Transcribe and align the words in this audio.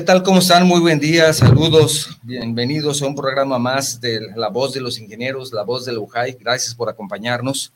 ¿Qué 0.00 0.06
tal? 0.06 0.22
¿Cómo 0.22 0.38
están? 0.38 0.66
Muy 0.66 0.80
buen 0.80 0.98
día, 0.98 1.30
saludos, 1.34 2.08
bienvenidos 2.22 3.02
a 3.02 3.06
un 3.06 3.14
programa 3.14 3.58
más 3.58 4.00
de 4.00 4.32
La 4.34 4.48
Voz 4.48 4.72
de 4.72 4.80
los 4.80 4.98
Ingenieros, 4.98 5.52
La 5.52 5.62
Voz 5.62 5.84
de 5.84 5.92
la 5.92 5.98
UJAI. 5.98 6.38
Gracias 6.40 6.74
por 6.74 6.88
acompañarnos. 6.88 7.70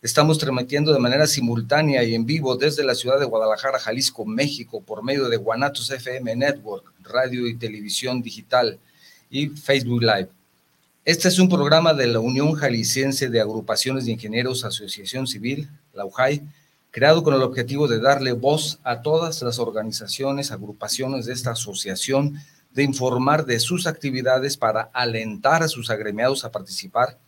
Estamos 0.00 0.38
transmitiendo 0.38 0.90
de 0.94 0.98
manera 0.98 1.26
simultánea 1.26 2.02
y 2.02 2.14
en 2.14 2.24
vivo 2.24 2.56
desde 2.56 2.82
la 2.82 2.94
ciudad 2.94 3.20
de 3.20 3.26
Guadalajara, 3.26 3.78
Jalisco, 3.78 4.24
México, 4.24 4.80
por 4.80 5.04
medio 5.04 5.28
de 5.28 5.36
Guanatos 5.36 5.90
FM 5.90 6.34
Network, 6.34 6.90
radio 7.02 7.46
y 7.46 7.54
televisión 7.56 8.22
digital 8.22 8.78
y 9.28 9.48
Facebook 9.48 10.00
Live. 10.00 10.30
Este 11.04 11.28
es 11.28 11.38
un 11.38 11.50
programa 11.50 11.92
de 11.92 12.06
la 12.06 12.20
Unión 12.20 12.54
Jalisciense 12.54 13.28
de 13.28 13.42
Agrupaciones 13.42 14.06
de 14.06 14.12
Ingenieros 14.12 14.64
Asociación 14.64 15.26
Civil, 15.26 15.68
la 15.92 16.06
UJAI, 16.06 16.40
creado 16.96 17.22
con 17.22 17.34
el 17.34 17.42
objetivo 17.42 17.88
de 17.88 18.00
darle 18.00 18.32
voz 18.32 18.78
a 18.82 19.02
todas 19.02 19.42
las 19.42 19.58
organizaciones, 19.58 20.50
agrupaciones 20.50 21.26
de 21.26 21.34
esta 21.34 21.50
asociación, 21.50 22.40
de 22.72 22.84
informar 22.84 23.44
de 23.44 23.60
sus 23.60 23.86
actividades 23.86 24.56
para 24.56 24.88
alentar 24.94 25.62
a 25.62 25.68
sus 25.68 25.90
agremiados 25.90 26.46
a 26.46 26.50
participar, 26.50 27.18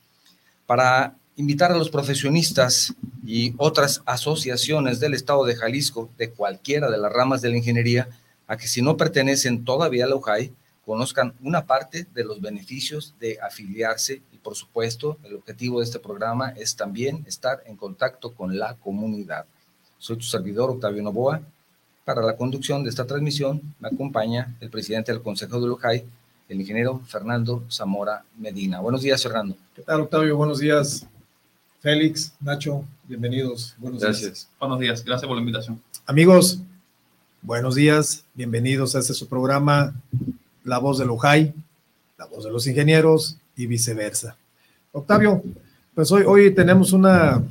para 0.65 1.17
invitar 1.37 1.71
a 1.71 1.77
los 1.77 1.91
profesionistas 1.91 2.95
y 3.23 3.53
otras 3.59 4.01
asociaciones 4.07 5.01
del 5.01 5.13
Estado 5.13 5.45
de 5.45 5.55
Jalisco, 5.55 6.09
de 6.17 6.31
cualquiera 6.31 6.91
de 6.91 6.97
las 6.97 7.13
ramas 7.13 7.43
de 7.43 7.51
la 7.51 7.59
ingeniería, 7.59 8.09
a 8.47 8.57
que 8.57 8.69
si 8.69 8.81
no 8.81 8.97
pertenecen 8.97 9.67
todavía 9.67 10.07
a 10.07 10.09
la 10.09 10.17
UJAI, 10.17 10.51
conozcan 10.87 11.35
una 11.43 11.67
parte 11.67 12.07
de 12.15 12.25
los 12.25 12.41
beneficios 12.41 13.15
de 13.21 13.39
afiliarse 13.43 14.23
y 14.33 14.39
por 14.39 14.55
supuesto 14.55 15.19
el 15.25 15.35
objetivo 15.35 15.81
de 15.81 15.85
este 15.85 15.99
programa 15.99 16.55
es 16.57 16.75
también 16.75 17.23
estar 17.27 17.63
en 17.67 17.77
contacto 17.77 18.33
con 18.33 18.59
la 18.59 18.73
comunidad. 18.77 19.45
Soy 19.99 20.17
tu 20.17 20.23
servidor, 20.23 20.71
Octavio 20.71 21.03
Novoa. 21.03 21.41
Para 22.05 22.23
la 22.23 22.37
conducción 22.37 22.85
de 22.85 22.91
esta 22.91 23.05
transmisión 23.05 23.61
me 23.81 23.89
acompaña 23.89 24.57
el 24.61 24.71
presidente 24.71 25.13
del 25.13 25.21
Consejo 25.21 25.61
de 25.61 25.67
Lujay, 25.67 26.05
el 26.49 26.61
ingeniero 26.61 27.03
Fernando 27.07 27.65
Zamora 27.71 28.25
Medina. 28.39 28.81
Buenos 28.81 29.03
días, 29.03 29.23
Fernando. 29.23 29.57
¿Qué 29.75 29.83
tal, 29.83 30.03
Octavio? 30.03 30.37
Buenos 30.37 30.61
días. 30.61 31.05
Félix, 31.81 32.33
Nacho, 32.41 32.85
bienvenidos. 33.05 33.75
Buenos 33.79 34.01
Gracias. 34.01 34.49
Buenos 34.59 34.79
días, 34.79 35.05
gracias 35.05 35.27
por 35.27 35.37
la 35.37 35.41
invitación. 35.41 35.81
Amigos, 36.07 36.61
buenos 37.43 37.75
días, 37.75 38.25
bienvenidos 38.35 38.95
a 38.95 39.01
este 39.01 39.15
su 39.15 39.29
programa, 39.29 39.95
La 40.65 40.79
Voz 40.79 40.99
de 40.99 41.07
Lujay, 41.07 41.53
La 42.19 42.27
Voz 42.27 42.45
de 42.45 42.51
los 42.51 42.67
Ingenieros 42.67 43.37
y 43.57 43.67
viceversa. 43.67 44.37
Octavio, 44.93 45.43
pues 45.95 46.11
hoy, 46.13 46.23
hoy 46.25 46.55
tenemos 46.55 46.93
una, 46.93 47.43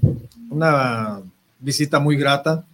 una 0.49 1.21
visita 1.59 1.99
muy 1.99 2.17
grata 2.17 2.65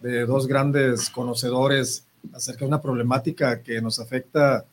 de 0.00 0.26
dos 0.26 0.46
grandes 0.46 1.10
conocedores 1.10 2.04
acerca 2.32 2.60
de 2.60 2.66
una 2.66 2.80
problemática 2.80 3.62
que 3.62 3.80
nos 3.80 3.98
afecta, 3.98 4.64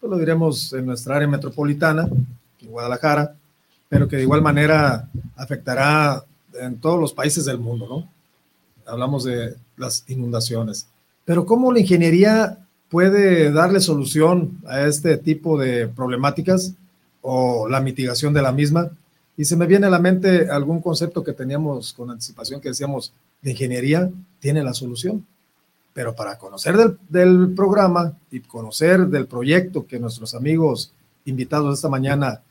pues 0.00 0.10
lo 0.10 0.18
diremos, 0.18 0.72
en 0.72 0.86
nuestra 0.86 1.16
área 1.16 1.28
metropolitana, 1.28 2.08
en 2.60 2.68
Guadalajara, 2.68 3.34
pero 3.88 4.08
que 4.08 4.16
de 4.16 4.22
igual 4.22 4.42
manera 4.42 5.08
afectará 5.36 6.24
en 6.60 6.78
todos 6.78 7.00
los 7.00 7.12
países 7.12 7.44
del 7.44 7.58
mundo, 7.58 7.86
¿no? 7.88 8.10
Hablamos 8.90 9.24
de 9.24 9.56
las 9.76 10.04
inundaciones. 10.08 10.86
Pero 11.24 11.44
¿cómo 11.44 11.72
la 11.72 11.80
ingeniería 11.80 12.58
puede 12.88 13.52
darle 13.52 13.80
solución 13.80 14.58
a 14.66 14.82
este 14.82 15.18
tipo 15.18 15.58
de 15.58 15.88
problemáticas 15.88 16.72
o 17.20 17.68
la 17.68 17.80
mitigación 17.80 18.32
de 18.32 18.42
la 18.42 18.52
misma? 18.52 18.90
Y 19.38 19.44
se 19.44 19.56
me 19.56 19.66
viene 19.66 19.86
a 19.86 19.90
la 19.90 20.00
mente 20.00 20.50
algún 20.50 20.82
concepto 20.82 21.22
que 21.22 21.32
teníamos 21.32 21.92
con 21.92 22.10
anticipación 22.10 22.60
que 22.60 22.70
decíamos, 22.70 23.12
de 23.40 23.52
ingeniería 23.52 24.10
tiene 24.40 24.64
la 24.64 24.74
solución. 24.74 25.24
Pero 25.94 26.16
para 26.16 26.36
conocer 26.38 26.76
del, 27.08 27.54
programa 27.54 28.18
y 28.32 28.40
conocer 28.40 29.06
del 29.06 29.28
proyecto 29.28 29.86
que 29.86 30.00
nuestros 30.00 30.34
amigos 30.34 30.92
invitados 31.24 31.78
esta 31.78 31.88
mañana 31.88 32.42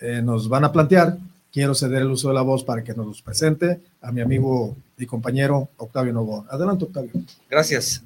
eh, 0.00 0.22
nos 0.22 0.48
van 0.48 0.64
a 0.64 0.72
plantear, 0.72 1.18
quiero 1.52 1.74
ceder 1.74 2.00
el 2.00 2.10
uso 2.10 2.28
de 2.28 2.34
la 2.34 2.42
voz 2.42 2.64
para 2.64 2.82
que 2.82 2.94
nos 2.94 3.06
los 3.06 3.20
presente 3.20 3.82
a 4.00 4.10
mi 4.10 4.22
amigo 4.22 4.74
y 4.96 5.04
compañero 5.04 5.68
Octavio 5.76 6.14
Novoa. 6.14 6.46
Adelante, 6.48 6.86
Octavio. 6.86 7.10
Gracias. 7.50 8.02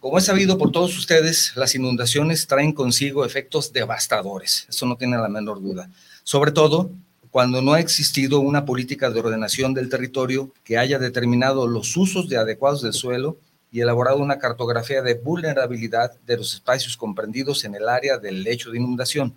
Como 0.00 0.18
es 0.18 0.26
sabido 0.26 0.58
por 0.58 0.70
todos 0.70 0.98
ustedes, 0.98 1.56
las 1.56 1.74
inundaciones 1.74 2.46
traen 2.46 2.72
consigo 2.72 3.24
efectos 3.24 3.72
devastadores, 3.72 4.66
eso 4.68 4.84
no 4.84 4.96
tiene 4.96 5.16
la 5.16 5.28
menor 5.28 5.62
duda. 5.62 5.88
Sobre 6.24 6.52
todo 6.52 6.90
cuando 7.32 7.62
no 7.62 7.72
ha 7.72 7.80
existido 7.80 8.40
una 8.40 8.66
política 8.66 9.10
de 9.10 9.18
ordenación 9.18 9.72
del 9.72 9.88
territorio 9.88 10.52
que 10.64 10.76
haya 10.76 10.98
determinado 10.98 11.66
los 11.66 11.96
usos 11.96 12.28
de 12.28 12.36
adecuados 12.36 12.82
del 12.82 12.92
suelo 12.92 13.38
y 13.72 13.80
elaborado 13.80 14.18
una 14.18 14.38
cartografía 14.38 15.00
de 15.00 15.14
vulnerabilidad 15.14 16.12
de 16.26 16.36
los 16.36 16.52
espacios 16.52 16.94
comprendidos 16.98 17.64
en 17.64 17.74
el 17.74 17.88
área 17.88 18.18
del 18.18 18.42
lecho 18.42 18.70
de 18.70 18.76
inundación, 18.76 19.32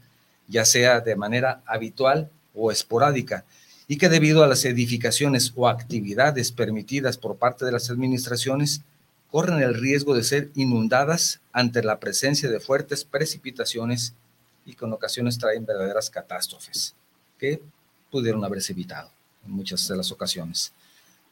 ya 0.49 0.65
sea 0.65 0.99
de 0.99 1.15
manera 1.15 1.63
habitual 1.65 2.29
o 2.53 2.69
esporádica, 2.69 3.45
y 3.87 3.97
que 3.97 4.09
debido 4.09 4.43
a 4.43 4.47
las 4.47 4.65
edificaciones 4.65 5.53
o 5.55 5.69
actividades 5.69 6.51
permitidas 6.51 7.17
por 7.17 7.37
parte 7.37 7.63
de 7.63 7.71
las 7.71 7.89
administraciones, 7.89 8.81
corren 9.31 9.61
el 9.61 9.73
riesgo 9.73 10.13
de 10.15 10.23
ser 10.23 10.49
inundadas 10.53 11.39
ante 11.53 11.81
la 11.81 12.01
presencia 12.01 12.49
de 12.49 12.59
fuertes 12.59 13.05
precipitaciones 13.05 14.15
y 14.65 14.73
con 14.73 14.91
ocasiones 14.91 15.37
traen 15.37 15.65
verdaderas 15.65 16.09
catástrofes, 16.09 16.93
que 17.39 17.61
pudieron 18.11 18.43
haberse 18.43 18.73
evitado 18.73 19.09
en 19.45 19.51
muchas 19.51 19.87
de 19.87 19.97
las 19.97 20.11
ocasiones. 20.11 20.71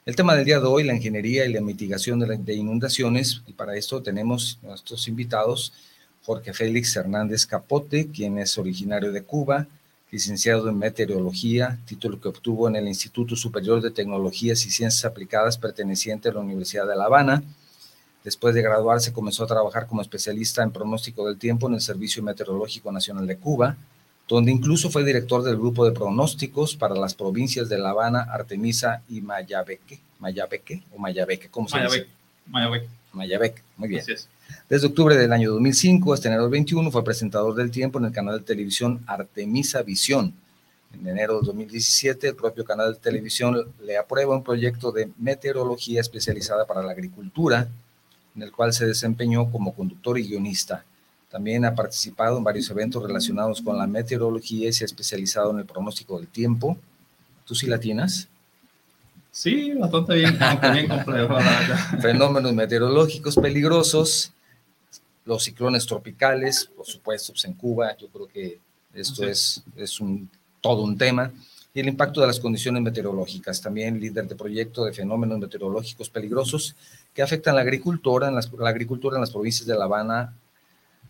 El 0.05 0.17
tema 0.17 0.35
del 0.35 0.43
día 0.43 0.59
de 0.59 0.65
hoy, 0.65 0.83
la 0.83 0.93
ingeniería 0.93 1.45
y 1.45 1.53
la 1.53 1.61
mitigación 1.61 2.19
de, 2.19 2.53
inundaciones, 2.53 3.41
y 3.47 3.53
para 3.53 3.77
esto 3.77 4.01
tenemos 4.01 4.59
nuestros 4.61 5.07
invitados, 5.07 5.71
Jorge 6.25 6.53
Félix 6.53 6.93
Hernández 6.95 7.45
Capote, 7.45 8.09
quien 8.09 8.37
es 8.37 8.57
originario 8.57 9.13
de 9.13 9.23
Cuba, 9.23 9.65
licenciado 10.11 10.67
en 10.69 10.77
meteorología, 10.77 11.79
título 11.85 12.19
que 12.19 12.27
obtuvo 12.27 12.67
en 12.67 12.75
el 12.75 12.87
Instituto 12.87 13.37
Superior 13.37 13.81
de 13.81 13.91
Tecnologías 13.91 14.65
y 14.65 14.71
Ciencias 14.71 15.05
Aplicadas 15.05 15.57
perteneciente 15.57 16.29
a 16.29 16.33
la 16.33 16.41
Universidad 16.41 16.85
de 16.85 16.95
La 16.95 17.05
Habana. 17.05 17.41
Después 18.25 18.53
de 18.53 18.61
graduarse 18.61 19.13
comenzó 19.13 19.45
a 19.45 19.47
trabajar 19.47 19.87
como 19.87 20.01
especialista 20.01 20.63
en 20.63 20.71
pronóstico 20.71 21.25
del 21.25 21.37
tiempo 21.37 21.67
en 21.67 21.75
el 21.75 21.81
Servicio 21.81 22.21
Meteorológico 22.21 22.91
Nacional 22.91 23.25
de 23.25 23.37
Cuba, 23.37 23.77
donde 24.27 24.51
incluso 24.51 24.89
fue 24.89 25.03
director 25.03 25.43
del 25.43 25.57
grupo 25.57 25.85
de 25.85 25.91
pronósticos 25.91 26.75
para 26.75 26.95
las 26.95 27.13
provincias 27.13 27.69
de 27.69 27.77
La 27.77 27.89
Habana, 27.89 28.21
Artemisa 28.21 29.03
y 29.09 29.21
Mayabeque. 29.21 29.99
¿Mayabeque 30.19 30.83
o 30.95 30.99
Mayabeque? 30.99 31.49
¿Cómo 31.49 31.67
se 31.67 31.79
dice? 31.79 32.07
Mayabeque. 32.47 32.87
Mayabeque, 33.13 33.61
muy 33.77 33.89
bien. 33.89 34.03
Desde 34.69 34.87
octubre 34.87 35.15
del 35.15 35.31
año 35.31 35.51
2005 35.51 36.13
hasta 36.13 36.29
enero 36.29 36.43
del 36.43 36.51
21 36.51 36.89
fue 36.91 37.03
presentador 37.03 37.53
del 37.53 37.69
tiempo 37.69 37.99
en 37.99 38.05
el 38.05 38.11
canal 38.11 38.39
de 38.39 38.45
televisión 38.45 39.03
Artemisa 39.05 39.81
Visión. 39.83 40.33
En 40.93 41.07
enero 41.07 41.37
del 41.37 41.45
2017, 41.45 42.29
el 42.29 42.35
propio 42.35 42.63
canal 42.63 42.93
de 42.93 42.99
televisión 42.99 43.73
le 43.83 43.97
aprueba 43.97 44.35
un 44.35 44.43
proyecto 44.43 44.91
de 44.91 45.11
meteorología 45.17 46.01
especializada 46.01 46.65
para 46.65 46.83
la 46.83 46.91
agricultura, 46.91 47.67
en 48.35 48.41
el 48.41 48.51
cual 48.51 48.73
se 48.73 48.85
desempeñó 48.85 49.51
como 49.51 49.73
conductor 49.73 50.17
y 50.17 50.27
guionista. 50.27 50.85
También 51.33 51.65
ha 51.65 51.73
participado 51.73 52.37
en 52.37 52.43
varios 52.43 52.69
eventos 52.69 53.01
relacionados 53.01 53.59
con 53.59 53.75
la 53.75 53.87
meteorología 53.87 54.69
y 54.69 54.71
se 54.71 54.83
ha 54.83 54.85
especializado 54.85 55.49
en 55.49 55.57
el 55.57 55.65
pronóstico 55.65 56.19
del 56.19 56.27
tiempo. 56.27 56.77
¿Tú 57.43 57.55
sí 57.55 57.65
la 57.65 57.79
tienes? 57.79 58.27
Sí, 59.31 59.73
bastante 59.73 60.13
bien, 60.13 60.37
aunque 60.39 60.69
bien 60.69 60.87
complejo. 60.87 61.35
Fenómenos 62.03 62.53
meteorológicos 62.53 63.35
peligrosos, 63.35 64.31
los 65.25 65.43
ciclones 65.43 65.87
tropicales, 65.87 66.69
por 66.77 66.85
supuesto, 66.85 67.33
pues, 67.33 67.45
en 67.45 67.53
Cuba, 67.53 67.97
yo 67.97 68.09
creo 68.09 68.27
que 68.27 68.59
esto 68.93 69.25
es, 69.25 69.63
es 69.75 69.99
un, 69.99 70.29
todo 70.61 70.83
un 70.83 70.95
tema, 70.99 71.31
y 71.73 71.79
el 71.79 71.87
impacto 71.87 72.21
de 72.21 72.27
las 72.27 72.39
condiciones 72.39 72.83
meteorológicas, 72.83 73.59
también 73.59 73.99
líder 73.99 74.27
de 74.27 74.35
proyecto 74.35 74.85
de 74.85 74.93
fenómenos 74.93 75.39
meteorológicos 75.39 76.11
peligrosos 76.11 76.75
que 77.11 77.23
afectan 77.23 77.55
la 77.55 77.61
agricultura 77.61 78.27
en 78.27 78.35
las, 78.35 78.53
la 78.53 78.69
agricultura 78.69 79.17
en 79.17 79.21
las 79.21 79.31
provincias 79.31 79.65
de 79.65 79.75
La 79.75 79.85
Habana, 79.85 80.35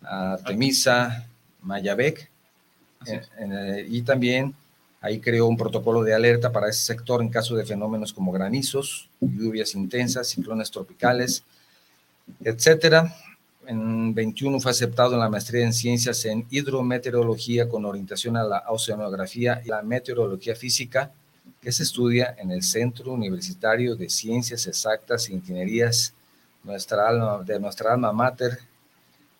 Artemisa, 0.03 1.27
Mayabec, 1.61 2.29
eh, 3.05 3.85
y 3.89 4.01
también 4.01 4.53
ahí 5.01 5.19
creó 5.19 5.47
un 5.47 5.57
protocolo 5.57 6.03
de 6.03 6.13
alerta 6.13 6.51
para 6.51 6.69
ese 6.69 6.85
sector 6.85 7.21
en 7.21 7.29
caso 7.29 7.55
de 7.55 7.65
fenómenos 7.65 8.13
como 8.13 8.31
granizos, 8.31 9.09
lluvias 9.19 9.75
intensas, 9.75 10.29
ciclones 10.29 10.71
tropicales, 10.71 11.43
etcétera. 12.41 13.13
En 13.65 14.13
21 14.13 14.59
fue 14.59 14.71
aceptado 14.71 15.13
en 15.13 15.19
la 15.19 15.29
maestría 15.29 15.63
en 15.63 15.73
ciencias 15.73 16.25
en 16.25 16.45
hidrometeorología 16.49 17.67
con 17.67 17.85
orientación 17.85 18.37
a 18.37 18.43
la 18.43 18.63
oceanografía 18.67 19.61
y 19.63 19.69
la 19.69 19.81
meteorología 19.81 20.55
física, 20.55 21.11
que 21.61 21.71
se 21.71 21.83
estudia 21.83 22.35
en 22.37 22.51
el 22.51 22.61
Centro 22.61 23.13
Universitario 23.13 23.95
de 23.95 24.09
Ciencias 24.09 24.67
Exactas 24.67 25.29
e 25.29 25.33
Ingenierías 25.33 26.13
nuestra 26.63 27.09
alma, 27.09 27.43
de 27.43 27.59
nuestra 27.59 27.93
alma 27.93 28.11
mater, 28.13 28.57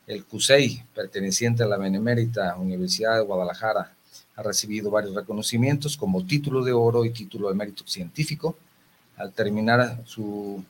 el 0.08 0.26
CUSEI, 0.26 0.84
perteneciente 0.94 1.64
a 1.64 1.68
la 1.68 1.78
Benemérita 1.78 2.56
Universidad 2.58 3.18
de 3.18 3.24
Guadalajara, 3.24 3.94
ha 4.36 4.44
recibido 4.44 4.90
varios 4.90 5.16
reconocimientos 5.16 5.96
como 5.96 6.26
título 6.26 6.64
de 6.64 6.74
oro 6.74 7.06
y 7.06 7.12
título 7.12 7.50
de 7.50 7.56
mérito 7.56 7.84
científico. 7.88 8.58
Al 9.16 9.32
terminar 9.32 10.02
su 10.06 10.64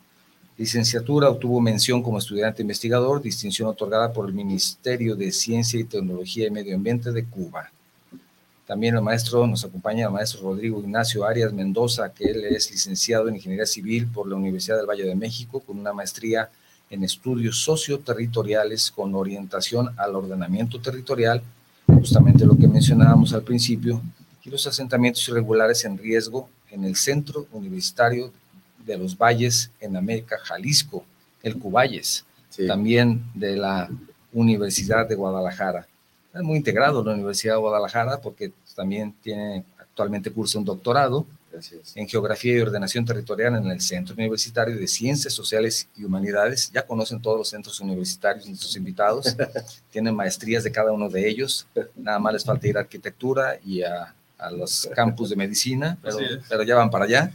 Licenciatura 0.56 1.30
obtuvo 1.30 1.60
mención 1.60 2.04
como 2.04 2.20
estudiante 2.20 2.62
investigador, 2.62 3.24
distinción 3.24 3.70
otorgada 3.70 4.14
por 4.14 4.28
el 4.28 4.36
Ministerio 4.36 5.16
de 5.16 5.32
Ciencia 5.32 5.80
y 5.80 5.84
Tecnología 5.84 6.46
y 6.46 6.52
Medio 6.52 6.76
Ambiente 6.76 7.12
de 7.12 7.26
Cuba. 7.26 7.72
También 8.68 8.96
el 8.96 9.02
maestro, 9.02 9.48
nos 9.48 9.66
acompaña 9.66 10.06
el 10.06 10.12
maestro 10.12 10.42
Rodrigo 10.42 10.80
Ignacio 10.80 11.26
Arias 11.26 11.52
Mendoza, 11.52 12.14
que 12.14 12.26
él 12.26 12.46
es 12.46 12.70
licenciado 12.70 13.28
en 13.28 13.36
Ingeniería 13.36 13.66
Civil 13.66 14.06
por 14.08 14.28
la 14.28 14.36
Universidad 14.36 14.78
del 14.78 14.86
Valle 14.86 15.06
de 15.06 15.16
México, 15.16 15.60
con 15.60 15.80
una 15.80 15.92
maestría 15.92 16.50
en 16.94 17.04
estudios 17.04 17.64
socioterritoriales 17.64 18.92
con 18.92 19.16
orientación 19.16 19.90
al 19.98 20.16
ordenamiento 20.16 20.80
territorial, 20.80 21.42
justamente 21.88 22.46
lo 22.46 22.56
que 22.56 22.68
mencionábamos 22.68 23.34
al 23.34 23.42
principio, 23.42 24.00
y 24.44 24.50
los 24.52 24.68
asentamientos 24.68 25.28
irregulares 25.28 25.86
en 25.86 25.98
riesgo 25.98 26.50
en 26.70 26.84
el 26.84 26.96
Centro 26.96 27.48
Universitario 27.52 28.32
de 28.86 28.98
los 28.98 29.18
Valles 29.18 29.72
en 29.80 29.98
América, 29.98 30.38
Jalisco, 30.44 31.04
el 31.42 31.58
Cuballes, 31.58 32.26
también 32.68 33.24
de 33.34 33.56
la 33.56 33.90
Universidad 34.32 35.08
de 35.08 35.16
Guadalajara. 35.16 35.88
Es 36.32 36.44
muy 36.44 36.58
integrado 36.58 37.04
la 37.04 37.14
Universidad 37.14 37.56
de 37.56 37.62
Guadalajara 37.62 38.22
porque 38.22 38.52
también 38.76 39.16
tiene 39.24 39.64
actualmente 39.80 40.32
cursa 40.32 40.60
un 40.60 40.66
doctorado 40.66 41.26
en 41.96 42.08
Geografía 42.08 42.58
y 42.58 42.62
Ordenación 42.62 43.06
Territorial 43.06 43.56
en 43.56 43.68
el 43.68 43.82
Centro 43.82 44.16
Universitario 44.16 44.76
de 44.76 44.88
Ciencias 44.88 45.34
Sociales 45.34 45.88
y 45.96 46.04
Humanidades. 46.04 46.72
Ya 46.74 46.86
conocen 46.86 47.22
todos 47.22 47.38
los 47.38 47.50
centros 47.50 47.80
universitarios 47.80 48.48
nuestros 48.48 48.76
invitados. 48.76 49.36
Tienen 49.92 50.16
maestrías 50.16 50.64
de 50.64 50.72
cada 50.72 50.92
uno 50.92 51.10
de 51.10 51.28
ellos. 51.28 51.68
Nada 51.96 52.20
más 52.20 52.34
les 52.34 52.44
falta 52.44 52.68
ir 52.68 52.78
a 52.78 52.82
arquitectura 52.82 53.60
y 53.64 53.84
a, 53.84 54.14
a 54.38 54.52
los 54.52 54.90
campus 54.96 55.30
de 55.30 55.36
medicina, 55.36 55.98
pero, 56.02 56.18
pero 56.50 56.64
ya 56.64 56.76
van 56.76 56.90
para 56.90 57.06
allá. 57.06 57.32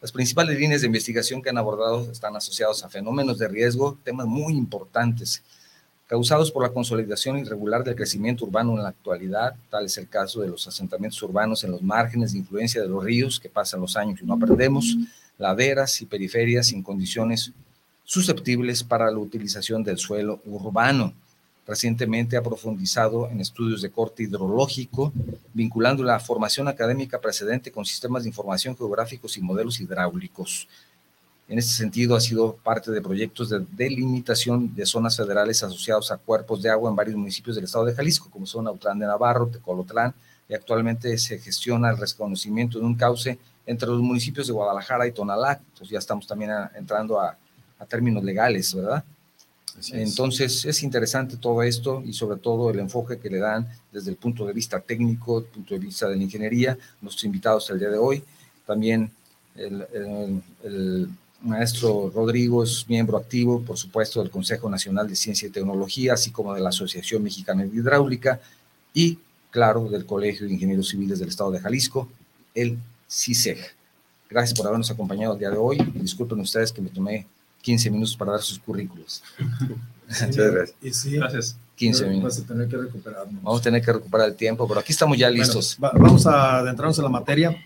Las 0.00 0.12
principales 0.12 0.58
líneas 0.58 0.80
de 0.80 0.86
investigación 0.86 1.42
que 1.42 1.50
han 1.50 1.58
abordado 1.58 2.10
están 2.10 2.36
asociados 2.36 2.84
a 2.84 2.88
fenómenos 2.88 3.38
de 3.38 3.48
riesgo, 3.48 3.98
temas 4.04 4.26
muy 4.26 4.56
importantes, 4.56 5.42
causados 6.08 6.50
por 6.50 6.64
la 6.64 6.70
consolidación 6.70 7.38
irregular 7.38 7.84
del 7.84 7.94
crecimiento 7.94 8.44
urbano 8.44 8.72
en 8.72 8.82
la 8.82 8.88
actualidad, 8.88 9.54
tal 9.70 9.84
es 9.84 9.96
el 9.98 10.08
caso 10.08 10.40
de 10.40 10.48
los 10.48 10.66
asentamientos 10.66 11.22
urbanos 11.22 11.62
en 11.62 11.70
los 11.70 11.82
márgenes 11.82 12.32
de 12.32 12.38
influencia 12.38 12.82
de 12.82 12.88
los 12.88 13.04
ríos 13.04 13.38
que 13.38 13.48
pasan 13.48 13.80
los 13.80 13.96
años 13.96 14.20
y 14.20 14.26
no 14.26 14.34
aprendemos, 14.34 14.96
laderas 15.38 16.02
y 16.02 16.06
periferias 16.06 16.66
sin 16.66 16.82
condiciones 16.82 17.52
susceptibles 18.02 18.82
para 18.82 19.08
la 19.08 19.18
utilización 19.18 19.84
del 19.84 19.98
suelo 19.98 20.40
urbano 20.46 21.14
Recientemente 21.68 22.38
ha 22.38 22.42
profundizado 22.42 23.28
en 23.28 23.42
estudios 23.42 23.82
de 23.82 23.90
corte 23.90 24.22
hidrológico, 24.22 25.12
vinculando 25.52 26.02
la 26.02 26.18
formación 26.18 26.66
académica 26.66 27.20
precedente 27.20 27.70
con 27.70 27.84
sistemas 27.84 28.22
de 28.22 28.30
información 28.30 28.74
geográficos 28.74 29.36
y 29.36 29.42
modelos 29.42 29.78
hidráulicos. 29.78 30.66
En 31.48 31.58
este 31.58 31.72
sentido, 31.72 32.14
ha 32.14 32.20
sido 32.20 32.56
parte 32.56 32.90
de 32.90 33.00
proyectos 33.00 33.48
de 33.48 33.64
delimitación 33.72 34.74
de 34.74 34.84
zonas 34.84 35.16
federales 35.16 35.62
asociados 35.62 36.12
a 36.12 36.18
cuerpos 36.18 36.62
de 36.62 36.70
agua 36.70 36.90
en 36.90 36.96
varios 36.96 37.16
municipios 37.16 37.56
del 37.56 37.64
estado 37.64 37.86
de 37.86 37.94
Jalisco, 37.94 38.28
como 38.30 38.44
son 38.44 38.66
Autlán 38.66 38.98
de 38.98 39.06
Navarro, 39.06 39.46
Tecolotlán, 39.48 40.14
y 40.48 40.54
actualmente 40.54 41.16
se 41.16 41.38
gestiona 41.38 41.90
el 41.90 41.96
reconocimiento 41.96 42.78
de 42.78 42.84
un 42.84 42.94
cauce 42.94 43.38
entre 43.66 43.88
los 43.88 44.00
municipios 44.00 44.46
de 44.46 44.52
Guadalajara 44.52 45.06
y 45.06 45.12
Tonalá. 45.12 45.60
Entonces 45.72 45.90
ya 45.90 45.98
estamos 45.98 46.26
también 46.26 46.50
entrando 46.74 47.18
a, 47.18 47.36
a 47.78 47.86
términos 47.86 48.22
legales, 48.22 48.74
¿verdad? 48.74 49.02
Entonces 49.92 50.64
es 50.64 50.82
interesante 50.82 51.36
todo 51.36 51.62
esto 51.62 52.02
y 52.04 52.12
sobre 52.12 52.38
todo 52.38 52.70
el 52.70 52.78
enfoque 52.80 53.18
que 53.18 53.30
le 53.30 53.38
dan 53.38 53.68
desde 53.92 54.10
el 54.10 54.16
punto 54.16 54.44
de 54.44 54.52
vista 54.52 54.80
técnico, 54.80 55.44
punto 55.44 55.74
de 55.74 55.80
vista 55.80 56.08
de 56.08 56.16
la 56.16 56.22
ingeniería, 56.22 56.76
nuestros 57.00 57.24
invitados 57.24 57.70
el 57.70 57.78
día 57.78 57.90
de 57.90 57.98
hoy. 57.98 58.24
También 58.66 59.10
el, 59.54 61.08
maestro 61.40 62.10
Rodrigo 62.14 62.64
es 62.64 62.84
miembro 62.88 63.16
activo, 63.16 63.62
por 63.62 63.76
supuesto, 63.76 64.20
del 64.20 64.30
Consejo 64.30 64.68
Nacional 64.68 65.08
de 65.08 65.16
Ciencia 65.16 65.48
y 65.48 65.50
Tecnología, 65.50 66.14
así 66.14 66.30
como 66.30 66.54
de 66.54 66.60
la 66.60 66.70
Asociación 66.70 67.22
Mexicana 67.22 67.64
de 67.64 67.76
Hidráulica 67.76 68.40
y, 68.92 69.18
claro, 69.50 69.88
del 69.88 70.04
Colegio 70.04 70.46
de 70.46 70.54
Ingenieros 70.54 70.88
Civiles 70.88 71.18
del 71.18 71.28
Estado 71.28 71.50
de 71.50 71.60
Jalisco, 71.60 72.08
el 72.54 72.78
CISEG. 73.08 73.58
Gracias 74.28 74.56
por 74.56 74.66
habernos 74.66 74.90
acompañado 74.90 75.34
el 75.34 75.38
día 75.38 75.50
de 75.50 75.56
hoy. 75.56 75.78
Disculpen 75.94 76.40
ustedes 76.40 76.72
que 76.72 76.82
me 76.82 76.90
tomé 76.90 77.26
15 77.62 77.90
minutos 77.90 78.16
para 78.16 78.32
dar 78.32 78.42
sus 78.42 78.58
currículos. 78.58 79.22
Muchas 80.08 80.36
gracias. 80.36 80.76
Y 80.82 80.92
sí, 80.92 81.12
gracias. 81.12 81.56
15 81.76 82.06
minutos. 82.06 82.22
Vamos 82.22 82.38
a 82.38 82.46
tener 82.46 82.68
que 82.68 82.76
recuperarnos. 82.76 83.42
Vamos 83.42 83.60
a 83.60 83.62
tener 83.62 83.82
que 83.82 83.92
recuperar 83.92 84.28
el 84.28 84.34
tiempo, 84.34 84.66
pero 84.66 84.80
aquí 84.80 84.92
estamos 84.92 85.16
ya 85.16 85.30
listos. 85.30 85.76
vamos 85.78 86.26
a 86.26 86.58
adentrarnos 86.58 86.98
en 86.98 87.04
la 87.04 87.10
materia. 87.10 87.56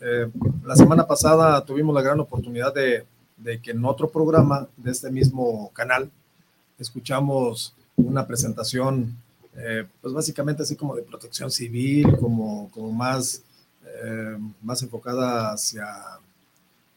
Eh, 0.00 0.28
la 0.64 0.76
semana 0.76 1.06
pasada 1.06 1.64
tuvimos 1.64 1.94
la 1.94 2.02
gran 2.02 2.20
oportunidad 2.20 2.74
de, 2.74 3.04
de, 3.36 3.60
que 3.60 3.72
en 3.72 3.84
otro 3.84 4.08
programa 4.08 4.66
de 4.76 4.90
este 4.90 5.10
mismo 5.10 5.70
canal 5.72 6.10
escuchamos 6.78 7.74
una 7.96 8.26
presentación, 8.26 9.16
eh, 9.56 9.86
pues 10.00 10.14
básicamente 10.14 10.62
así 10.62 10.76
como 10.76 10.96
de 10.96 11.02
protección 11.02 11.50
civil, 11.50 12.16
como, 12.18 12.70
como 12.70 12.92
más, 12.92 13.42
eh, 13.84 14.38
más 14.62 14.82
enfocada 14.82 15.52
hacia 15.52 15.86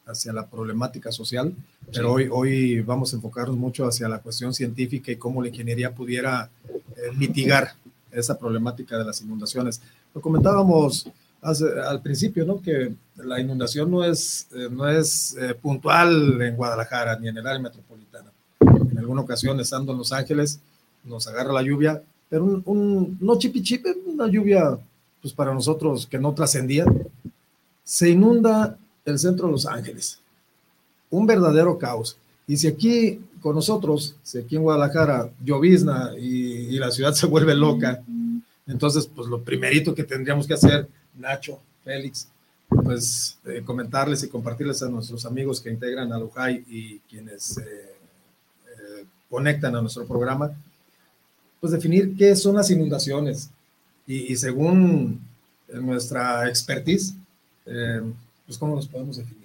hacia 0.06 0.32
la 0.32 0.46
problemática 0.46 1.10
social, 1.10 1.54
pero 1.92 2.12
hoy, 2.12 2.28
hoy 2.30 2.80
vamos 2.80 3.12
a 3.12 3.16
enfocarnos 3.16 3.56
mucho 3.56 3.86
hacia 3.86 4.08
la 4.08 4.18
cuestión 4.18 4.52
científica 4.52 5.10
y 5.10 5.16
cómo 5.16 5.42
la 5.42 5.48
ingeniería 5.48 5.94
pudiera 5.94 6.50
eh, 6.68 7.10
mitigar 7.16 7.72
esa 8.10 8.38
problemática 8.38 8.98
de 8.98 9.04
las 9.04 9.22
inundaciones. 9.22 9.80
Lo 10.14 10.20
comentábamos 10.20 11.08
al 11.44 12.00
principio, 12.00 12.44
¿no? 12.44 12.60
Que 12.60 12.94
la 13.16 13.40
inundación 13.40 13.90
no 13.90 14.02
es, 14.02 14.48
eh, 14.54 14.68
no 14.70 14.88
es 14.88 15.36
eh, 15.38 15.54
puntual 15.54 16.40
en 16.40 16.56
Guadalajara 16.56 17.18
ni 17.18 17.28
en 17.28 17.38
el 17.38 17.46
área 17.46 17.60
metropolitana. 17.60 18.30
En 18.60 18.98
alguna 18.98 19.20
ocasión, 19.20 19.60
estando 19.60 19.92
en 19.92 19.98
Los 19.98 20.12
Ángeles, 20.12 20.58
nos 21.04 21.26
agarra 21.26 21.52
la 21.52 21.62
lluvia, 21.62 22.02
pero 22.30 22.44
un, 22.44 22.62
un 22.64 23.18
no 23.20 23.38
chipi 23.38 23.62
chipi, 23.62 23.90
una 24.06 24.26
lluvia, 24.26 24.78
pues 25.20 25.34
para 25.34 25.52
nosotros 25.52 26.06
que 26.06 26.18
no 26.18 26.32
trascendía, 26.32 26.86
se 27.84 28.10
inunda 28.10 28.78
el 29.04 29.18
centro 29.18 29.46
de 29.46 29.52
Los 29.52 29.66
Ángeles. 29.66 30.18
Un 31.10 31.26
verdadero 31.26 31.78
caos. 31.78 32.16
Y 32.46 32.56
si 32.56 32.66
aquí 32.66 33.20
con 33.40 33.54
nosotros, 33.54 34.16
si 34.22 34.38
aquí 34.38 34.56
en 34.56 34.62
Guadalajara 34.62 35.30
llovizna 35.44 36.12
y, 36.18 36.78
la 36.78 36.90
ciudad 36.90 37.12
se 37.14 37.26
vuelve 37.26 37.54
loca, 37.54 38.02
entonces 38.66 39.06
pues 39.06 39.28
lo 39.28 39.42
primerito 39.42 39.94
que 39.94 40.04
tendríamos 40.04 40.46
que 40.46 40.54
hacer, 40.54 40.88
Nacho, 41.18 41.60
Félix, 41.84 42.28
pues 42.68 43.38
eh, 43.44 43.62
comentarles 43.64 44.22
y 44.24 44.28
compartirles 44.28 44.82
a 44.82 44.88
nuestros 44.88 45.24
amigos 45.26 45.60
que 45.60 45.70
integran 45.70 46.12
a 46.12 46.18
Lujay 46.18 46.64
y 46.68 46.98
quienes 47.00 47.58
eh, 47.58 47.62
eh, 47.62 49.04
conectan 49.30 49.76
a 49.76 49.80
nuestro 49.80 50.06
programa, 50.06 50.52
pues 51.60 51.72
definir 51.72 52.16
qué 52.16 52.34
son 52.36 52.56
las 52.56 52.70
inundaciones. 52.70 53.50
Y, 54.06 54.32
y 54.32 54.36
según 54.36 55.20
nuestra 55.72 56.48
expertise, 56.48 57.14
pues 57.64 58.58
cómo 58.58 58.76
los 58.76 58.86
podemos 58.86 59.16
definir. 59.16 59.44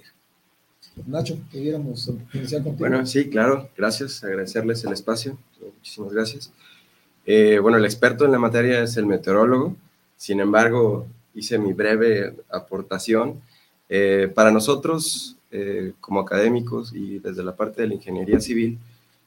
Nacho, 1.07 1.39
queríamos 1.51 2.09
iniciar 2.33 2.61
contigo. 2.63 2.89
Bueno, 2.89 3.05
sí, 3.05 3.29
claro, 3.29 3.69
gracias, 3.77 4.23
agradecerles 4.23 4.83
el 4.83 4.93
espacio, 4.93 5.37
muchísimas 5.61 6.11
gracias. 6.11 6.51
Eh, 7.25 7.59
bueno, 7.59 7.77
el 7.77 7.85
experto 7.85 8.25
en 8.25 8.31
la 8.31 8.39
materia 8.39 8.81
es 8.81 8.97
el 8.97 9.05
meteorólogo, 9.05 9.75
sin 10.17 10.39
embargo, 10.39 11.07
hice 11.39 11.57
mi 11.57 11.73
breve 11.73 12.35
aportación. 12.49 13.41
Eh, 13.89 14.31
para 14.33 14.51
nosotros, 14.51 15.35
eh, 15.51 15.93
como 15.99 16.19
académicos 16.19 16.93
y 16.93 17.19
desde 17.19 17.43
la 17.43 17.55
parte 17.55 17.81
de 17.81 17.87
la 17.87 17.95
ingeniería 17.95 18.39
civil, 18.39 18.77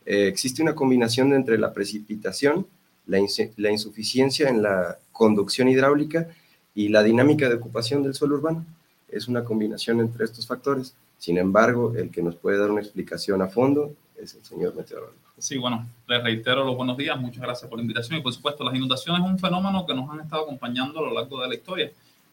existe 0.05 0.63
una 0.63 0.75
combinación 0.75 1.33
entre 1.33 1.59
la 1.59 1.73
precipitación, 1.73 2.67
la 3.07 3.71
insuficiencia 3.71 4.49
en 4.49 4.61
la 4.61 4.99
conducción 5.13 5.69
hidráulica 5.69 6.27
y 6.75 6.89
la 6.89 7.05
dinámica 7.05 7.49
de 7.49 7.55
ocupación 7.55 8.03
del 8.03 8.15
suelo 8.15 8.35
urbano 8.35 8.65
es 9.13 9.29
una 9.29 9.45
combinación 9.45 10.01
entre 10.01 10.25
estos 10.25 10.47
factores. 10.47 10.95
Sin 11.19 11.39
embargo, 11.39 11.95
el 11.95 12.11
que 12.11 12.23
nos 12.23 12.35
puede 12.35 12.59
dar 12.59 12.71
una 12.71 12.81
explicación 12.81 13.43
a 13.43 13.49
fondo 13.49 13.95
es 14.25 14.35
el 14.35 14.45
señor 14.45 14.75
meteorólogo. 14.75 15.17
Sí, 15.39 15.59
bueno, 15.59 15.87
les 16.07 16.23
reitero 16.23 16.65
los 16.65 16.77
buenos 16.77 16.97
días, 16.97 17.19
muchas 17.19 17.43
gracias 17.43 17.69
por 17.69 17.79
la 17.79 17.83
invitación 17.83 18.19
y 18.19 18.23
por 18.23 18.33
supuesto 18.33 18.65
las 18.65 18.75
inundaciones 18.75 19.23
es 19.25 19.31
un 19.31 19.39
fenómeno 19.39 19.85
que 19.87 19.95
nos 19.95 20.09
han 20.11 20.21
estado 20.21 20.43
acompañando 20.43 21.01
a 21.01 21.03
lo 21.03 21.15
largo 21.15 21.41
de 21.41 21.49
la 21.49 21.55
historia. 21.55 21.91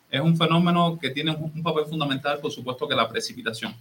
Es 0.10 0.22
un 0.22 0.36
fenómeno 0.36 0.98
que 1.00 1.10
tiene 1.12 1.32
un 1.32 1.62
papel 1.62 1.86
fundamental, 1.86 2.40
por 2.40 2.52
supuesto, 2.52 2.88
que 2.88 2.96
la 2.96 3.08
precipitación. 3.08 3.76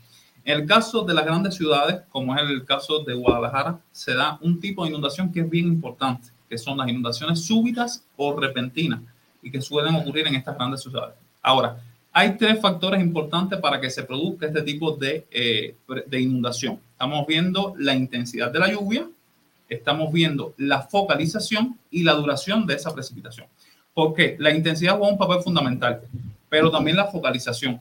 En 0.45 0.61
el 0.61 0.67
caso 0.67 1.03
de 1.03 1.15
las 1.15 1.25
grandes 1.25 1.55
ciudades, 1.55 2.03
como 2.11 2.35
es 2.35 2.43
el 2.43 2.65
caso 2.65 3.01
de 3.01 3.15
Guadalajara, 3.15 3.81
se 3.93 4.15
da 4.15 4.39
un 4.41 4.61
tipo 4.61 4.83
de 4.85 4.91
inundación 4.91 5.33
que 5.33 5.41
es 5.41 5.51
bien 5.51 5.67
importante, 5.67 6.29
que 6.49 6.57
son 6.57 6.79
las 6.79 6.89
inundaciones 6.89 7.45
súbitas 7.45 8.05
o 8.17 8.39
repentinas 8.39 9.01
y 9.43 9.51
que 9.51 9.61
suelen 9.61 9.95
ocurrir 9.95 10.27
en 10.27 10.35
estas 10.37 10.57
grandes 10.57 10.83
ciudades. 10.83 11.15
Ahora, 11.43 11.81
hay 12.19 12.37
tres 12.37 12.61
factores 12.61 13.01
importantes 13.01 13.61
para 13.61 13.81
que 13.81 13.89
se 13.91 14.03
produzca 14.03 14.47
este 14.47 14.63
tipo 14.63 14.91
de, 14.97 15.25
eh, 15.31 15.77
de 16.05 16.21
inundación. 16.21 16.81
Estamos 16.91 17.25
viendo 17.29 17.75
la 17.79 17.95
intensidad 17.95 18.51
de 18.51 18.59
la 18.59 18.73
lluvia, 18.73 19.09
estamos 19.69 20.13
viendo 20.13 20.53
la 20.57 20.83
focalización 20.83 21.79
y 21.93 22.03
la 22.03 22.15
duración 22.15 22.67
de 22.67 22.75
esa 22.75 22.93
precipitación. 22.93 23.47
Porque 23.95 24.35
la 24.41 24.53
intensidad 24.53 24.99
juega 24.99 25.13
un 25.13 25.19
papel 25.19 25.45
fundamental, 25.45 26.01
pero 26.49 26.73
también 26.73 26.97
la 26.97 27.05
focalización. 27.07 27.81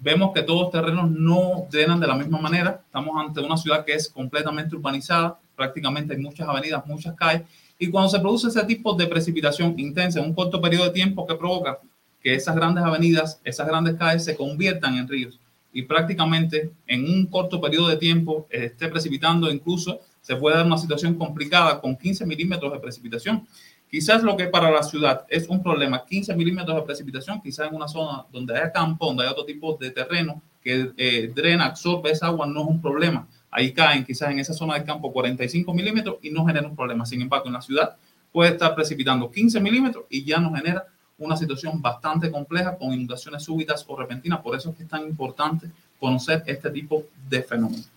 Vemos 0.00 0.32
que 0.34 0.42
todos 0.42 0.62
los 0.62 0.70
terrenos 0.72 1.08
no 1.08 1.68
drenan 1.70 2.00
de 2.00 2.08
la 2.08 2.16
misma 2.16 2.40
manera. 2.40 2.80
Estamos 2.86 3.14
ante 3.24 3.38
una 3.38 3.56
ciudad 3.56 3.84
que 3.84 3.94
es 3.94 4.08
completamente 4.08 4.74
urbanizada, 4.74 5.38
prácticamente 5.54 6.12
hay 6.12 6.20
muchas 6.20 6.48
avenidas, 6.48 6.84
muchas 6.86 7.14
calles, 7.14 7.42
y 7.78 7.88
cuando 7.88 8.08
se 8.08 8.18
produce 8.18 8.48
ese 8.48 8.64
tipo 8.64 8.94
de 8.94 9.06
precipitación 9.06 9.78
intensa 9.78 10.18
en 10.18 10.24
un 10.24 10.34
corto 10.34 10.60
periodo 10.60 10.86
de 10.86 10.90
tiempo 10.90 11.24
que 11.24 11.36
provoca 11.36 11.78
que 12.26 12.34
esas 12.34 12.56
grandes 12.56 12.82
avenidas, 12.82 13.40
esas 13.44 13.68
grandes 13.68 13.94
calles 13.94 14.24
se 14.24 14.34
conviertan 14.34 14.96
en 14.96 15.06
ríos 15.06 15.38
y 15.72 15.82
prácticamente 15.82 16.72
en 16.88 17.04
un 17.04 17.26
corto 17.26 17.60
periodo 17.60 17.86
de 17.86 17.98
tiempo 17.98 18.48
esté 18.50 18.88
precipitando, 18.88 19.48
incluso 19.48 20.00
se 20.20 20.34
puede 20.34 20.56
dar 20.56 20.66
una 20.66 20.76
situación 20.76 21.14
complicada 21.14 21.80
con 21.80 21.94
15 21.94 22.26
milímetros 22.26 22.72
de 22.72 22.80
precipitación. 22.80 23.46
Quizás 23.88 24.24
lo 24.24 24.36
que 24.36 24.48
para 24.48 24.72
la 24.72 24.82
ciudad 24.82 25.24
es 25.28 25.48
un 25.48 25.62
problema, 25.62 26.04
15 26.04 26.34
milímetros 26.34 26.74
de 26.74 26.82
precipitación, 26.82 27.40
quizás 27.40 27.68
en 27.68 27.76
una 27.76 27.86
zona 27.86 28.26
donde 28.32 28.58
hay 28.58 28.72
campo, 28.74 29.06
donde 29.06 29.22
hay 29.22 29.30
otro 29.30 29.44
tipo 29.44 29.76
de 29.76 29.92
terreno 29.92 30.42
que 30.64 30.90
eh, 30.96 31.30
drena, 31.32 31.66
absorbe 31.66 32.10
esa 32.10 32.26
agua, 32.26 32.44
no 32.48 32.62
es 32.62 32.66
un 32.66 32.82
problema 32.82 33.28
ahí 33.52 33.72
caen 33.72 34.04
quizás 34.04 34.32
en 34.32 34.40
esa 34.40 34.52
zona 34.52 34.74
del 34.74 34.82
campo 34.82 35.12
45 35.12 35.72
milímetros 35.72 36.16
y 36.22 36.30
no 36.30 36.44
genera 36.44 36.66
un 36.66 36.74
problema. 36.74 37.06
Sin 37.06 37.22
embargo, 37.22 37.46
en 37.46 37.52
la 37.52 37.62
ciudad 37.62 37.96
puede 38.32 38.50
estar 38.50 38.74
precipitando 38.74 39.30
15 39.30 39.60
milímetros 39.60 40.04
y 40.10 40.24
ya 40.24 40.38
nos 40.40 40.54
genera 40.54 40.84
una 41.18 41.36
situación 41.36 41.80
bastante 41.80 42.30
compleja 42.30 42.76
con 42.76 42.92
inundaciones 42.92 43.42
súbitas 43.42 43.84
o 43.86 43.96
repentinas. 43.96 44.40
Por 44.40 44.56
eso 44.56 44.70
es 44.70 44.76
que 44.76 44.82
es 44.82 44.88
tan 44.88 45.06
importante 45.06 45.70
conocer 45.98 46.42
este 46.46 46.70
tipo 46.70 47.04
de 47.28 47.42
fenómenos. 47.42 47.88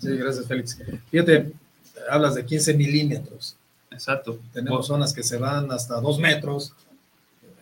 Sí, 0.00 0.16
gracias, 0.16 0.46
Félix. 0.46 0.78
Fíjate, 1.10 1.52
hablas 2.10 2.34
de 2.34 2.44
15 2.44 2.74
milímetros. 2.74 3.56
Exacto. 3.90 4.38
Tenemos 4.52 4.86
zonas 4.86 5.12
que 5.12 5.22
se 5.22 5.36
van 5.36 5.70
hasta 5.70 6.00
2 6.00 6.18
metros. 6.18 6.74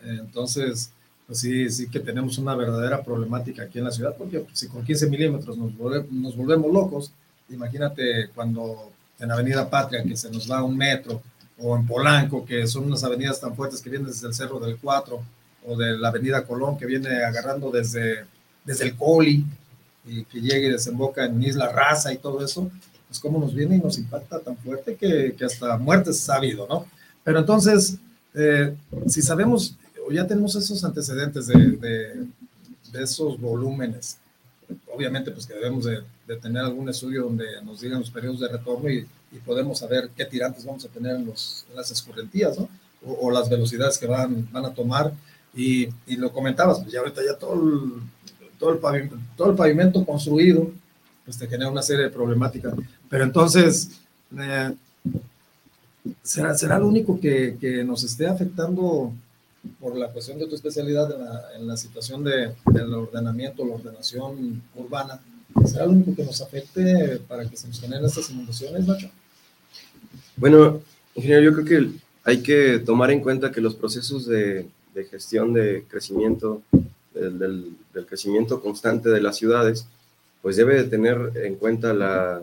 Entonces, 0.03 0.91
pues 1.27 1.39
sí, 1.39 1.69
sí 1.69 1.89
que 1.89 1.99
tenemos 1.99 2.37
una 2.37 2.55
verdadera 2.55 3.03
problemática 3.03 3.63
aquí 3.63 3.79
en 3.79 3.85
la 3.85 3.91
ciudad, 3.91 4.15
porque 4.17 4.45
si 4.53 4.67
con 4.67 4.83
15 4.83 5.09
milímetros 5.09 5.57
nos, 5.57 5.71
nos 6.11 6.35
volvemos 6.35 6.71
locos, 6.71 7.13
imagínate 7.49 8.29
cuando 8.33 8.91
en 9.19 9.31
Avenida 9.31 9.69
Patria, 9.69 10.03
que 10.03 10.17
se 10.17 10.31
nos 10.31 10.49
va 10.49 10.63
un 10.63 10.75
metro, 10.75 11.21
o 11.61 11.75
en 11.75 11.85
Polanco, 11.85 12.45
que 12.45 12.65
son 12.67 12.85
unas 12.85 13.03
avenidas 13.03 13.39
tan 13.39 13.55
fuertes 13.55 13.81
que 13.81 13.89
vienen 13.89 14.07
desde 14.07 14.27
el 14.27 14.33
Cerro 14.33 14.59
del 14.59 14.77
Cuatro, 14.77 15.21
o 15.65 15.77
de 15.77 15.97
la 15.97 16.09
Avenida 16.09 16.43
Colón, 16.43 16.77
que 16.77 16.85
viene 16.85 17.23
agarrando 17.23 17.69
desde, 17.69 18.25
desde 18.65 18.85
el 18.85 18.95
Coli, 18.95 19.45
y 20.05 20.23
que 20.25 20.41
llegue 20.41 20.67
y 20.67 20.71
desemboca 20.71 21.25
en 21.25 21.41
Isla 21.43 21.71
Raza 21.71 22.11
y 22.11 22.17
todo 22.17 22.43
eso, 22.43 22.71
pues 23.07 23.19
cómo 23.19 23.39
nos 23.39 23.53
viene 23.53 23.75
y 23.75 23.79
nos 23.79 23.97
impacta 23.99 24.39
tan 24.39 24.57
fuerte 24.57 24.95
que, 24.95 25.35
que 25.37 25.45
hasta 25.45 25.77
muertes 25.77 26.27
ha 26.29 26.37
habido, 26.37 26.67
¿no? 26.67 26.87
Pero 27.23 27.39
entonces, 27.39 27.97
eh, 28.33 28.73
si 29.07 29.21
sabemos 29.21 29.75
ya 30.11 30.27
tenemos 30.27 30.55
esos 30.55 30.83
antecedentes 30.83 31.47
de, 31.47 31.55
de, 32.91 33.03
esos 33.03 33.39
volúmenes. 33.39 34.17
Obviamente, 34.93 35.31
pues 35.31 35.45
que 35.45 35.53
debemos 35.53 35.85
de, 35.85 36.03
tener 36.41 36.63
algún 36.63 36.87
estudio 36.87 37.23
donde 37.23 37.61
nos 37.63 37.81
digan 37.81 37.99
los 37.99 38.09
periodos 38.09 38.39
de 38.39 38.47
retorno 38.47 38.89
y, 38.89 39.05
y 39.31 39.37
podemos 39.37 39.79
saber 39.79 40.09
qué 40.15 40.25
tirantes 40.25 40.65
vamos 40.65 40.85
a 40.85 40.89
tener 40.89 41.15
en, 41.15 41.25
los, 41.25 41.65
las 41.75 41.89
escorrentías, 41.91 42.57
¿no? 42.59 42.69
O, 43.05 43.31
las 43.31 43.49
velocidades 43.49 43.97
que 43.97 44.05
van, 44.05 44.47
van 44.51 44.65
a 44.65 44.73
tomar. 44.73 45.11
Y, 45.53 45.89
y, 46.07 46.15
lo 46.15 46.31
comentabas, 46.31 46.79
pues 46.79 46.91
ya 46.91 46.99
ahorita 46.99 47.21
ya 47.25 47.37
todo 47.37 47.53
el, 47.55 47.91
todo 48.57 48.71
el, 48.71 48.79
pavimento, 48.79 49.17
todo 49.35 49.49
el 49.49 49.55
pavimento 49.55 50.05
construido, 50.05 50.71
pues 51.25 51.37
te 51.37 51.47
genera 51.47 51.69
una 51.69 51.81
serie 51.81 52.05
de 52.05 52.09
problemáticas. 52.09 52.73
Pero 53.09 53.23
entonces, 53.23 53.91
eh, 54.37 54.73
¿será, 56.23 56.55
¿será 56.55 56.79
lo 56.79 56.87
único 56.87 57.19
que, 57.19 57.57
que 57.59 57.83
nos 57.83 58.03
esté 58.03 58.27
afectando 58.27 59.11
por 59.79 59.97
la 59.97 60.07
cuestión 60.07 60.39
de 60.39 60.47
tu 60.47 60.55
especialidad 60.55 61.11
en 61.11 61.25
la, 61.25 61.43
en 61.55 61.67
la 61.67 61.77
situación 61.77 62.23
de, 62.23 62.53
del 62.71 62.93
ordenamiento, 62.93 63.65
la 63.65 63.75
ordenación 63.75 64.61
urbana, 64.75 65.19
¿será 65.65 65.85
lo 65.85 65.91
único 65.91 66.15
que 66.15 66.23
nos 66.23 66.41
afecte 66.41 67.19
para 67.27 67.47
que 67.47 67.57
se 67.57 67.67
nos 67.67 67.79
generen 67.79 68.05
estas 68.05 68.29
inundaciones, 68.29 68.87
Nacho? 68.87 69.09
Bueno, 70.41 70.81
ingeniero, 71.13 71.43
yo 71.43 71.53
creo 71.53 71.65
que 71.65 71.99
hay 72.23 72.41
que 72.41 72.79
tomar 72.79 73.11
en 73.11 73.19
cuenta 73.19 73.51
que 73.51 73.61
los 73.61 73.75
procesos 73.75 74.25
de, 74.25 74.65
de 74.95 75.05
gestión 75.05 75.53
de 75.53 75.85
crecimiento, 75.87 76.63
del, 77.13 77.37
del, 77.93 78.05
crecimiento 78.07 78.59
constante 78.59 79.09
de 79.09 79.21
las 79.21 79.37
ciudades, 79.37 79.85
pues 80.41 80.55
debe 80.55 80.81
de 80.81 80.89
tener 80.89 81.33
en 81.35 81.57
cuenta 81.57 81.93
la, 81.93 82.41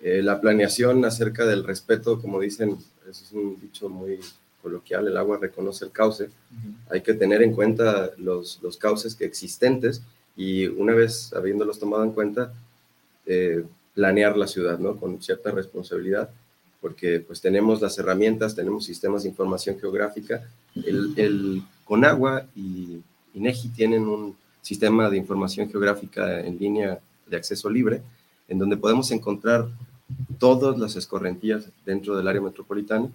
eh, 0.00 0.22
la 0.22 0.40
planeación 0.40 1.04
acerca 1.04 1.44
del 1.44 1.62
respeto, 1.62 2.18
como 2.22 2.40
dicen, 2.40 2.78
eso 3.02 3.22
es 3.22 3.32
un 3.32 3.60
dicho 3.60 3.90
muy 3.90 4.18
coloquial, 4.62 5.06
el 5.06 5.18
agua 5.18 5.36
reconoce 5.38 5.84
el 5.84 5.90
cauce. 5.90 6.30
Hay 6.88 7.02
que 7.02 7.12
tener 7.12 7.42
en 7.42 7.52
cuenta 7.52 8.12
los, 8.16 8.60
los, 8.62 8.78
cauces 8.78 9.14
que 9.14 9.26
existentes 9.26 10.00
y 10.38 10.68
una 10.68 10.94
vez 10.94 11.34
habiéndolos 11.34 11.78
tomado 11.78 12.02
en 12.02 12.12
cuenta, 12.12 12.54
eh, 13.26 13.62
planear 13.94 14.38
la 14.38 14.46
ciudad, 14.46 14.78
¿no? 14.78 14.96
Con 14.96 15.20
cierta 15.20 15.50
responsabilidad, 15.50 16.30
porque 16.80 17.20
pues 17.20 17.40
tenemos 17.40 17.80
las 17.80 17.98
herramientas, 17.98 18.54
tenemos 18.54 18.84
sistemas 18.84 19.22
de 19.22 19.28
información 19.28 19.78
geográfica. 19.78 20.42
El, 20.74 21.12
el 21.16 21.62
Conagua 21.84 22.46
y 22.54 23.00
INEGI 23.34 23.68
tienen 23.70 24.02
un 24.02 24.36
sistema 24.62 25.10
de 25.10 25.16
información 25.16 25.68
geográfica 25.70 26.40
en 26.40 26.58
línea 26.58 27.00
de 27.26 27.36
acceso 27.36 27.68
libre, 27.68 28.02
en 28.48 28.58
donde 28.58 28.76
podemos 28.76 29.10
encontrar 29.10 29.68
todas 30.38 30.78
las 30.78 30.96
escorrentías 30.96 31.66
dentro 31.84 32.16
del 32.16 32.26
área 32.28 32.40
metropolitana 32.40 33.08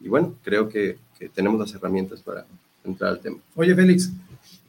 y 0.00 0.08
bueno, 0.08 0.34
creo 0.42 0.68
que, 0.68 0.98
tenemos 1.32 1.60
las 1.60 1.72
herramientas 1.72 2.20
para 2.20 2.44
entrar 2.82 3.10
al 3.10 3.20
tema. 3.20 3.36
Oye, 3.54 3.76
Félix, 3.76 4.10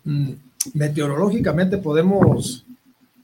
mm, 0.04 0.34
meteorológicamente 0.76 1.80
podemos 1.80 2.64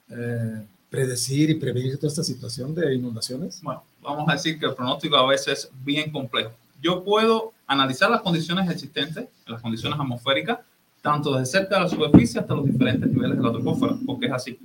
eh, 0.10 0.64
predecir 0.90 1.52
y 1.52 1.56
prevenir 1.56 1.98
toda 1.98 2.08
esta 2.08 2.24
situación 2.24 2.74
de 2.74 2.96
inundaciones? 2.96 3.62
Bueno, 3.62 3.84
vamos 4.02 4.28
a 4.30 4.34
decir 4.34 4.60
que 4.60 4.66
el 4.66 4.74
pronóstico 4.74 5.16
a 5.16 5.28
veces 5.28 5.66
es 5.66 5.72
bien 5.84 6.12
complejo. 6.12 6.52
Yo 6.82 7.04
puedo 7.04 7.54
analizar 7.68 8.10
las 8.10 8.22
condiciones 8.22 8.70
existentes, 8.70 9.28
las 9.46 9.62
condiciones 9.62 10.00
atmosféricas, 10.00 10.60
tanto 11.02 11.34
desde 11.34 11.60
cerca 11.60 11.76
de 11.76 11.82
la 11.84 11.90
superficie 11.90 12.40
hasta 12.40 12.56
los 12.56 12.66
diferentes 12.66 13.10
niveles 13.10 13.38
de 13.38 13.44
la 13.44 13.52
troposfera, 13.52 13.96
porque 14.06 14.26
es 14.28 14.32
así. 14.32 14.60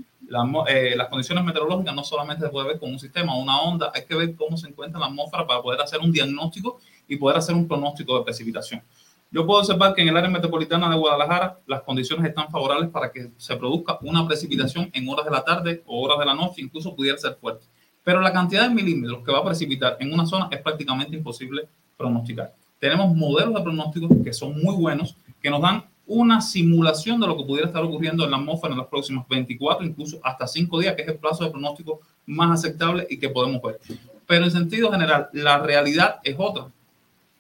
Eh, 0.69 0.95
las 0.97 1.09
condiciones 1.09 1.45
meteorológicas 1.45 1.95
no 1.95 2.03
solamente 2.03 2.45
se 2.45 2.51
puede 2.51 2.69
ver 2.69 2.79
con 2.79 2.91
un 2.91 2.99
sistema, 2.99 3.37
una 3.37 3.61
onda, 3.61 3.93
hay 3.95 4.05
que 4.05 4.17
ver 4.17 4.35
cómo 4.35 4.57
se 4.57 4.69
encuentra 4.69 4.99
la 4.99 5.07
atmósfera 5.07 5.47
para 5.47 5.63
poder 5.63 5.81
hacer 5.81 6.01
un 6.01 6.11
diagnóstico 6.11 6.81
y 7.07 7.17
poder 7.17 7.39
hacer 7.39 7.55
un 7.55 7.69
pronóstico 7.69 8.19
de 8.19 8.25
precipitación. 8.25 8.83
Yo 9.31 9.45
puedo 9.47 9.61
observar 9.61 9.95
que 9.95 10.03
en 10.03 10.09
el 10.09 10.17
área 10.17 10.31
metropolitana 10.31 10.89
de 10.89 10.97
Guadalajara 10.97 11.59
las 11.67 11.83
condiciones 11.83 12.27
están 12.27 12.49
favorables 12.51 12.91
para 12.91 13.11
que 13.11 13.31
se 13.37 13.57
produzca 13.57 13.99
una 14.03 14.27
precipitación 14.27 14.91
en 14.93 15.09
horas 15.09 15.25
de 15.25 15.31
la 15.31 15.45
tarde 15.45 15.83
o 15.87 16.03
horas 16.03 16.19
de 16.19 16.27
la 16.27 16.35
noche, 16.35 16.63
incluso 16.63 16.95
pudiera 16.95 17.19
ser 17.19 17.35
fuerte. 17.41 17.67
Pero 18.05 18.21
la 18.21 18.33
cantidad 18.33 18.69
de 18.69 18.75
milímetros 18.75 19.25
que 19.25 19.33
va 19.33 19.39
a 19.39 19.45
precipitar 19.45 19.97
en 19.99 20.13
una 20.13 20.27
zona 20.27 20.49
es 20.51 20.61
prácticamente 20.61 21.17
imposible 21.17 21.67
pronosticar. 21.97 22.55
Tenemos 22.79 23.15
modelos 23.17 23.55
de 23.55 23.63
pronósticos 23.63 24.11
que 24.23 24.33
son 24.33 24.61
muy 24.63 24.77
buenos, 24.77 25.17
que 25.43 25.51
nos 25.51 25.63
dan 25.63 25.85
una 26.07 26.41
simulación 26.41 27.19
de 27.19 27.27
lo 27.27 27.37
que 27.37 27.45
pudiera 27.45 27.67
estar 27.67 27.83
ocurriendo 27.83 28.25
en 28.25 28.31
la 28.31 28.37
atmósfera 28.37 28.73
en 28.73 28.79
los 28.79 28.89
próximos 28.89 29.27
24, 29.27 29.87
incluso 29.87 30.21
hasta 30.23 30.47
5 30.47 30.81
días, 30.81 30.95
que 30.95 31.03
es 31.03 31.09
el 31.09 31.17
plazo 31.17 31.45
de 31.45 31.51
pronóstico 31.51 32.01
más 32.27 32.61
aceptable 32.61 33.07
y 33.09 33.19
que 33.19 33.31
podemos 33.31 33.63
ver. 33.63 33.81
Pero 34.27 34.45
en 34.45 34.51
sentido 34.51 34.93
general, 34.93 35.29
la 35.33 35.59
realidad 35.59 36.21
es 36.23 36.37
otra 36.39 36.69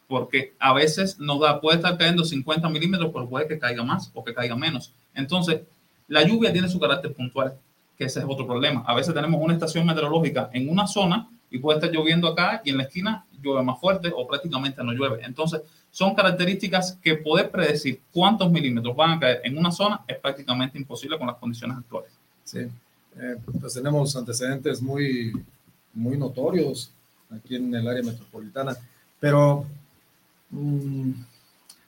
porque 0.06 0.54
a 0.59 0.73
veces 0.73 1.18
nos 1.18 1.40
da, 1.40 1.61
puede 1.61 1.76
estar 1.76 1.97
cayendo 1.97 2.25
50 2.25 2.68
milímetros, 2.68 3.11
pero 3.12 3.28
puede 3.28 3.49
que 3.49 3.59
caiga 3.59 3.83
más 3.83 4.11
o 4.14 4.23
que 4.23 4.35
caiga 4.35 4.54
menos. 4.54 4.92
Entonces, 5.14 5.62
la 6.09 6.23
lluvia 6.23 6.52
tiene 6.52 6.68
su 6.68 6.78
carácter 6.78 7.12
puntual, 7.12 7.54
que 7.97 8.05
ese 8.05 8.21
es 8.21 8.27
otro 8.29 8.47
problema. 8.47 8.85
A 8.87 8.95
veces 8.95 9.15
tenemos 9.15 9.41
una 9.41 9.55
estación 9.55 9.87
meteorológica 9.87 10.51
en 10.53 10.69
una 10.69 10.87
zona 10.87 11.29
y 11.51 11.59
puede 11.59 11.79
estar 11.79 11.93
lloviendo 11.93 12.29
acá 12.29 12.63
y 12.65 12.71
en 12.71 12.79
la 12.79 12.85
esquina 12.85 13.25
llueve 13.43 13.63
más 13.63 13.79
fuerte 13.79 14.13
o 14.15 14.27
prácticamente 14.27 14.83
no 14.83 14.93
llueve. 14.93 15.25
Entonces, 15.25 15.63
son 15.91 16.15
características 16.15 16.99
que 17.03 17.15
poder 17.15 17.51
predecir 17.51 18.01
cuántos 18.13 18.51
milímetros 18.51 18.97
van 18.97 19.13
a 19.13 19.21
caer 19.21 19.41
en 19.45 19.57
una 19.57 19.71
zona 19.71 20.03
es 20.09 20.19
prácticamente 20.19 20.79
imposible 20.79 21.19
con 21.19 21.27
las 21.27 21.37
condiciones 21.37 21.79
actuales. 21.79 22.11
Sí, 22.43 22.61
eh, 22.61 23.37
pues 23.61 23.75
tenemos 23.75 24.17
antecedentes 24.17 24.83
muy, 24.83 25.33
muy 25.93 26.17
notorios 26.17 26.91
aquí 27.31 27.57
en 27.57 27.75
el 27.75 27.87
área 27.87 28.03
metropolitana, 28.03 28.77
pero 29.21 29.67
Mm, 30.55 31.13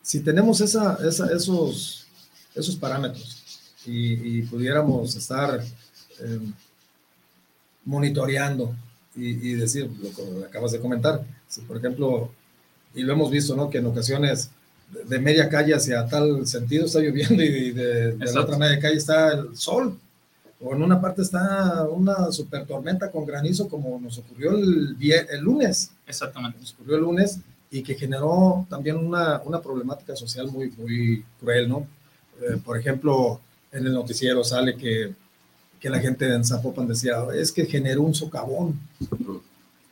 si 0.02 0.20
tenemos 0.20 0.60
esa, 0.60 0.98
esos, 1.06 2.06
esos 2.54 2.76
parámetros 2.76 3.44
y, 3.84 4.42
pudiéramos 4.42 5.14
estar 5.14 5.62
eh, 6.20 6.40
monitoreando 7.84 8.74
y, 9.14 9.54
decir 9.54 9.90
lo 10.02 10.10
que 10.10 10.44
acabas 10.44 10.72
de 10.72 10.80
comentar, 10.80 11.24
si 11.48 11.62
por 11.62 11.78
ejemplo, 11.78 12.30
y 12.94 13.02
lo 13.02 13.14
hemos 13.14 13.30
visto, 13.30 13.56
¿no? 13.56 13.70
Que 13.70 13.78
en 13.78 13.86
ocasiones 13.86 14.50
de, 15.08 15.18
media 15.18 15.48
calle 15.48 15.74
hacia 15.74 16.06
tal 16.06 16.46
sentido 16.46 16.84
está 16.84 17.00
lloviendo 17.00 17.42
y 17.42 17.70
de, 17.70 18.16
la 18.18 18.40
otra 18.42 18.58
media 18.58 18.78
calle 18.78 18.96
está 18.96 19.32
el 19.32 19.56
sol, 19.56 19.98
o 20.60 20.74
en 20.74 20.82
una 20.82 21.00
parte 21.00 21.22
está 21.22 21.84
una 21.88 22.30
super 22.30 22.66
tormenta 22.66 23.10
con 23.10 23.24
granizo 23.24 23.68
como 23.68 23.98
nos 23.98 24.18
ocurrió 24.18 24.50
el, 24.52 24.96
el 25.00 25.40
lunes. 25.40 25.92
Exactamente. 26.06 26.58
Nos 26.58 26.74
ocurrió 26.74 26.96
el 26.96 27.02
lunes 27.02 27.38
y 27.70 27.82
que 27.82 27.94
generó 27.94 28.66
también 28.68 28.96
una, 28.96 29.40
una 29.44 29.60
problemática 29.60 30.14
social 30.14 30.50
muy, 30.50 30.70
muy 30.72 31.24
cruel, 31.40 31.68
¿no? 31.68 31.86
Eh, 32.40 32.58
por 32.64 32.78
ejemplo, 32.78 33.40
en 33.72 33.86
el 33.86 33.92
noticiero 33.92 34.44
sale 34.44 34.76
que, 34.76 35.14
que 35.80 35.90
la 35.90 36.00
gente 36.00 36.32
en 36.32 36.44
Zapopan 36.44 36.88
decía, 36.88 37.16
es 37.34 37.52
que 37.52 37.66
generó 37.66 38.02
un 38.02 38.14
socavón 38.14 38.78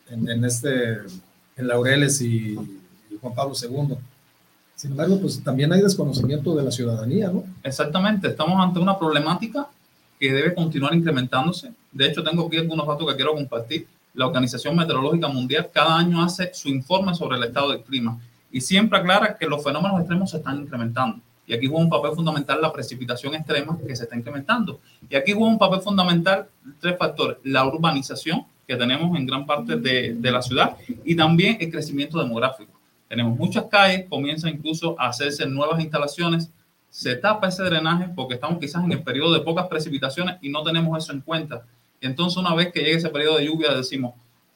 en, 0.08 0.28
en 0.28 0.44
este, 0.44 0.98
en 1.56 1.68
Laureles 1.68 2.20
y, 2.20 2.58
y 3.10 3.16
Juan 3.20 3.34
Pablo 3.34 3.54
II. 3.60 3.96
Sin 4.76 4.90
embargo, 4.90 5.20
pues 5.20 5.42
también 5.42 5.72
hay 5.72 5.82
desconocimiento 5.82 6.54
de 6.54 6.64
la 6.64 6.70
ciudadanía, 6.70 7.30
¿no? 7.30 7.44
Exactamente, 7.62 8.28
estamos 8.28 8.60
ante 8.60 8.80
una 8.80 8.98
problemática 8.98 9.68
que 10.18 10.32
debe 10.32 10.54
continuar 10.54 10.94
incrementándose. 10.94 11.72
De 11.92 12.06
hecho, 12.06 12.22
tengo 12.22 12.46
aquí 12.46 12.56
algunos 12.56 12.86
datos 12.86 13.08
que 13.08 13.16
quiero 13.16 13.34
compartir. 13.34 13.86
La 14.14 14.26
Organización 14.26 14.76
Meteorológica 14.76 15.28
Mundial 15.28 15.70
cada 15.72 15.96
año 15.96 16.22
hace 16.22 16.52
su 16.54 16.68
informe 16.68 17.14
sobre 17.14 17.36
el 17.36 17.44
estado 17.44 17.70
del 17.70 17.82
clima 17.82 18.18
y 18.50 18.60
siempre 18.60 18.98
aclara 18.98 19.36
que 19.36 19.46
los 19.46 19.62
fenómenos 19.62 19.98
extremos 19.98 20.30
se 20.30 20.36
están 20.36 20.60
incrementando. 20.60 21.20
Y 21.46 21.54
aquí 21.54 21.66
juega 21.66 21.84
un 21.84 21.90
papel 21.90 22.12
fundamental 22.12 22.60
la 22.60 22.72
precipitación 22.72 23.34
extrema 23.34 23.78
que 23.86 23.94
se 23.94 24.04
está 24.04 24.16
incrementando. 24.16 24.80
Y 25.08 25.14
aquí 25.16 25.32
juega 25.32 25.48
un 25.48 25.58
papel 25.58 25.80
fundamental 25.80 26.48
tres 26.80 26.96
factores. 26.98 27.38
La 27.44 27.66
urbanización 27.66 28.46
que 28.66 28.76
tenemos 28.76 29.16
en 29.16 29.26
gran 29.26 29.44
parte 29.44 29.76
de, 29.76 30.14
de 30.14 30.30
la 30.30 30.40
ciudad 30.40 30.76
y 31.04 31.14
también 31.14 31.58
el 31.60 31.70
crecimiento 31.70 32.18
demográfico. 32.18 32.72
Tenemos 33.08 33.38
muchas 33.38 33.64
calles, 33.66 34.06
comienzan 34.08 34.50
incluso 34.54 34.98
a 34.98 35.08
hacerse 35.08 35.46
nuevas 35.46 35.80
instalaciones, 35.80 36.50
se 36.88 37.16
tapa 37.16 37.48
ese 37.48 37.62
drenaje 37.64 38.08
porque 38.14 38.34
estamos 38.34 38.58
quizás 38.58 38.84
en 38.84 38.92
el 38.92 39.02
periodo 39.02 39.34
de 39.34 39.40
pocas 39.40 39.66
precipitaciones 39.66 40.36
y 40.40 40.48
no 40.48 40.62
tenemos 40.62 40.96
eso 40.96 41.12
en 41.12 41.20
cuenta. 41.20 41.64
Entonces 42.00 42.36
una 42.36 42.54
vez 42.54 42.72
que 42.72 42.80
llegue 42.80 42.94
ese 42.94 43.10
periodo 43.10 43.38
de 43.38 43.46
lluvia 43.46 43.74
decimos, 43.74 44.14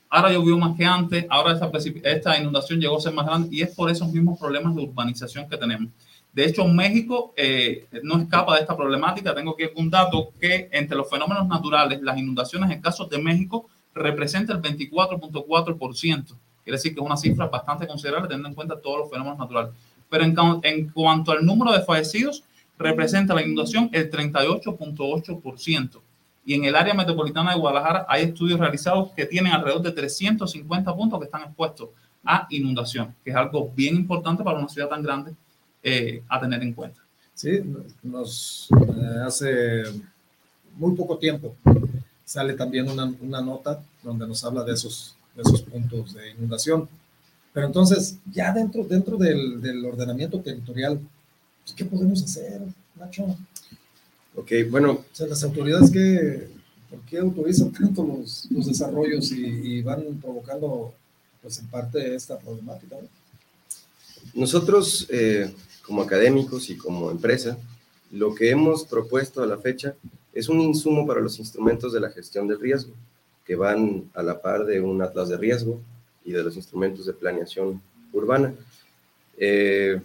ahora 0.09 0.33
llovió 0.33 0.57
más 0.57 0.77
que 0.77 0.85
antes, 0.85 1.27
ahora 1.29 1.53
esta, 1.53 1.71
esta 2.05 2.39
inundación 2.39 2.81
llegó 2.81 2.97
a 2.97 3.01
ser 3.01 3.13
más 3.13 3.27
grande 3.27 3.49
y 3.51 3.63
es 3.63 3.75
por 3.75 3.91
esos 3.91 4.13
mismos 4.13 4.39
problemas 4.39 4.75
de 4.75 4.83
urbanización 4.83 5.49
que 5.49 5.57
tenemos. 5.57 5.91
De 6.33 6.45
hecho, 6.45 6.65
México 6.67 7.33
eh, 7.37 7.89
no 8.03 8.19
escapa 8.19 8.55
de 8.55 8.61
esta 8.61 8.77
problemática. 8.77 9.35
Tengo 9.35 9.53
aquí 9.53 9.65
un 9.77 9.91
dato 9.91 10.31
que 10.41 10.69
entre 10.73 10.97
los 10.97 11.09
fenómenos 11.11 11.49
naturales, 11.49 12.01
las 12.03 12.17
inundaciones 12.19 12.71
en 12.71 12.81
casos 12.81 13.09
de 13.09 13.19
México 13.19 13.69
representa 13.95 14.53
el 14.53 14.63
24.4%. 14.63 16.25
Quiere 16.63 16.77
decir 16.77 16.95
que 16.95 17.01
es 17.01 17.07
una 17.07 17.17
cifra 17.17 17.47
bastante 17.47 17.87
considerable 17.87 18.29
teniendo 18.29 18.49
en 18.51 18.55
cuenta 18.55 18.81
todos 18.81 18.99
los 18.99 19.11
fenómenos 19.11 19.39
naturales. 19.39 19.73
Pero 20.09 20.25
en, 20.25 20.37
en 20.63 20.91
cuanto 20.91 21.33
al 21.33 21.45
número 21.45 21.73
de 21.73 21.81
fallecidos, 21.81 22.45
representa 22.79 23.35
la 23.35 23.43
inundación 23.43 23.91
el 23.93 24.11
38.8%. 24.11 26.01
Y 26.45 26.55
en 26.55 26.65
el 26.65 26.77
área 26.77 26.95
metropolitana 26.95 27.53
de 27.53 27.59
Guadalajara 27.59 28.07
hay 28.09 28.25
estudios 28.25 28.61
realizados 28.61 29.11
que 29.13 29.27
tienen 29.27 29.53
alrededor 29.53 29.83
de 29.83 29.93
350 29.93 30.95
puntos 30.95 31.19
que 31.19 31.25
están 31.25 31.43
expuestos 31.43 31.91
a 32.25 32.47
inundación, 32.51 33.15
que 33.25 33.31
es 33.31 33.37
algo 33.37 33.71
bien 33.75 33.97
importante 33.97 34.43
para 34.43 34.59
una 34.59 34.69
ciudad 34.69 34.89
tan 34.89 35.03
grande 35.03 35.33
eh, 35.89 36.23
a 36.29 36.41
tener 36.41 36.63
en 36.63 36.73
cuenta. 36.73 37.01
Sí, 37.35 37.61
nos 38.03 38.69
eh, 38.71 39.23
hace 39.25 39.83
muy 40.77 40.95
poco 40.97 41.19
tiempo 41.19 41.55
sale 42.29 42.53
también 42.53 42.91
una, 42.91 43.11
una, 43.23 43.41
nota 43.41 43.83
donde 44.03 44.27
nos 44.29 44.45
habla 44.45 44.63
de 44.63 44.75
esos, 44.75 45.17
de 45.35 45.41
esos 45.41 45.63
puntos 45.63 46.13
de 46.13 46.33
inundación. 46.33 46.87
Pero 47.55 47.67
entonces, 47.67 48.19
ya 48.31 48.53
dentro, 48.53 48.85
dentro 48.85 49.17
del, 49.17 49.63
del 49.63 49.83
ordenamiento 49.87 50.39
territorial, 50.39 51.01
pues, 51.65 51.75
¿qué 51.75 51.87
podemos 51.87 52.23
hacer, 52.23 52.61
Nacho? 52.97 53.35
Ok, 54.37 54.53
bueno. 54.71 54.93
O 54.93 55.05
sea, 55.11 55.27
las 55.27 55.43
autoridades, 55.43 55.91
que, 55.91 56.51
¿por 56.91 57.01
qué 57.01 57.19
autorizan 57.19 57.73
tanto 57.73 58.05
los, 58.05 58.47
los 58.51 58.67
desarrollos 58.67 59.33
y, 59.33 59.47
y, 59.47 59.83
van 59.83 60.03
provocando, 60.21 60.93
pues 61.41 61.59
en 61.61 61.67
parte, 61.69 62.15
esta 62.15 62.39
problemática? 62.39 62.97
¿no? 63.01 63.09
Nosotros, 64.35 65.07
eh, 65.09 65.51
como 65.89 66.03
académicos 66.03 66.69
y 66.69 66.77
como 66.77 67.11
empresa, 67.11 67.57
lo 68.13 68.35
que 68.35 68.51
hemos 68.51 68.85
propuesto 68.85 69.43
a 69.43 69.47
la 69.47 69.57
fecha 69.57 69.95
es 70.35 70.51
un 70.51 70.61
insumo 70.61 71.07
para 71.07 71.23
los 71.23 71.39
instrumentos 71.39 71.95
de 71.95 72.01
la 72.01 72.11
gestión 72.11 72.47
del 72.47 72.61
riesgo, 72.61 72.93
que 73.47 73.57
van 73.57 74.05
a 74.13 74.23
la 74.23 74.43
par 74.43 74.67
de 74.67 74.83
un 74.83 75.01
atlas 75.01 75.31
de 75.31 75.39
riesgo 75.39 75.81
y 76.27 76.33
de 76.33 76.43
los 76.43 76.57
instrumentos 76.57 77.07
de 77.07 77.15
planeación 77.15 77.81
urbana. 78.13 78.55
Eh, 79.39 79.99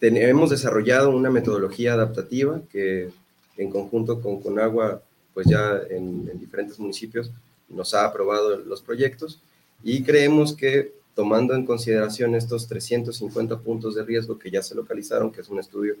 hemos 0.00 0.50
desarrollado 0.50 1.10
una 1.10 1.28
metodología 1.28 1.94
adaptativa 1.94 2.62
que 2.70 3.10
en 3.56 3.68
conjunto 3.68 4.20
con 4.20 4.40
Conagua, 4.40 5.02
pues 5.34 5.48
ya 5.48 5.80
en, 5.90 6.28
en 6.30 6.38
diferentes 6.38 6.78
municipios 6.78 7.32
nos 7.68 7.94
ha 7.94 8.04
aprobado 8.04 8.56
los 8.58 8.80
proyectos 8.80 9.40
y 9.82 10.04
creemos 10.04 10.54
que 10.54 10.92
tomando 11.14 11.54
en 11.54 11.66
consideración 11.66 12.34
estos 12.34 12.66
350 12.68 13.58
puntos 13.60 13.94
de 13.94 14.04
riesgo 14.04 14.38
que 14.38 14.50
ya 14.50 14.62
se 14.62 14.74
localizaron, 14.74 15.30
que 15.30 15.42
es 15.42 15.48
un 15.48 15.58
estudio 15.58 15.96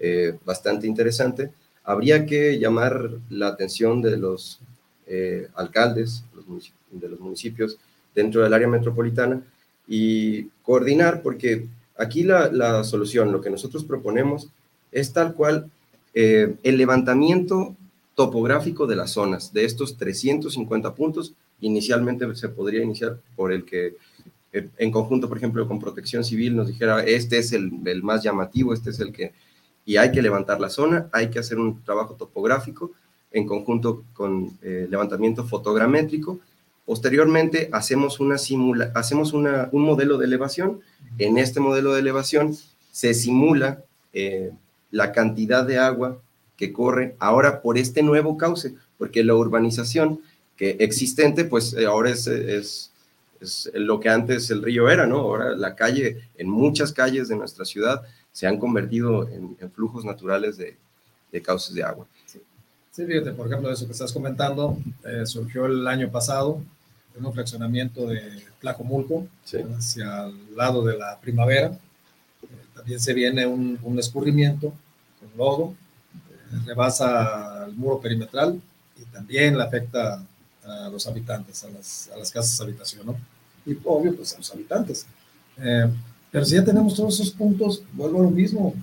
eh, 0.00 0.36
bastante 0.44 0.86
interesante, 0.86 1.52
habría 1.84 2.26
que 2.26 2.58
llamar 2.58 3.10
la 3.30 3.48
atención 3.48 4.02
de 4.02 4.16
los 4.16 4.60
eh, 5.06 5.48
alcaldes 5.54 6.24
los 6.34 6.72
de 6.90 7.08
los 7.08 7.20
municipios 7.20 7.78
dentro 8.14 8.42
del 8.42 8.54
área 8.54 8.68
metropolitana 8.68 9.42
y 9.86 10.44
coordinar, 10.62 11.22
porque 11.22 11.66
aquí 11.96 12.24
la, 12.24 12.50
la 12.50 12.82
solución, 12.84 13.32
lo 13.32 13.40
que 13.40 13.50
nosotros 13.50 13.84
proponemos, 13.84 14.48
es 14.90 15.12
tal 15.12 15.34
cual 15.34 15.70
eh, 16.14 16.54
el 16.62 16.78
levantamiento 16.78 17.76
topográfico 18.14 18.86
de 18.86 18.96
las 18.96 19.10
zonas, 19.10 19.52
de 19.52 19.64
estos 19.64 19.96
350 19.96 20.94
puntos. 20.94 21.34
Inicialmente 21.60 22.34
se 22.34 22.48
podría 22.48 22.82
iniciar 22.82 23.18
por 23.36 23.52
el 23.52 23.64
que 23.64 23.94
eh, 24.52 24.68
en 24.78 24.90
conjunto, 24.90 25.28
por 25.28 25.38
ejemplo, 25.38 25.66
con 25.66 25.78
Protección 25.78 26.24
Civil 26.24 26.56
nos 26.56 26.68
dijera, 26.68 27.02
este 27.04 27.38
es 27.38 27.52
el, 27.52 27.70
más 28.02 28.22
llamativo, 28.22 28.72
este 28.72 28.90
es 28.90 29.00
el 29.00 29.12
que... 29.12 29.32
Y 29.84 29.98
hay 29.98 30.10
que 30.10 30.22
levantar 30.22 30.60
la 30.60 30.68
zona, 30.68 31.08
hay 31.12 31.30
que 31.30 31.38
hacer 31.38 31.58
un 31.58 31.82
trabajo 31.84 32.14
topográfico 32.14 32.90
en 33.30 33.46
conjunto 33.46 34.04
con 34.14 34.58
eh, 34.62 34.86
levantamiento 34.90 35.44
fotogramétrico. 35.44 36.40
Posteriormente 36.84 37.68
hacemos, 37.72 38.18
una 38.18 38.36
simula, 38.36 38.90
hacemos 38.94 39.32
una, 39.32 39.68
un 39.70 39.82
modelo 39.82 40.18
de 40.18 40.26
elevación. 40.26 40.80
En 41.18 41.38
este 41.38 41.60
modelo 41.60 41.92
de 41.92 42.00
elevación 42.00 42.56
se 42.90 43.14
simula 43.14 43.84
eh, 44.12 44.50
la 44.90 45.12
cantidad 45.12 45.64
de 45.64 45.78
agua 45.78 46.20
que 46.56 46.72
corre 46.72 47.14
ahora 47.20 47.60
por 47.62 47.78
este 47.78 48.02
nuevo 48.02 48.36
cauce, 48.36 48.74
porque 48.98 49.22
la 49.22 49.34
urbanización 49.34 50.20
que 50.56 50.78
existente, 50.80 51.44
pues 51.44 51.76
ahora 51.86 52.10
es 52.10 52.90
es 53.40 53.70
lo 53.74 54.00
que 54.00 54.08
antes 54.08 54.50
el 54.50 54.62
río 54.62 54.88
era, 54.88 55.06
¿no? 55.06 55.18
Ahora 55.18 55.54
la 55.54 55.74
calle, 55.74 56.28
en 56.36 56.48
muchas 56.48 56.92
calles 56.92 57.28
de 57.28 57.36
nuestra 57.36 57.64
ciudad, 57.64 58.02
se 58.32 58.46
han 58.46 58.58
convertido 58.58 59.28
en, 59.28 59.56
en 59.60 59.70
flujos 59.70 60.04
naturales 60.04 60.56
de, 60.56 60.76
de, 61.32 61.42
cauces 61.42 61.74
de 61.74 61.82
agua. 61.82 62.06
Sí. 62.26 62.40
sí, 62.92 63.06
fíjate, 63.06 63.32
por 63.32 63.46
ejemplo, 63.46 63.70
eso 63.70 63.86
que 63.86 63.92
estás 63.92 64.12
comentando, 64.12 64.78
eh, 65.04 65.24
surgió 65.26 65.66
el 65.66 65.86
año 65.86 66.10
pasado 66.10 66.62
un 67.24 67.32
fraccionamiento 67.32 68.06
de 68.06 68.20
Tlacomulco, 68.60 69.26
sí. 69.44 69.58
hacia 69.76 70.26
el 70.26 70.56
lado 70.56 70.84
de 70.84 70.98
la 70.98 71.18
primavera. 71.20 71.68
Eh, 72.42 72.46
también 72.74 73.00
se 73.00 73.14
viene 73.14 73.46
un, 73.46 73.78
un 73.82 73.98
escurrimiento 73.98 74.72
con 75.18 75.30
lodo, 75.36 75.74
eh, 76.14 76.58
rebasa 76.66 77.66
el 77.66 77.74
muro 77.74 78.00
perimetral 78.00 78.60
y 79.00 79.04
también 79.06 79.56
le 79.56 79.64
afecta 79.64 80.22
a 80.66 80.88
los 80.88 81.06
habitantes, 81.06 81.64
a 81.64 81.70
las, 81.70 82.10
a 82.14 82.18
las 82.18 82.30
casas 82.30 82.58
de 82.58 82.64
habitación, 82.64 83.06
¿no? 83.06 83.16
Y 83.64 83.76
obvio, 83.84 84.14
pues 84.14 84.34
a 84.34 84.38
los 84.38 84.52
habitantes. 84.52 85.06
Eh, 85.58 85.88
pero 86.30 86.44
si 86.44 86.54
ya 86.54 86.64
tenemos 86.64 86.94
todos 86.94 87.14
esos 87.14 87.30
puntos, 87.30 87.82
vuelvo 87.92 88.20
a 88.20 88.24
lo 88.24 88.30
mismo. 88.30 88.74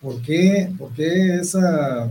¿Por 0.00 0.20
qué, 0.20 0.72
por 0.78 0.92
qué 0.92 1.36
esa, 1.36 2.10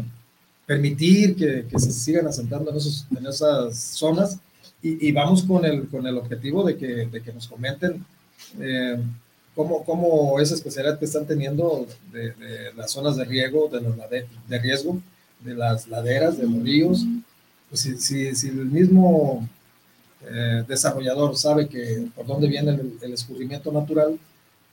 permitir 0.66 1.36
que, 1.36 1.66
que, 1.68 1.80
se 1.80 1.92
sigan 1.92 2.28
asentando 2.28 2.72
en, 2.72 2.78
esos, 2.78 3.06
en 3.18 3.26
esas 3.26 3.78
zonas? 3.78 4.40
Y, 4.82 5.08
y, 5.08 5.12
vamos 5.12 5.44
con 5.44 5.66
el, 5.66 5.88
con 5.90 6.08
el 6.08 6.18
objetivo 6.18 6.64
de 6.64 6.78
que, 6.78 7.08
de 7.08 7.22
que 7.22 7.34
nos 7.34 7.48
comenten 7.48 8.06
eh, 8.60 8.98
cómo, 9.56 9.84
cómo, 9.84 10.40
esa 10.40 10.56
especialidad 10.56 10.98
que 10.98 11.06
están 11.06 11.28
teniendo 11.28 11.86
de, 12.12 12.32
de 12.32 12.74
las 12.76 12.92
zonas 12.92 13.16
de 13.18 13.26
riego, 13.26 13.70
de, 13.70 13.82
los 13.82 13.98
lade, 13.98 14.28
de 14.48 14.60
riesgo, 14.60 15.00
de 15.42 15.54
las 15.54 15.88
laderas, 15.88 16.38
de 16.38 16.48
los 16.48 16.64
ríos, 16.64 17.06
pues 17.72 17.82
si, 17.82 17.98
si, 17.98 18.36
si 18.36 18.50
el 18.50 18.66
mismo 18.66 19.48
eh, 20.30 20.64
desarrollador 20.68 21.38
sabe 21.38 21.70
que 21.70 22.06
por 22.14 22.28
dónde 22.28 22.50
viene 22.50 22.72
el, 22.72 22.98
el, 23.02 23.14
escurrimiento 23.14 23.72
natural 23.72 24.20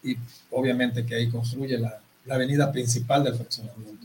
y 0.03 0.17
obviamente 0.51 1.07
que 1.07 1.15
ahí 1.15 1.31
construye 1.31 1.79
la, 1.79 2.01
la 2.27 2.35
avenida 2.35 2.73
principal 2.73 3.23
del 3.23 3.37
fraccionamiento. 3.37 4.05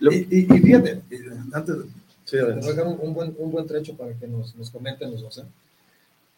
Lo, 0.00 0.12
y, 0.12 0.26
y, 0.30 0.52
y, 0.52 0.60
fíjate, 0.60 1.00
antes 1.52 1.76
sí, 2.24 2.36
te 2.36 2.42
voy 2.42 2.52
a 2.52 2.56
dejar 2.56 2.88
un, 2.88 2.98
un, 3.00 3.14
buen, 3.14 3.34
un 3.38 3.52
buen 3.52 3.66
trecho 3.68 3.96
para 3.96 4.12
que 4.14 4.26
nos, 4.26 4.56
nos 4.56 4.68
comenten 4.70 5.12
los 5.12 5.22
dos. 5.22 5.38
¿eh? 5.38 5.44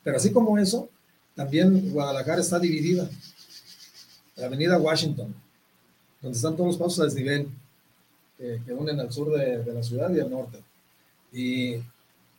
Pero 0.04 0.18
así 0.18 0.30
como 0.30 0.58
eso, 0.58 0.90
también 1.34 1.92
Guadalajara 1.92 2.42
está 2.42 2.58
dividida. 2.58 3.08
La 4.36 4.46
avenida 4.46 4.78
Washington, 4.78 5.34
donde 6.20 6.36
están 6.36 6.56
todos 6.56 6.68
los 6.68 6.76
pasos 6.76 7.00
a 7.00 7.04
desnivel 7.04 7.48
que, 8.36 8.60
que 8.66 8.72
unen 8.74 9.00
al 9.00 9.10
sur 9.10 9.30
de, 9.32 9.64
de 9.64 9.72
la 9.72 9.82
ciudad 9.82 10.14
y 10.14 10.20
al 10.20 10.30
norte 10.30 10.58
y, 11.32 11.76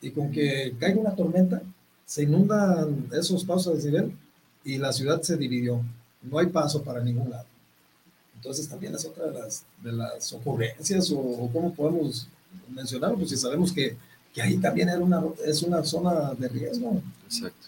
y, 0.02 0.12
con 0.12 0.32
que 0.32 0.74
caiga 0.80 1.00
una 1.00 1.16
tormenta, 1.16 1.62
se 2.06 2.24
inundan 2.24 3.08
esos 3.14 3.46
pasos 3.46 3.68
de 3.68 3.76
desnivel 3.76 4.12
y 4.66 4.78
la 4.78 4.92
ciudad 4.92 5.22
se 5.22 5.38
dividió. 5.38 5.82
No 6.22 6.38
hay 6.38 6.48
paso 6.48 6.84
para 6.84 7.04
ningún 7.04 7.30
lado. 7.30 7.46
Entonces 8.36 8.68
también 8.68 8.96
es 8.96 9.06
otra 9.06 9.28
de 9.28 9.40
las, 9.40 9.66
de 9.84 9.92
las 9.92 10.34
ocurrencias 10.34 11.12
o, 11.12 11.50
cómo 11.54 11.74
podemos 11.74 12.28
mencionarlo, 12.70 13.18
pues 13.18 13.30
si 13.30 13.38
sabemos 13.38 13.72
que, 13.72 13.96
que 14.34 14.42
ahí 14.42 14.58
también 14.58 14.90
era 14.90 15.00
una, 15.00 15.24
es 15.46 15.62
una 15.62 15.84
zona 15.84 16.34
de 16.34 16.50
riesgo. 16.50 17.02
Exacto. 17.26 17.68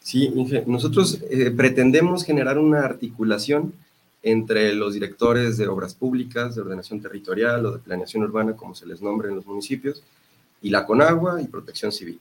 Sí, 0.00 0.32
nosotros 0.66 1.18
eh, 1.28 1.50
pretendemos 1.50 2.24
generar 2.24 2.58
una 2.58 2.80
articulación 2.80 3.74
entre 4.22 4.72
los 4.72 4.94
directores 4.94 5.58
de 5.58 5.68
obras 5.68 5.94
públicas, 5.94 6.54
de 6.54 6.62
ordenación 6.62 7.00
territorial 7.02 7.66
o 7.66 7.72
de 7.72 7.78
planeación 7.78 8.22
urbana, 8.22 8.54
como 8.54 8.74
se 8.74 8.86
les 8.86 9.02
nombre 9.02 9.28
en 9.28 9.36
los 9.36 9.46
municipios, 9.46 10.02
y 10.62 10.70
la 10.70 10.84
Conagua 10.86 11.40
y 11.40 11.46
Protección 11.46 11.92
Civil. 11.92 12.20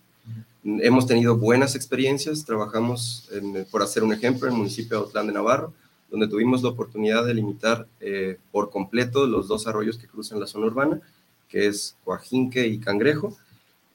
Hemos 0.63 1.07
tenido 1.07 1.37
buenas 1.37 1.75
experiencias, 1.75 2.43
trabajamos, 2.43 3.29
por 3.71 3.81
hacer 3.81 4.03
un 4.03 4.13
ejemplo, 4.13 4.47
en 4.47 4.53
el 4.53 4.57
municipio 4.59 4.97
de 4.97 5.03
Otlán 5.05 5.27
de 5.27 5.33
Navarro, 5.33 5.73
donde 6.09 6.27
tuvimos 6.27 6.61
la 6.61 6.69
oportunidad 6.69 7.25
de 7.25 7.33
limitar 7.33 7.87
eh, 7.99 8.37
por 8.51 8.69
completo 8.69 9.27
los 9.27 9.47
dos 9.47 9.67
arroyos 9.67 9.97
que 9.97 10.07
cruzan 10.07 10.39
la 10.39 10.47
zona 10.47 10.67
urbana, 10.67 11.01
que 11.49 11.67
es 11.67 11.95
Coajinque 12.03 12.67
y 12.67 12.79
Cangrejo. 12.79 13.37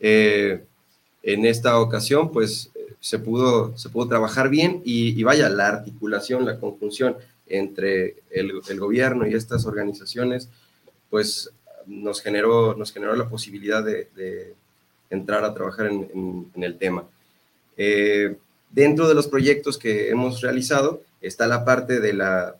Eh, 0.00 0.64
en 1.22 1.44
esta 1.44 1.78
ocasión, 1.78 2.32
pues, 2.32 2.70
se 3.02 3.18
pudo, 3.18 3.76
se 3.76 3.88
pudo 3.88 4.08
trabajar 4.08 4.48
bien 4.48 4.80
y, 4.84 5.18
y 5.18 5.22
vaya, 5.24 5.48
la 5.48 5.66
articulación, 5.66 6.44
la 6.46 6.58
conjunción 6.58 7.16
entre 7.48 8.16
el, 8.30 8.52
el, 8.68 8.80
gobierno 8.80 9.26
y 9.26 9.34
estas 9.34 9.66
organizaciones, 9.66 10.48
pues 11.10 11.50
nos 11.86 12.20
generó, 12.20 12.74
nos 12.74 12.92
generó 12.92 13.14
la 13.16 13.28
posibilidad 13.28 13.82
de, 13.84 14.54
entrar 15.10 15.44
a 15.44 15.52
trabajar 15.52 15.86
en, 15.86 16.50
en, 16.54 16.62
el 16.62 16.78
tema. 16.78 17.04
Eh, 17.76 18.36
dentro 18.70 19.08
de 19.08 19.14
los 19.14 19.28
proyectos 19.28 19.76
que 19.76 20.08
hemos 20.08 20.40
realizado 20.40 21.02
está 21.20 21.46
la 21.46 21.64
parte 21.66 22.00
de 22.00 22.14
la, 22.14 22.56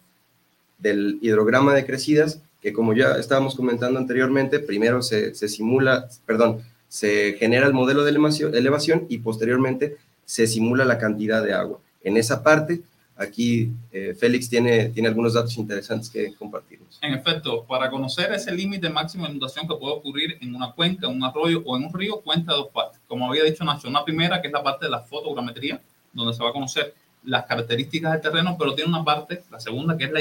del 0.79 1.19
hidrograma 1.23 1.75
de 1.75 1.87
crecidas, 1.87 2.41
que 2.61 2.73
como 2.73 2.93
ya 2.93 3.13
estábamos 3.13 3.55
comentando 3.55 3.99
anteriormente, 3.99 4.59
primero 4.59 5.03
se, 5.03 5.35
se 5.35 5.49
simula, 5.49 6.09
perdón, 6.27 6.63
se 6.89 7.37
genera 7.39 7.67
el 7.67 7.73
modelo 7.73 8.05
de 8.05 8.11
elevación, 8.11 8.55
elevación 8.55 9.07
y 9.09 9.19
posteriormente 9.19 9.97
se 10.27 10.47
simula 10.47 10.85
la 10.85 10.99
cantidad 10.99 11.43
de 11.43 11.55
agua. 11.55 11.81
En 12.05 12.17
esa 12.17 12.43
parte 12.43 12.83
Aquí 13.17 13.71
eh, 13.93 14.15
Félix 14.19 14.49
tiene, 14.49 14.89
tiene 14.89 15.09
algunos 15.09 15.35
datos 15.35 15.57
interesantes 15.59 16.09
que 16.09 16.35
compartirnos. 16.35 16.99
En 17.03 17.13
efecto, 17.13 17.65
para 17.65 17.91
conocer 17.91 18.33
ese 18.33 18.53
límite 18.53 18.89
máximo 18.89 19.25
de 19.25 19.31
inundación 19.31 19.69
que 19.69 19.75
puede 19.75 19.95
ocurrir 19.95 20.39
en 20.41 20.55
una 20.55 20.73
cuenca, 20.73 21.07
en 21.09 21.17
un 21.17 21.25
arroyo 21.25 21.63
o 21.65 21.77
en 21.77 21.85
un 21.85 21.93
río, 21.93 22.21
cuenta 22.21 22.53
dos 22.53 22.69
partes. 22.69 23.01
Como 23.07 23.29
había 23.29 23.45
dicho 23.45 23.65
Nacho, 23.65 23.89
una 23.89 24.05
primera 24.05 24.41
que 24.41 24.49
es 24.49 24.53
la 24.53 24.63
parte 24.63 24.87
de 24.87 24.91
la 24.91 25.01
fotogrametría, 25.01 25.81
donde 26.13 26.35
se 26.35 26.43
va 26.43 26.51
a 26.51 26.53
conocer 26.53 26.95
las 27.25 27.45
características 27.45 28.13
del 28.13 28.21
terreno, 28.21 28.57
pero 28.59 28.75
tiene 28.75 28.91
una 28.91 29.05
parte, 29.05 29.43
la 29.51 29.61
segunda, 29.61 29.97
que 29.97 30.05
es 30.05 30.13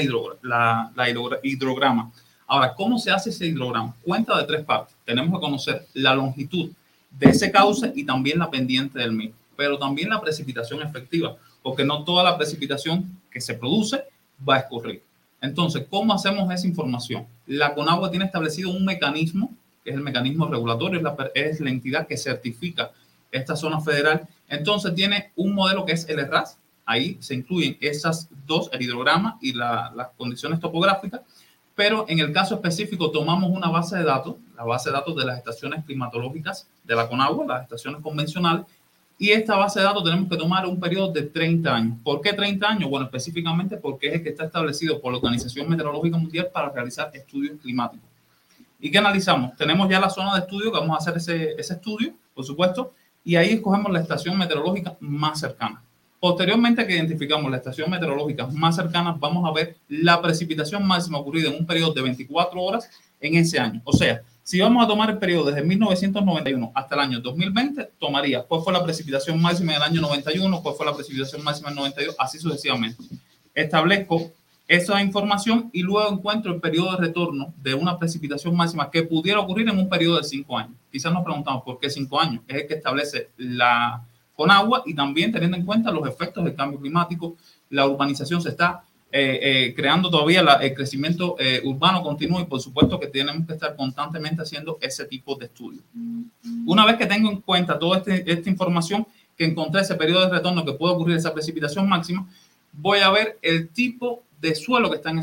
la, 0.42 0.92
la, 0.94 1.38
hidrograma. 1.42 2.12
Ahora, 2.46 2.74
¿cómo 2.74 2.98
se 2.98 3.10
hace 3.10 3.30
ese 3.30 3.46
hidrograma? 3.46 3.94
Cuenta 4.02 4.36
de 4.38 4.44
tres 4.44 4.64
partes. 4.64 4.94
Tenemos 5.04 5.34
que 5.34 5.40
conocer 5.40 5.86
la 5.94 6.14
longitud 6.14 6.70
de 7.10 7.30
ese 7.30 7.50
cauce 7.50 7.92
y 7.94 8.04
también 8.04 8.38
la 8.38 8.50
pendiente 8.50 8.98
del 8.98 9.12
mismo, 9.12 9.34
pero 9.56 9.78
también 9.78 10.10
la 10.10 10.20
precipitación 10.20 10.82
efectiva 10.82 11.36
porque 11.62 11.84
no 11.84 12.04
toda 12.04 12.24
la 12.24 12.36
precipitación 12.36 13.20
que 13.30 13.40
se 13.40 13.54
produce 13.54 14.04
va 14.48 14.56
a 14.56 14.58
escurrir. 14.60 15.02
Entonces, 15.40 15.86
¿cómo 15.90 16.14
hacemos 16.14 16.52
esa 16.52 16.66
información? 16.66 17.26
La 17.46 17.74
CONAGUA 17.74 18.10
tiene 18.10 18.26
establecido 18.26 18.70
un 18.70 18.84
mecanismo, 18.84 19.52
que 19.84 19.90
es 19.90 19.96
el 19.96 20.02
mecanismo 20.02 20.46
regulatorio, 20.46 21.00
es 21.34 21.60
la, 21.60 21.70
entidad 21.70 22.06
que 22.06 22.16
certifica 22.16 22.92
esta 23.32 23.56
zona 23.56 23.80
federal. 23.80 24.28
Entonces, 24.48 24.94
tiene 24.94 25.32
un 25.34 25.54
modelo 25.54 25.84
que 25.84 25.92
es 25.92 26.08
el 26.08 26.20
ERAS. 26.20 26.58
Ahí 26.84 27.16
se 27.20 27.34
incluyen 27.34 27.76
esas 27.80 28.28
dos, 28.46 28.70
el 28.72 28.82
hidrograma 28.82 29.38
y 29.40 29.52
la, 29.52 29.92
las 29.96 30.08
condiciones 30.16 30.60
topográficas. 30.60 31.22
Pero 31.74 32.04
en 32.08 32.20
el 32.20 32.32
caso 32.32 32.54
específico, 32.54 33.10
tomamos 33.10 33.50
una 33.50 33.68
base 33.68 33.96
de 33.96 34.04
datos, 34.04 34.36
la 34.56 34.64
base 34.64 34.90
de 34.90 34.94
datos 34.94 35.16
de 35.16 35.24
las 35.24 35.38
estaciones 35.38 35.84
climatológicas 35.84 36.68
de 36.84 36.94
la 36.94 37.08
CONAGUA, 37.08 37.46
las 37.46 37.62
estaciones 37.62 38.00
convencionales, 38.00 38.66
y 39.22 39.30
esta 39.30 39.54
base 39.54 39.78
de 39.78 39.84
datos 39.84 40.02
tenemos 40.02 40.28
que 40.28 40.36
tomar 40.36 40.66
un 40.66 40.80
periodo 40.80 41.12
de 41.12 41.22
30 41.22 41.72
años. 41.72 41.96
¿Por 42.02 42.20
qué 42.20 42.32
30 42.32 42.68
años? 42.68 42.90
Bueno, 42.90 43.06
específicamente 43.06 43.76
porque 43.76 44.08
es 44.08 44.14
el 44.14 44.22
que 44.24 44.30
está 44.30 44.46
establecido 44.46 45.00
por 45.00 45.12
la 45.12 45.18
Organización 45.18 45.68
Meteorológica 45.68 46.18
Mundial 46.18 46.48
para 46.52 46.70
realizar 46.70 47.08
estudios 47.14 47.52
climáticos. 47.62 48.04
¿Y 48.80 48.90
qué 48.90 48.98
analizamos? 48.98 49.54
Tenemos 49.56 49.88
ya 49.88 50.00
la 50.00 50.10
zona 50.10 50.34
de 50.34 50.40
estudio, 50.40 50.72
que 50.72 50.80
vamos 50.80 50.96
a 50.96 50.98
hacer 50.98 51.18
ese, 51.18 51.52
ese 51.56 51.74
estudio, 51.74 52.14
por 52.34 52.44
supuesto, 52.44 52.94
y 53.24 53.36
ahí 53.36 53.50
escogemos 53.50 53.92
la 53.92 54.00
estación 54.00 54.36
meteorológica 54.36 54.96
más 54.98 55.38
cercana. 55.38 55.80
Posteriormente 56.18 56.84
que 56.84 56.96
identificamos 56.96 57.48
la 57.48 57.58
estación 57.58 57.88
meteorológica 57.90 58.48
más 58.48 58.74
cercana, 58.74 59.14
vamos 59.16 59.48
a 59.48 59.52
ver 59.52 59.76
la 59.88 60.20
precipitación 60.20 60.84
máxima 60.84 61.18
ocurrida 61.18 61.48
en 61.48 61.60
un 61.60 61.64
periodo 61.64 61.92
de 61.92 62.02
24 62.02 62.60
horas 62.60 62.90
en 63.20 63.36
ese 63.36 63.60
año. 63.60 63.80
O 63.84 63.92
sea, 63.92 64.20
si 64.42 64.60
vamos 64.60 64.84
a 64.84 64.88
tomar 64.88 65.10
el 65.10 65.18
periodo 65.18 65.46
desde 65.46 65.62
1991 65.62 66.72
hasta 66.74 66.94
el 66.96 67.00
año 67.00 67.20
2020, 67.20 67.92
tomaría 67.98 68.42
cuál 68.42 68.62
fue 68.62 68.72
la 68.72 68.82
precipitación 68.82 69.40
máxima 69.40 69.74
del 69.74 69.82
año 69.82 70.00
91, 70.00 70.62
cuál 70.62 70.74
fue 70.74 70.86
la 70.86 70.94
precipitación 70.94 71.44
máxima 71.44 71.68
del 71.68 71.76
92, 71.76 72.16
así 72.18 72.38
sucesivamente. 72.38 73.02
Establezco 73.54 74.32
esa 74.66 75.02
información 75.02 75.70
y 75.72 75.82
luego 75.82 76.10
encuentro 76.10 76.52
el 76.52 76.60
periodo 76.60 76.92
de 76.92 77.06
retorno 77.06 77.52
de 77.62 77.74
una 77.74 77.98
precipitación 77.98 78.56
máxima 78.56 78.90
que 78.90 79.02
pudiera 79.02 79.40
ocurrir 79.40 79.68
en 79.68 79.78
un 79.78 79.88
periodo 79.88 80.16
de 80.16 80.24
cinco 80.24 80.58
años. 80.58 80.76
Quizás 80.90 81.12
nos 81.12 81.24
preguntamos 81.24 81.62
por 81.62 81.78
qué 81.78 81.90
cinco 81.90 82.20
años. 82.20 82.42
Es 82.48 82.62
el 82.62 82.66
que 82.66 82.74
establece 82.74 83.30
la 83.36 84.02
con 84.34 84.50
agua 84.50 84.82
y 84.86 84.94
también 84.94 85.30
teniendo 85.30 85.56
en 85.56 85.66
cuenta 85.66 85.90
los 85.90 86.08
efectos 86.08 86.42
del 86.42 86.54
cambio 86.54 86.80
climático. 86.80 87.36
La 87.70 87.86
urbanización 87.86 88.40
se 88.40 88.48
está 88.48 88.82
eh, 89.14 89.40
eh, 89.42 89.74
creando 89.74 90.08
todavía 90.08 90.40
el 90.40 90.72
crecimiento 90.72 91.36
eh, 91.38 91.60
urbano 91.64 92.02
continuo 92.02 92.40
y 92.40 92.44
por 92.44 92.62
supuesto 92.62 92.98
que 92.98 93.08
tenemos 93.08 93.46
que 93.46 93.52
estar 93.52 93.76
constantemente 93.76 94.40
haciendo 94.40 94.78
ese 94.80 95.04
tipo 95.04 95.34
de 95.34 95.44
estudios. 95.44 95.84
Una 96.64 96.86
vez 96.86 96.96
que 96.96 97.04
tengo 97.04 97.30
en 97.30 97.42
cuenta 97.42 97.78
toda 97.78 97.98
este, 97.98 98.32
esta 98.32 98.48
información, 98.48 99.06
que 99.36 99.44
encontré 99.44 99.82
ese 99.82 99.96
periodo 99.96 100.22
de 100.22 100.30
retorno 100.30 100.64
que 100.64 100.72
puede 100.72 100.94
ocurrir 100.94 101.16
esa 101.16 101.34
precipitación 101.34 101.86
máxima, 101.86 102.26
voy 102.72 103.00
a 103.00 103.10
ver 103.10 103.38
el 103.42 103.68
tipo 103.68 104.22
de 104.40 104.54
suelo 104.54 104.88
que 104.88 104.96
está 104.96 105.10
en 105.10 105.18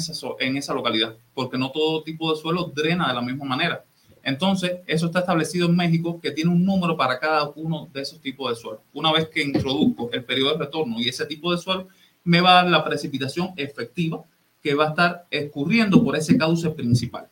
esa, 0.58 0.74
localidad, 0.76 1.16
porque 1.34 1.58
no 1.58 1.72
todo 1.72 2.04
tipo 2.04 2.32
de 2.32 2.40
suelo 2.40 2.72
drena 2.74 3.08
de 3.08 3.16
la 3.16 3.22
misma 3.22 3.46
manera. 3.46 3.84
Entonces, 4.22 4.82
eso 4.86 5.08
está 5.08 5.22
establecido 5.22 5.68
en 5.68 5.76
México, 5.76 6.20
que 6.22 6.30
tiene 6.30 6.52
un 6.52 6.64
número 6.64 6.96
para 6.96 7.20
cada 7.20 7.50
uno 7.56 7.90
de 7.92 8.02
esos 8.02 8.22
tipos 8.22 8.52
de 8.52 8.56
suelo. 8.56 8.82
Una 8.94 9.12
vez 9.12 9.30
que 9.30 9.42
introduzco 9.42 10.12
el 10.14 10.24
periodo 10.24 10.52
de 10.54 10.66
retorno 10.66 11.00
y 11.00 11.10
ese 11.10 11.26
tipo 11.26 11.52
de 11.52 11.58
suelo, 11.58 11.88
me 12.24 12.42
va 12.42 12.52
a 12.52 12.64
dar 12.64 12.72
la 12.72 12.84
precipitación 12.84 13.54
efectiva 13.56 14.24
que 14.62 14.76
va 14.76 14.88
a 14.88 14.90
estar 14.90 15.26
escurriendo 15.32 16.04
por 16.04 16.16
ese 16.16 16.38
cauce 16.38 16.70
principal. 16.72 17.28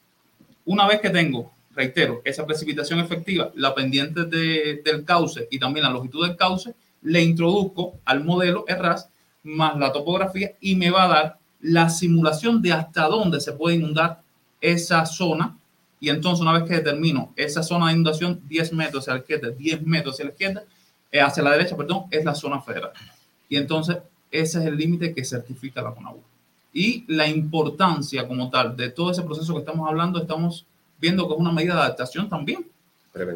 Una 0.66 0.88
vez 0.88 1.02
que 1.02 1.10
tengo, 1.10 1.52
reitero, 1.76 2.22
esa 2.24 2.46
precipitación 2.46 3.00
efectiva, 3.00 3.52
la 3.56 3.76
pendiente 3.76 4.26
del 4.26 5.04
cauce 5.06 5.48
y 5.52 5.60
también 5.60 5.86
la 5.86 5.92
longitud 5.92 6.26
del 6.26 6.36
cauce, 6.36 6.74
le 7.02 7.24
introduzco 7.24 8.00
al 8.06 8.24
modelo 8.24 8.66
ERRAS 8.68 9.10
más 9.44 9.78
la 9.78 9.92
topografía 9.92 10.52
y 10.60 10.76
me 10.76 10.90
va 10.90 11.04
a 11.04 11.08
dar 11.08 11.38
la 11.62 11.90
simulación 11.90 12.62
de 12.62 12.74
hasta 12.74 13.08
dónde 13.08 13.40
se 13.40 13.54
puede 13.54 13.78
inundar 13.78 14.22
esa 14.62 15.06
zona. 15.06 15.58
Y 16.00 16.10
entonces, 16.10 16.42
una 16.42 16.54
vez 16.54 16.64
que 16.64 16.76
determino 16.76 17.34
esa 17.36 17.64
zona 17.64 17.88
de 17.88 17.94
inundación, 17.94 18.42
10 18.48 18.74
metros 18.74 19.04
hacia 19.04 19.14
la 19.14 19.20
izquierda, 19.20 19.50
10 19.50 19.82
metros 19.84 20.16
hacia 20.16 20.26
la 20.26 20.32
izquierda, 20.32 20.64
eh, 21.12 21.22
hacia 21.22 21.44
la 21.44 21.52
derecha, 21.52 21.76
perdón, 21.76 22.06
es 22.12 22.24
la 22.24 22.36
zona 22.36 22.62
federal. 22.62 22.92
Y 23.50 23.56
entonces 23.56 23.98
ese 24.32 24.60
es 24.60 24.66
el 24.66 24.78
límite 24.78 25.14
que 25.14 25.24
certifica 25.24 25.82
la 25.82 25.94
CONAGUA. 25.94 26.22
Y 26.74 27.06
la 27.08 27.28
importancia 27.28 28.28
como 28.28 28.50
tal 28.50 28.76
de 28.76 28.90
todo 28.90 29.12
ese 29.12 29.24
proceso 29.24 29.54
que 29.54 29.60
estamos 29.60 29.88
hablando, 29.90 30.22
estamos 30.22 30.66
viendo 31.00 31.28
que 31.28 31.34
es 31.34 31.40
una 31.40 31.52
medida 31.52 31.76
de 31.76 31.82
adaptación 31.82 32.30
también. 32.30 32.66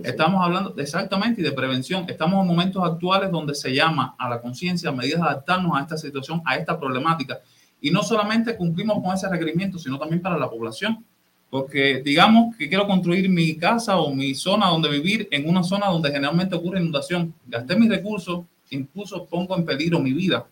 Estamos 0.04 0.44
hablando 0.46 0.76
exactamente 0.78 1.42
y 1.42 1.44
de 1.44 1.52
prevención. 1.52 2.06
Estamos 2.08 2.42
en 2.42 2.48
momentos 2.48 2.84
actuales 2.84 3.32
donde 3.32 3.56
se 3.56 3.74
llama 3.74 4.16
a 4.20 4.30
la 4.30 4.40
conciencia, 4.40 4.90
a 4.90 4.94
medidas 4.94 5.22
de 5.22 5.28
adaptarnos 5.28 5.76
a 5.76 5.82
esta 5.82 5.98
situación, 5.98 6.42
a 6.46 6.56
esta 6.56 6.80
problemática. 6.80 7.40
Y 7.82 7.90
no 7.90 8.04
solamente 8.04 8.56
cumplimos 8.56 9.02
con 9.02 9.16
ese 9.16 9.28
requerimiento, 9.28 9.80
sino 9.80 9.98
también 9.98 10.22
para 10.22 10.38
la 10.38 10.48
población. 10.48 11.04
Porque 11.50 12.02
digamos 12.06 12.56
que 12.56 12.70
quiero 12.70 12.86
construir 12.86 13.28
mi 13.28 13.56
casa 13.56 13.98
o 13.98 14.14
mi 14.14 14.36
zona 14.36 14.68
donde 14.68 14.90
vivir 14.90 15.28
en 15.32 15.50
una 15.50 15.64
zona 15.64 15.88
donde 15.88 16.12
generalmente 16.12 16.54
ocurre 16.54 16.80
inundación. 16.80 17.34
Gasté 17.48 17.76
mis 17.76 17.90
recursos, 17.90 18.46
incluso 18.70 19.26
pongo 19.26 19.58
en 19.58 19.66
peligro 19.66 20.00
mi 20.00 20.14
vida 20.14 20.46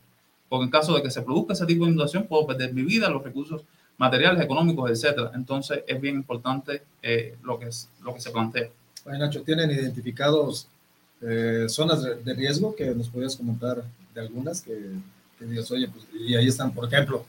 porque 0.49 0.65
en 0.65 0.71
caso 0.71 0.95
de 0.95 1.03
que 1.03 1.11
se 1.11 1.21
produzca 1.21 1.53
ese 1.53 1.65
tipo 1.65 1.85
de 1.85 1.91
inundación, 1.91 2.25
puedo 2.27 2.45
perder 2.47 2.73
mi 2.73 2.81
vida, 2.81 3.09
los 3.09 3.23
recursos 3.23 3.61
materiales, 3.97 4.43
económicos, 4.43 4.89
etcétera. 4.89 5.31
Entonces, 5.35 5.83
es 5.87 6.01
bien 6.01 6.15
importante 6.15 6.81
eh, 7.01 7.37
lo, 7.43 7.59
que 7.59 7.67
es, 7.67 7.89
lo 8.01 8.13
que 8.13 8.21
se 8.21 8.31
plantea. 8.31 8.69
Bueno, 9.03 9.19
Nacho, 9.19 9.43
¿tienen 9.43 9.69
identificados 9.71 10.67
eh, 11.21 11.65
zonas 11.67 12.03
de, 12.03 12.33
riesgo 12.33 12.75
que 12.75 12.95
nos 12.95 13.09
podrías 13.09 13.35
comentar 13.35 13.83
de 14.13 14.21
algunas 14.21 14.61
que, 14.61 14.77
que, 15.37 15.45
digas, 15.45 15.69
oye, 15.71 15.87
pues, 15.87 16.05
y 16.13 16.35
ahí 16.35 16.47
están, 16.47 16.73
por 16.73 16.85
ejemplo, 16.85 17.25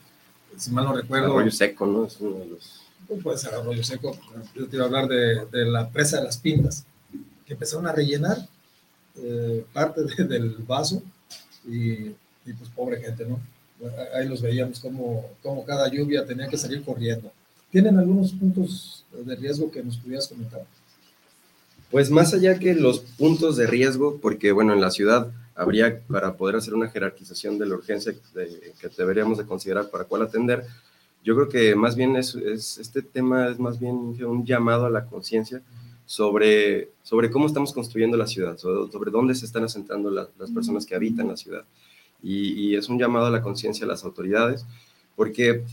si 0.57 0.71
mal 0.71 0.85
no 0.85 0.93
recuerdo. 0.93 1.33
Arroyo 1.33 1.51
seco, 1.51 1.85
¿no? 1.85 2.05
Es 2.05 2.19
uno 2.19 2.39
de 2.39 2.45
los. 2.47 2.81
Puede 3.21 3.37
ser 3.37 3.53
arroyo 3.53 3.83
seco. 3.83 4.17
Yo 4.55 4.67
te 4.67 4.77
iba 4.77 4.85
a 4.85 4.87
hablar 4.87 5.07
de, 5.07 5.45
de 5.51 5.65
la 5.65 5.89
presa 5.89 6.17
de 6.17 6.23
las 6.23 6.37
pintas, 6.37 6.85
que 7.45 7.53
empezaron 7.53 7.87
a 7.87 7.91
rellenar 7.91 8.37
eh, 9.15 9.65
parte 9.73 10.01
del 10.23 10.55
vaso 10.65 11.01
y 11.67 12.15
y 12.45 12.53
pues 12.53 12.69
pobre 12.69 13.01
gente, 13.01 13.25
¿no? 13.25 13.39
ahí 14.13 14.27
los 14.27 14.41
veíamos 14.41 14.79
como, 14.79 15.25
como 15.41 15.65
cada 15.65 15.89
lluvia 15.89 16.25
tenía 16.25 16.47
que 16.47 16.57
salir 16.57 16.83
corriendo. 16.83 17.31
¿Tienen 17.71 17.97
algunos 17.97 18.31
puntos 18.33 19.05
de 19.11 19.35
riesgo 19.35 19.71
que 19.71 19.83
nos 19.83 19.97
pudieras 19.97 20.27
comentar? 20.27 20.65
Pues 21.89 22.09
más 22.09 22.33
allá 22.33 22.59
que 22.59 22.73
los 22.75 22.99
puntos 22.99 23.57
de 23.57 23.67
riesgo, 23.67 24.19
porque 24.21 24.51
bueno, 24.51 24.73
en 24.73 24.81
la 24.81 24.91
ciudad 24.91 25.31
habría 25.55 25.99
para 26.01 26.35
poder 26.35 26.55
hacer 26.55 26.73
una 26.73 26.89
jerarquización 26.89 27.57
de 27.57 27.65
la 27.65 27.75
urgencia 27.75 28.13
que 28.33 28.89
deberíamos 28.97 29.37
de 29.37 29.45
considerar 29.45 29.89
para 29.89 30.05
cuál 30.05 30.21
atender, 30.21 30.65
yo 31.23 31.35
creo 31.35 31.49
que 31.49 31.75
más 31.75 31.95
bien 31.95 32.15
es, 32.15 32.35
este 32.35 33.01
tema 33.01 33.49
es 33.49 33.59
más 33.59 33.79
bien 33.79 33.95
un 33.95 34.45
llamado 34.45 34.85
a 34.85 34.89
la 34.89 35.05
conciencia 35.05 35.61
sobre, 36.05 36.89
sobre 37.03 37.29
cómo 37.29 37.45
estamos 37.45 37.73
construyendo 37.73 38.17
la 38.17 38.25
ciudad, 38.27 38.57
sobre, 38.57 39.11
dónde 39.11 39.35
se 39.35 39.45
están 39.45 39.63
asentando 39.63 40.09
las 40.09 40.51
personas 40.53 40.85
que 40.85 40.95
habitan 40.95 41.27
la 41.27 41.37
ciudad. 41.37 41.63
Y, 42.23 42.75
es 42.75 42.87
un 42.89 42.99
llamado 42.99 43.25
a 43.25 43.31
la 43.31 43.41
conciencia 43.41 43.85
a 43.85 43.87
las 43.87 44.03
autoridades, 44.03 44.65
porque 45.15 45.63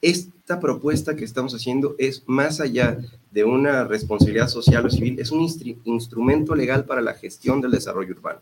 esta 0.00 0.60
propuesta 0.60 1.16
que 1.16 1.24
estamos 1.24 1.54
haciendo 1.54 1.96
es 1.98 2.22
más 2.26 2.60
allá 2.60 2.98
de 3.30 3.44
una 3.44 3.84
responsabilidad 3.84 4.48
social 4.48 4.86
o 4.86 4.90
civil, 4.90 5.18
es 5.18 5.30
un 5.30 5.46
instrumento 5.84 6.54
legal 6.54 6.84
para 6.84 7.00
la 7.00 7.14
gestión 7.14 7.60
del 7.60 7.72
desarrollo 7.72 8.14
urbano. 8.14 8.40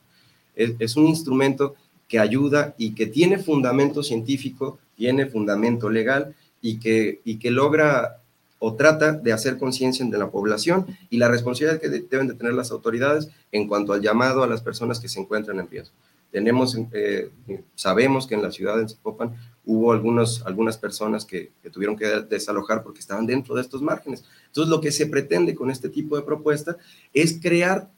Es, 0.54 0.96
un 0.96 1.06
instrumento 1.06 1.74
que 2.06 2.18
ayuda 2.18 2.74
y 2.78 2.94
que 2.94 3.06
tiene 3.06 3.38
fundamento 3.38 4.02
científico, 4.02 4.78
tiene 4.96 5.26
fundamento 5.26 5.90
legal 5.90 6.34
y 6.62 6.78
que, 6.78 7.20
y 7.24 7.38
que 7.38 7.50
logra 7.50 8.20
o 8.60 8.74
trata 8.74 9.12
de 9.12 9.32
hacer 9.32 9.58
conciencia 9.58 10.06
de 10.06 10.18
la 10.18 10.30
población 10.30 10.86
y 11.10 11.18
la 11.18 11.28
responsabilidad 11.28 11.80
que 11.80 11.88
deben 11.88 12.28
de 12.28 12.34
tener 12.34 12.54
las 12.54 12.70
autoridades 12.70 13.28
en 13.52 13.68
cuanto 13.68 13.92
al 13.92 14.00
llamado 14.00 14.42
a 14.42 14.46
las 14.46 14.62
personas 14.62 15.00
que 15.00 15.08
se 15.08 15.20
encuentran 15.20 15.58
en 15.58 15.68
riesgo. 15.68 15.94
Tenemos, 16.34 16.76
eh, 16.92 17.30
sabemos 17.76 18.26
que 18.26 18.34
en 18.34 18.42
la 18.42 18.50
ciudad 18.50 18.76
de 18.76 18.88
Zapopan 18.88 19.36
hubo 19.64 19.92
algunos, 19.92 20.44
algunas 20.44 20.76
personas 20.76 21.24
que, 21.24 21.52
tuvieron 21.72 21.96
que 21.96 22.06
desalojar 22.28 22.82
porque 22.82 22.98
estaban 22.98 23.24
dentro 23.24 23.54
de 23.54 23.60
estos 23.60 23.80
márgenes. 23.80 24.24
Entonces, 24.46 24.68
lo 24.68 24.80
que 24.80 24.90
se 24.90 25.06
pretende 25.06 25.54
con 25.54 25.70
este 25.70 25.88
tipo 25.88 26.16
de 26.16 26.22
propuesta 26.22 26.76
es 27.12 27.38
crear 27.40 27.88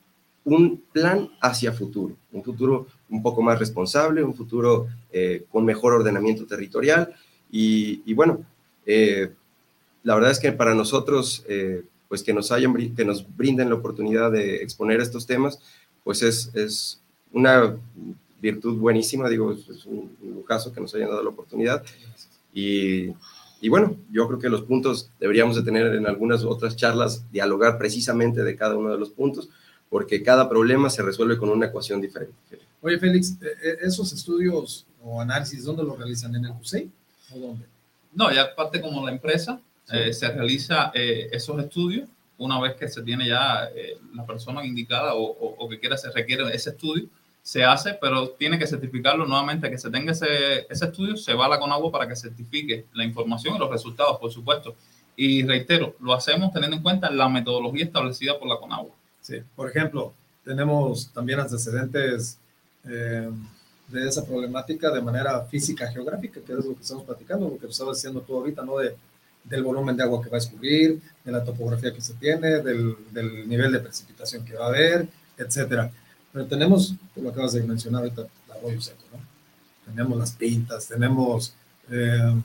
un 0.44 0.82
plan 0.92 1.30
hacia 1.40 1.72
futuro, 1.72 2.14
un 2.30 2.44
futuro 2.44 2.86
un 3.08 3.22
poco 3.22 3.40
más 3.40 3.58
responsable, 3.58 4.22
un 4.22 4.34
futuro 4.34 4.86
eh, 5.10 5.46
con 5.50 5.64
mejor 5.64 5.94
ordenamiento 5.94 6.44
territorial. 6.44 7.14
Y, 7.50 8.12
bueno, 8.12 8.44
eh, 8.84 9.30
la 10.02 10.14
verdad 10.14 10.32
es 10.32 10.40
que 10.40 10.52
para 10.52 10.74
nosotros, 10.74 11.42
eh, 11.48 11.84
pues 12.06 12.22
que 12.22 12.34
nos, 12.34 12.52
hayan, 12.52 12.74
que 12.94 13.04
nos 13.06 13.34
brinden 13.34 13.70
la 13.70 13.76
oportunidad 13.76 14.30
de 14.30 14.56
exponer 14.56 15.00
estos 15.00 15.26
temas, 15.26 15.58
pues 16.04 16.20
es, 16.20 16.54
es 16.54 17.00
una 17.32 17.76
virtud 18.40 18.78
buenísima, 18.78 19.28
digo, 19.28 19.52
es 19.52 19.86
un 19.86 20.16
lujazo 20.22 20.72
que 20.72 20.80
nos 20.80 20.94
hayan 20.94 21.08
dado 21.08 21.22
la 21.22 21.30
oportunidad. 21.30 21.82
Y, 22.52 23.10
y, 23.60 23.68
bueno, 23.68 23.96
yo 24.10 24.26
creo 24.26 24.38
que 24.38 24.48
los 24.48 24.62
puntos 24.62 25.10
deberíamos 25.20 25.56
de 25.56 25.62
tener 25.62 25.94
en 25.94 26.06
algunas 26.06 26.44
otras 26.44 26.76
charlas, 26.76 27.30
dialogar 27.30 27.78
precisamente 27.78 28.42
de 28.42 28.56
cada 28.56 28.76
uno 28.76 28.90
de 28.90 28.98
los 28.98 29.10
puntos, 29.10 29.48
porque 29.88 30.22
cada 30.22 30.48
problema 30.48 30.90
se 30.90 31.02
resuelve 31.02 31.38
con 31.38 31.48
una 31.48 31.66
ecuación 31.66 32.00
diferente. 32.00 32.34
Oye, 32.80 32.98
Félix, 32.98 33.32
eh, 33.40 33.46
eh, 33.62 33.76
¿esos 33.82 34.12
estudios 34.12 34.86
o 35.02 35.20
análisis 35.20 35.64
dónde 35.64 35.82
los 35.82 35.96
realizan? 35.98 36.34
¿En 36.34 36.44
el 36.44 36.52
CUSEI 36.52 36.90
o 37.34 37.38
dónde? 37.38 37.66
No, 38.14 38.32
ya 38.32 38.54
parte 38.54 38.80
como 38.80 39.04
la 39.04 39.12
empresa, 39.12 39.60
eh, 39.92 40.12
se 40.12 40.28
realiza 40.28 40.90
esos 40.94 41.58
estudios 41.60 42.08
una 42.38 42.60
vez 42.60 42.74
que 42.74 42.88
se 42.88 43.02
tiene 43.02 43.28
ya 43.28 43.68
la 44.14 44.26
persona 44.26 44.64
indicada 44.64 45.14
o, 45.14 45.24
o, 45.24 45.68
que 45.68 45.78
quiera 45.78 45.96
se 45.96 46.10
requiere 46.10 46.44
ese 46.54 46.70
estudio, 46.70 47.08
se 47.46 47.62
hace, 47.62 47.94
pero 48.00 48.30
tiene 48.30 48.58
que 48.58 48.66
certificarlo 48.66 49.24
nuevamente, 49.24 49.70
que 49.70 49.78
se 49.78 49.88
tenga 49.88 50.10
ese, 50.10 50.66
ese 50.68 50.86
estudio, 50.86 51.16
se 51.16 51.32
va 51.32 51.46
a 51.46 51.48
la 51.48 51.60
Conagua 51.60 51.92
para 51.92 52.08
que 52.08 52.16
certifique 52.16 52.86
la 52.92 53.04
información 53.04 53.54
y 53.54 53.58
los 53.60 53.70
resultados, 53.70 54.18
por 54.18 54.32
supuesto. 54.32 54.74
Y 55.14 55.44
reitero, 55.44 55.94
lo 56.00 56.12
hacemos 56.12 56.52
teniendo 56.52 56.76
en 56.76 56.82
cuenta 56.82 57.08
la 57.08 57.28
metodología 57.28 57.84
establecida 57.84 58.36
por 58.36 58.48
la 58.48 58.56
Conagua. 58.56 58.90
Sí, 59.20 59.36
por 59.54 59.70
ejemplo, 59.70 60.12
tenemos 60.44 61.08
también 61.12 61.38
antecedentes 61.38 62.36
eh, 62.84 63.30
de 63.86 64.08
esa 64.08 64.26
problemática 64.26 64.90
de 64.90 65.00
manera 65.00 65.40
física 65.42 65.86
geográfica, 65.86 66.40
que 66.44 66.52
es 66.52 66.64
lo 66.64 66.74
que 66.74 66.82
estamos 66.82 67.04
platicando, 67.04 67.48
lo 67.48 67.58
que 67.58 67.68
estamos 67.68 67.96
diciendo 67.96 68.22
tú 68.22 68.38
ahorita, 68.38 68.64
¿no? 68.64 68.78
De, 68.78 68.96
del 69.44 69.62
volumen 69.62 69.96
de 69.96 70.02
agua 70.02 70.20
que 70.20 70.30
va 70.30 70.38
a 70.38 70.40
escurrir, 70.40 71.00
de 71.24 71.30
la 71.30 71.44
topografía 71.44 71.94
que 71.94 72.00
se 72.00 72.14
tiene, 72.14 72.58
del, 72.58 72.96
del 73.12 73.48
nivel 73.48 73.70
de 73.70 73.78
precipitación 73.78 74.44
que 74.44 74.56
va 74.56 74.64
a 74.64 74.68
haber, 74.70 75.06
etcétera. 75.38 75.92
Pero 76.36 76.48
tenemos, 76.48 76.94
tú 77.14 77.22
lo 77.22 77.30
acabas 77.30 77.54
de 77.54 77.62
mencionar 77.62 78.02
ahorita, 78.02 78.20
el 78.20 78.52
arroyo 78.52 78.78
seco, 78.78 79.00
¿no? 79.10 79.18
Tenemos 79.90 80.18
las 80.18 80.32
pintas, 80.32 80.86
tenemos 80.86 81.54
eh, 81.90 82.42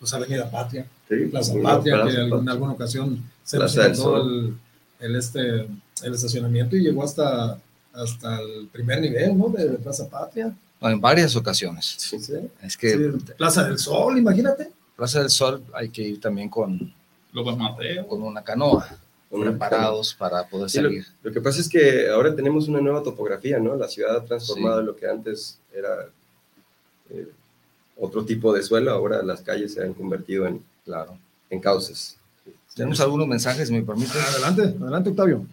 pues 0.00 0.12
Avenida 0.12 0.50
Patria, 0.50 0.84
Plaza 1.30 1.54
Patria, 1.62 2.02
que 2.06 2.22
en 2.22 2.48
alguna 2.48 2.72
ocasión 2.72 3.22
se 3.44 3.56
todo 3.94 4.22
el, 4.22 4.56
el, 4.98 5.14
este, 5.14 5.60
el 5.60 6.12
estacionamiento 6.12 6.74
y 6.74 6.82
llegó 6.82 7.04
hasta, 7.04 7.56
hasta 7.92 8.40
el 8.40 8.66
primer 8.66 9.00
nivel, 9.00 9.38
¿no? 9.38 9.48
De, 9.48 9.78
Plaza 9.78 10.08
Patria. 10.08 10.52
en 10.80 11.00
varias 11.00 11.36
ocasiones. 11.36 11.94
Sí, 11.98 12.18
sí. 12.18 12.34
Es 12.60 12.76
que 12.76 13.12
Plaza 13.38 13.62
del 13.62 13.78
Sol, 13.78 14.18
imagínate. 14.18 14.72
Plaza 14.96 15.20
del 15.20 15.30
Sol 15.30 15.62
hay 15.72 15.90
que 15.90 16.02
ir 16.02 16.20
también 16.20 16.48
con 16.48 16.92
López 17.32 17.56
Mateo, 17.56 18.08
con 18.08 18.24
una 18.24 18.42
canoa, 18.42 18.88
preparados 19.30 20.14
para 20.14 20.46
poder 20.48 20.68
salir. 20.68 21.06
Lo, 21.22 21.32
que 21.32 21.40
pasa 21.40 21.60
es 21.60 21.68
que 21.68 22.08
ahora 22.08 22.34
tenemos 22.34 22.68
una 22.68 22.80
nueva 22.80 23.02
topografía, 23.02 23.58
¿no? 23.58 23.76
La 23.76 23.88
ciudad 23.88 24.16
ha 24.16 24.24
transformado 24.24 24.82
lo 24.82 24.96
que 24.96 25.06
antes 25.06 25.58
era 25.72 26.08
eh, 27.10 27.28
otro 27.96 28.24
tipo 28.24 28.52
de 28.52 28.62
suelo, 28.62 28.90
ahora 28.90 29.22
las 29.22 29.42
calles 29.42 29.74
se 29.74 29.82
han 29.82 29.94
convertido 29.94 30.46
en, 30.46 30.62
claro, 30.84 31.16
en 31.48 31.60
cauces. 31.60 32.16
Tenemos 32.74 33.00
algunos 33.00 33.26
mensajes, 33.26 33.70
me 33.70 33.82
permite. 33.82 34.18
Adelante, 34.18 34.62
adelante, 34.80 35.10
Octavio. 35.10 35.46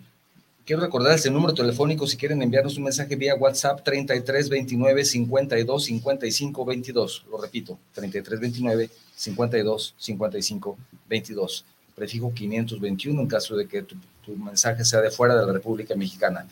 Quiero 0.65 0.81
recordarles 0.81 1.25
el 1.25 1.33
número 1.33 1.53
telefónico 1.53 2.05
si 2.05 2.17
quieren 2.17 2.41
enviarnos 2.41 2.77
un 2.77 2.83
mensaje 2.83 3.15
vía 3.15 3.35
WhatsApp 3.35 3.83
33 3.83 4.49
29 4.49 5.05
52 5.05 5.83
55 5.85 6.65
22. 6.65 7.25
Lo 7.31 7.37
repito, 7.41 7.79
33 7.93 8.39
29 8.39 8.89
52 9.15 9.95
55 9.97 10.77
22. 11.07 11.65
Prefijo 11.97 12.31
521 12.31 13.21
en 13.21 13.27
caso 13.27 13.57
de 13.57 13.67
que 13.67 13.81
tu, 13.81 13.95
tu 14.23 14.36
mensaje 14.36 14.86
sea 14.86 15.01
de 15.01 15.10
fuera 15.10 15.36
de 15.36 15.47
la 15.47 15.51
República 15.51 15.95
Mexicana. 15.95 16.47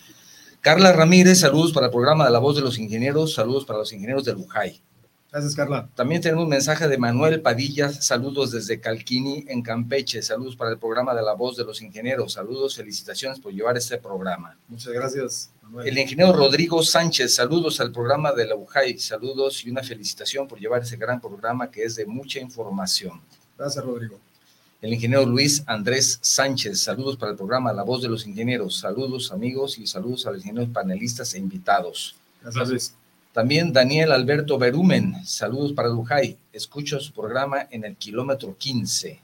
Carla 0.60 0.91
Ramírez, 0.91 1.41
saludos 1.41 1.71
para 1.71 1.86
el 1.86 1.91
programa 1.91 2.25
de 2.25 2.31
La 2.31 2.39
Voz 2.39 2.55
de 2.55 2.63
los 2.63 2.79
Ingenieros, 2.79 3.36
saludos 3.36 3.63
para 3.63 3.77
los 3.77 3.93
ingenieros 3.93 4.25
del 4.25 4.38
Lujay. 4.38 4.81
Gracias, 5.31 5.53
Carla. 5.53 5.88
También 5.93 6.19
tenemos 6.19 6.45
un 6.45 6.49
mensaje 6.49 6.88
de 6.88 6.97
Manuel 6.97 7.43
Padilla, 7.43 7.89
saludos 7.89 8.49
desde 8.49 8.79
Calquini, 8.79 9.45
en 9.47 9.62
Campeche, 9.62 10.23
saludos 10.23 10.55
para 10.55 10.71
el 10.71 10.79
programa 10.79 11.13
de 11.13 11.21
La 11.21 11.34
Voz 11.34 11.58
de 11.58 11.63
los 11.63 11.79
Ingenieros, 11.79 12.34
saludos, 12.34 12.75
felicitaciones 12.75 13.39
por 13.39 13.53
llevar 13.53 13.77
este 13.77 13.99
programa. 13.99 14.58
Muchas 14.67 14.93
gracias, 14.93 15.51
Manuel. 15.62 15.88
El 15.88 15.99
ingeniero 15.99 16.34
Rodrigo 16.34 16.81
Sánchez, 16.81 17.36
saludos 17.36 17.79
al 17.79 17.91
programa 17.91 18.31
de 18.31 18.47
la 18.47 18.55
UJAI, 18.55 18.97
saludos 18.97 19.63
y 19.63 19.69
una 19.69 19.84
felicitación 19.84 20.47
por 20.47 20.60
llevar 20.60 20.81
ese 20.81 20.97
gran 20.97 21.21
programa 21.21 21.69
que 21.69 21.84
es 21.84 21.95
de 21.95 22.08
mucha 22.08 22.39
información. 22.39 23.21
Gracias, 23.55 23.86
Rodrigo. 23.86 24.19
El 24.86 24.93
ingeniero 24.93 25.26
Luis 25.26 25.63
Andrés 25.65 26.19
Sánchez, 26.21 26.80
saludos 26.80 27.17
para 27.17 27.32
el 27.32 27.38
programa 27.39 27.74
La 27.74 27.82
Voz 27.82 28.04
de 28.04 28.08
los 28.08 28.28
Ingenieros, 28.28 28.78
saludos 28.78 29.32
amigos 29.32 29.80
y 29.80 29.88
saludos 29.88 30.28
a 30.28 30.30
los 30.30 30.41
ingenieros 30.41 30.69
panelistas 30.71 31.34
e 31.34 31.39
invitados. 31.39 32.15
Gracias. 32.39 32.69
Luis. 32.69 32.93
También 33.34 33.74
Daniel 33.74 34.12
Alberto 34.12 34.60
Berumen, 34.60 35.26
saludos 35.26 35.74
para 35.74 35.89
Lujay, 35.89 36.38
escucho 36.54 37.00
su 37.00 37.13
programa 37.13 37.67
en 37.71 37.84
el 37.84 37.95
kilómetro 37.95 38.56
15. 38.56 39.19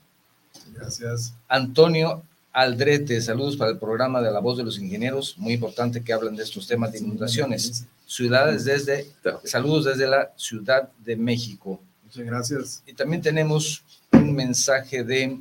Gracias. 0.74 1.32
Antonio 1.46 2.24
Aldrete, 2.52 3.20
saludos 3.20 3.56
para 3.56 3.70
el 3.70 3.78
programa 3.78 4.20
de 4.20 4.32
La 4.32 4.40
Voz 4.40 4.58
de 4.58 4.64
los 4.64 4.80
Ingenieros, 4.80 5.38
muy 5.38 5.52
importante 5.52 6.02
que 6.02 6.12
hablan 6.12 6.34
de 6.34 6.42
estos 6.42 6.66
temas 6.66 6.90
de 6.90 6.98
inundaciones. 6.98 7.86
Ciudades 8.04 8.64
desde, 8.64 9.06
saludos 9.44 9.84
desde 9.84 10.08
la 10.08 10.32
Ciudad 10.34 10.90
de 11.04 11.14
México. 11.14 11.80
Muchas 12.02 12.26
gracias. 12.26 12.82
Y 12.84 12.94
también 12.94 13.22
tenemos 13.22 13.84
un 14.10 14.34
mensaje 14.34 15.04
de 15.04 15.38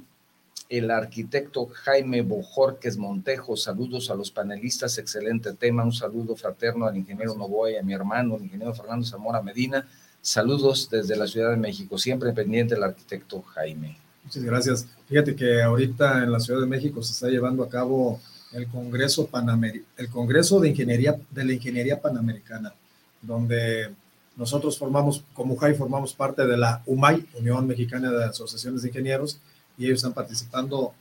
el 0.71 0.89
arquitecto 0.89 1.67
Jaime 1.67 2.21
Bojorques 2.21 2.95
Montejo. 2.97 3.57
Saludos 3.57 4.09
a 4.09 4.15
los 4.15 4.31
panelistas, 4.31 4.97
excelente 4.97 5.51
tema. 5.51 5.83
Un 5.83 5.91
saludo 5.91 6.37
fraterno 6.37 6.85
al 6.85 6.95
ingeniero 6.95 7.35
Novoy, 7.35 7.75
a 7.75 7.83
mi 7.83 7.93
hermano, 7.93 8.37
el 8.37 8.45
ingeniero 8.45 8.73
Fernando 8.73 9.05
Zamora 9.05 9.41
Medina. 9.41 9.85
Saludos 10.21 10.87
desde 10.89 11.17
la 11.17 11.27
Ciudad 11.27 11.49
de 11.49 11.57
México, 11.57 11.97
siempre 11.97 12.31
pendiente 12.31 12.75
el 12.75 12.83
arquitecto 12.83 13.41
Jaime. 13.41 13.97
Muchas 14.23 14.43
gracias. 14.43 14.87
Fíjate 15.09 15.35
que 15.35 15.61
ahorita 15.61 16.23
en 16.23 16.31
la 16.31 16.39
Ciudad 16.39 16.61
de 16.61 16.67
México 16.67 17.03
se 17.03 17.11
está 17.11 17.27
llevando 17.27 17.63
a 17.63 17.69
cabo 17.69 18.21
el 18.53 18.67
Congreso 18.67 19.27
Panamer 19.27 19.81
el 19.97 20.09
Congreso 20.09 20.61
de 20.61 20.69
Ingeniería 20.69 21.19
de 21.31 21.43
la 21.43 21.51
Ingeniería 21.51 21.99
Panamericana, 21.99 22.73
donde 23.21 23.89
nosotros 24.37 24.77
formamos, 24.77 25.25
como 25.33 25.57
JAI, 25.57 25.75
formamos 25.75 26.13
parte 26.13 26.47
de 26.47 26.55
la 26.55 26.81
UMAI, 26.85 27.25
Unión 27.37 27.67
Mexicana 27.67 28.09
de 28.09 28.23
Asociaciones 28.23 28.83
de 28.83 28.87
Ingenieros, 28.87 29.41
y 29.77 29.85
ellos 29.85 29.97
están 29.97 30.13
participando 30.13 30.93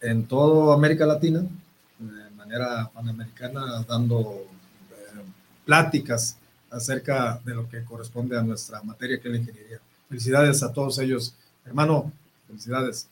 en 0.00 0.26
toda 0.26 0.74
América 0.74 1.06
Latina, 1.06 1.42
de 1.98 2.30
manera 2.36 2.90
panamericana, 2.92 3.84
dando 3.88 4.44
eh, 4.90 5.22
pláticas 5.64 6.36
acerca 6.70 7.40
de 7.44 7.54
lo 7.54 7.68
que 7.68 7.84
corresponde 7.84 8.36
a 8.36 8.42
nuestra 8.42 8.82
materia, 8.82 9.20
que 9.20 9.28
es 9.28 9.34
la 9.34 9.40
ingeniería. 9.40 9.80
Felicidades 10.08 10.62
a 10.62 10.72
todos 10.72 10.98
ellos. 10.98 11.34
Hermano, 11.64 12.12
felicidades. 12.46 13.08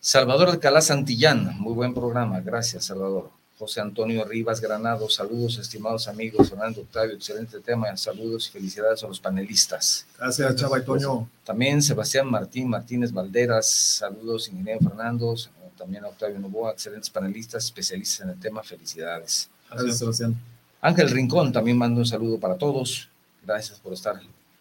Salvador 0.00 0.48
Alcalá 0.48 0.80
Santillán, 0.80 1.58
muy 1.58 1.74
buen 1.74 1.92
programa, 1.92 2.40
gracias 2.40 2.86
Salvador. 2.86 3.39
José 3.60 3.82
Antonio 3.82 4.24
Rivas 4.24 4.58
Granado, 4.58 5.10
saludos 5.10 5.58
estimados 5.58 6.08
amigos, 6.08 6.48
Fernando 6.48 6.80
Octavio, 6.80 7.14
excelente 7.14 7.60
tema, 7.60 7.94
saludos 7.94 8.48
y 8.48 8.52
felicidades 8.52 9.04
a 9.04 9.06
los 9.06 9.20
panelistas. 9.20 10.06
Gracias, 10.18 10.56
Chava 10.56 10.78
y 10.78 10.82
Toño. 10.82 11.28
También 11.44 11.82
Sebastián 11.82 12.26
Martín 12.26 12.70
Martínez 12.70 13.12
Valderas, 13.12 13.70
saludos, 13.70 14.48
ingeniero 14.48 14.80
Fernando, 14.80 15.34
también 15.76 16.06
a 16.06 16.08
Octavio 16.08 16.38
Novoa, 16.38 16.72
excelentes 16.72 17.10
panelistas, 17.10 17.66
especialistas 17.66 18.22
en 18.22 18.30
el 18.30 18.40
tema, 18.40 18.62
felicidades. 18.62 19.50
Gracias, 19.70 19.98
Sebastián. 19.98 20.40
Ángel 20.80 21.10
Rincón 21.10 21.52
también 21.52 21.76
manda 21.76 22.00
un 22.00 22.06
saludo 22.06 22.40
para 22.40 22.56
todos, 22.56 23.10
gracias 23.44 23.78
por 23.78 23.92
estar 23.92 24.18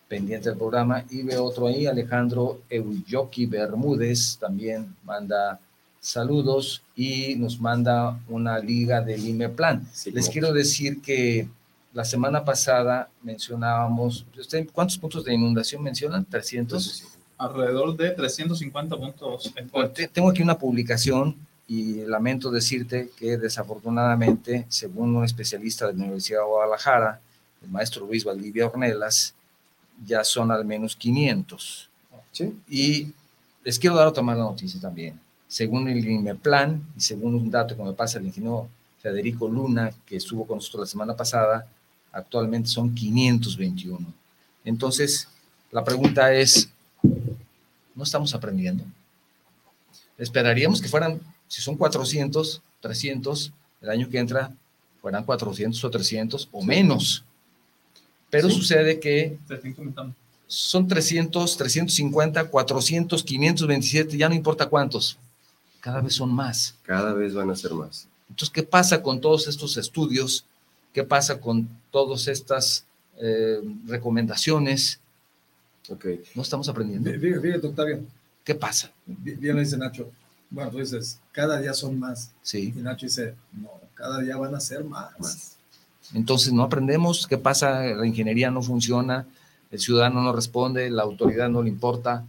pendiente 0.10 0.50
del 0.50 0.58
programa. 0.58 1.06
Y 1.10 1.24
veo 1.24 1.46
otro 1.46 1.68
ahí, 1.68 1.88
Alejandro 1.88 2.64
Euyoki 2.70 3.46
Bermúdez, 3.46 4.38
también 4.38 4.94
manda 5.06 5.58
saludos 6.00 6.82
y 6.96 7.36
nos 7.36 7.60
manda 7.60 8.20
una 8.28 8.60
liga 8.60 9.02
del 9.02 9.26
IMEPLAN. 9.26 9.88
Les 10.14 10.30
quiero 10.30 10.54
decir 10.54 11.02
que 11.02 11.48
la 11.94 12.06
semana 12.06 12.46
pasada 12.46 13.10
mencionábamos, 13.24 14.26
¿cuántos 14.74 14.98
puntos 14.98 15.26
de 15.26 15.34
inundación 15.34 15.84
mencionan? 15.84 16.26
300. 16.26 17.06
Alrededor 17.38 17.96
de 17.96 18.12
350 18.12 18.98
puntos. 18.98 19.54
Tengo 20.12 20.30
aquí 20.30 20.42
una 20.42 20.58
publicación 20.58 21.36
y 21.68 22.06
lamento 22.06 22.52
decirte 22.52 23.12
que 23.18 23.38
desafortunadamente, 23.38 24.66
según 24.70 25.16
un 25.16 25.24
especialista 25.24 25.88
de 25.88 25.94
la 25.94 26.04
Universidad 26.04 26.40
de 26.40 26.46
Guadalajara, 26.46 27.22
el 27.62 27.70
maestro 27.70 28.06
Luis 28.06 28.24
Valdivia 28.24 28.68
Ornelas, 28.68 29.36
ya 30.06 30.24
son 30.24 30.52
al 30.52 30.66
menos 30.66 30.96
500. 30.96 31.90
Y 32.70 33.14
les 33.64 33.78
quiero 33.78 33.96
dar 33.96 34.08
otra 34.08 34.24
mala 34.24 34.44
noticia 34.44 34.80
también 34.80 35.20
según 35.50 35.90
el 35.90 36.08
INMEPLAN 36.08 36.94
y 36.96 37.02
según 37.02 37.34
un 37.34 37.50
dato 37.50 37.76
que 37.76 37.84
me 37.84 37.94
pasa 37.94 38.20
el 38.20 38.28
ingeniero 38.28 38.70
Federico 39.02 39.50
Luna, 39.50 39.92
que 40.06 40.16
estuvo 40.16 40.46
con 40.46 40.58
nosotros 40.60 40.82
la 40.82 40.86
semana 40.92 41.18
pasada, 41.18 41.68
actualmente 42.12 42.70
son 42.70 42.94
521. 42.94 44.14
Entonces, 44.64 45.28
la 45.72 45.84
pregunta 45.84 46.32
es, 46.36 46.70
¿no 47.96 48.04
estamos 48.04 48.34
aprendiendo? 48.36 48.84
Esperaríamos 50.20 50.82
que 50.82 50.88
fueran, 50.88 51.20
si 51.48 51.64
son 51.64 51.76
400, 51.76 52.62
300, 52.80 53.52
el 53.82 53.90
año 53.90 54.08
que 54.08 54.20
entra 54.20 54.54
fueran 55.02 55.24
400 55.24 55.84
o 55.84 55.90
300 55.90 56.50
o 56.52 56.64
menos. 56.64 57.24
Pero 58.30 58.52
sucede 58.52 59.00
que 59.00 59.40
son 60.46 60.88
300, 60.88 61.58
350, 61.58 62.50
400, 62.52 63.24
527, 63.24 64.16
ya 64.16 64.30
no 64.30 64.36
importa 64.36 64.68
cuántos 64.70 65.18
cada 65.82 66.02
vez 66.02 66.14
son 66.14 66.34
más. 66.34 66.76
Cada 66.84 67.14
vez 67.14 67.34
van 67.34 67.50
a 67.50 67.56
ser 67.56 67.74
más. 67.74 68.08
Entonces, 68.30 68.54
¿qué 68.54 68.64
pasa 68.64 69.02
con 69.02 69.20
todos 69.20 69.48
estos 69.48 69.78
estudios? 69.78 70.46
¿Qué 70.94 71.04
pasa 71.04 71.40
con 71.40 71.68
todas 71.92 72.28
estas 72.28 72.86
eh, 73.18 73.60
recomendaciones? 73.88 75.00
Okay. 75.88 76.22
No 76.36 76.42
estamos 76.42 76.70
aprendiendo. 76.70 77.12
Fíjate, 77.12 77.68
Octavio. 77.68 78.02
¿Qué 78.44 78.56
pasa? 78.56 78.92
Bien 79.06 79.56
lo 79.56 79.62
dice 79.62 79.78
Nacho. 79.78 80.10
Bueno, 80.50 80.72
tú 80.72 80.80
dices, 80.80 81.20
cada 81.32 81.60
día 81.60 81.74
son 81.74 82.00
más. 82.00 82.32
Sí. 82.42 82.74
Y 82.76 82.80
Nacho 82.80 83.06
dice, 83.06 83.36
no, 83.52 83.70
cada 83.94 84.20
día 84.20 84.38
van 84.38 84.56
a 84.56 84.60
ser 84.60 84.84
más. 84.84 85.58
Entonces, 86.14 86.52
no 86.54 86.64
aprendemos. 86.64 87.28
¿Qué 87.28 87.38
pasa? 87.38 87.84
La 87.84 88.06
ingeniería 88.06 88.50
no 88.50 88.62
funciona, 88.62 89.28
el 89.72 89.80
ciudadano 89.80 90.22
no 90.22 90.34
responde, 90.34 90.90
la 90.90 91.04
autoridad 91.04 91.50
no 91.50 91.62
le 91.62 91.70
importa, 91.70 92.26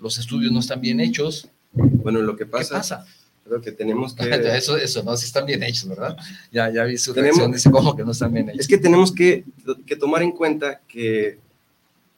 los 0.00 0.18
estudios 0.18 0.52
no 0.52 0.60
están 0.60 0.80
bien 0.80 1.00
hechos. 1.00 1.48
Bueno, 1.74 2.22
lo 2.22 2.36
que 2.36 2.46
pasa, 2.46 2.76
pasa? 2.76 3.06
Creo 3.44 3.60
que 3.60 3.72
tenemos 3.72 4.14
que... 4.16 4.56
eso, 4.56 4.76
eso, 4.76 5.02
no, 5.02 5.16
si 5.16 5.26
están 5.26 5.46
bien 5.46 5.62
hechos, 5.62 5.88
¿verdad? 5.88 6.16
Ya, 6.50 6.72
ya 6.72 6.84
vi 6.84 6.96
su 6.96 7.12
tenemos, 7.12 7.50
dice, 7.52 7.70
¿cómo 7.70 7.94
que 7.94 8.04
no 8.04 8.12
están 8.12 8.32
bien 8.32 8.48
hechos? 8.48 8.60
Es 8.60 8.68
que 8.68 8.78
tenemos 8.78 9.12
que, 9.12 9.44
que, 9.86 9.96
tomar 9.96 10.22
en 10.22 10.32
cuenta 10.32 10.80
que 10.88 11.38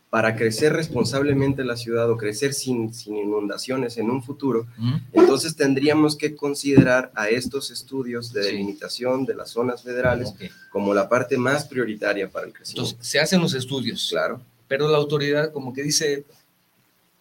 para 0.08 0.36
crecer 0.36 0.72
responsablemente 0.72 1.64
la 1.64 1.76
ciudad 1.76 2.10
o 2.10 2.16
crecer 2.16 2.54
sin, 2.54 2.94
sin 2.94 3.16
inundaciones 3.16 3.98
en 3.98 4.08
un 4.08 4.22
futuro, 4.22 4.66
entonces 5.12 5.56
tendríamos 5.56 6.16
que 6.16 6.36
considerar 6.36 7.10
a 7.14 7.28
estos 7.28 7.70
estudios 7.70 8.32
de 8.32 8.42
delimitación 8.42 9.26
de 9.26 9.34
las 9.34 9.50
zonas 9.50 9.82
federales 9.82 10.32
como 10.70 10.94
la 10.94 11.08
parte 11.08 11.36
más 11.36 11.66
prioritaria 11.66 12.30
para 12.30 12.46
el 12.46 12.52
crecimiento. 12.52 12.90
Entonces, 12.90 13.10
se 13.10 13.18
hacen 13.18 13.40
los 13.40 13.52
estudios. 13.52 14.08
Claro. 14.10 14.40
Pero 14.68 14.88
la 14.88 14.96
autoridad 14.96 15.52
como 15.52 15.72
que 15.72 15.82
dice, 15.82 16.24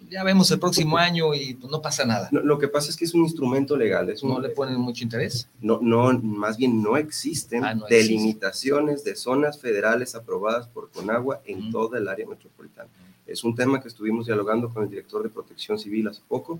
ya 0.09 0.23
vemos 0.23 0.49
el 0.51 0.59
próximo 0.59 0.97
año 0.97 1.33
y 1.33 1.55
pues, 1.55 1.71
no 1.71 1.81
pasa 1.81 2.05
nada. 2.05 2.29
lo 2.31 2.59
que 2.59 2.67
pasa 2.67 2.89
es 2.89 2.95
que 2.95 3.05
es 3.05 3.13
un 3.13 3.23
instrumento 3.23 3.75
legal. 3.75 4.09
Es 4.09 4.23
¿No 4.23 4.39
le 4.39 4.49
ponen 4.49 4.79
mucho 4.79 5.03
interés? 5.03 5.47
No, 5.61 5.79
no, 5.81 6.17
más 6.19 6.57
bien 6.57 6.81
no 6.81 6.97
existen 6.97 7.63
ah, 7.63 7.75
delimitaciones 7.89 9.03
de 9.03 9.15
zonas 9.15 9.59
federales 9.59 10.15
aprobadas 10.15 10.67
por 10.67 10.89
Conagua 10.91 11.41
en 11.45 11.71
toda 11.71 11.97
el 11.97 12.07
área 12.07 12.27
metropolitana. 12.27 12.89
Es 13.25 13.43
un 13.43 13.55
tema 13.55 13.81
que 13.81 13.87
estuvimos 13.87 14.27
dialogando 14.27 14.69
con 14.69 14.83
el 14.83 14.89
director 14.89 15.23
de 15.23 15.29
Protección 15.29 15.79
Civil 15.79 16.07
hace 16.07 16.21
poco 16.27 16.59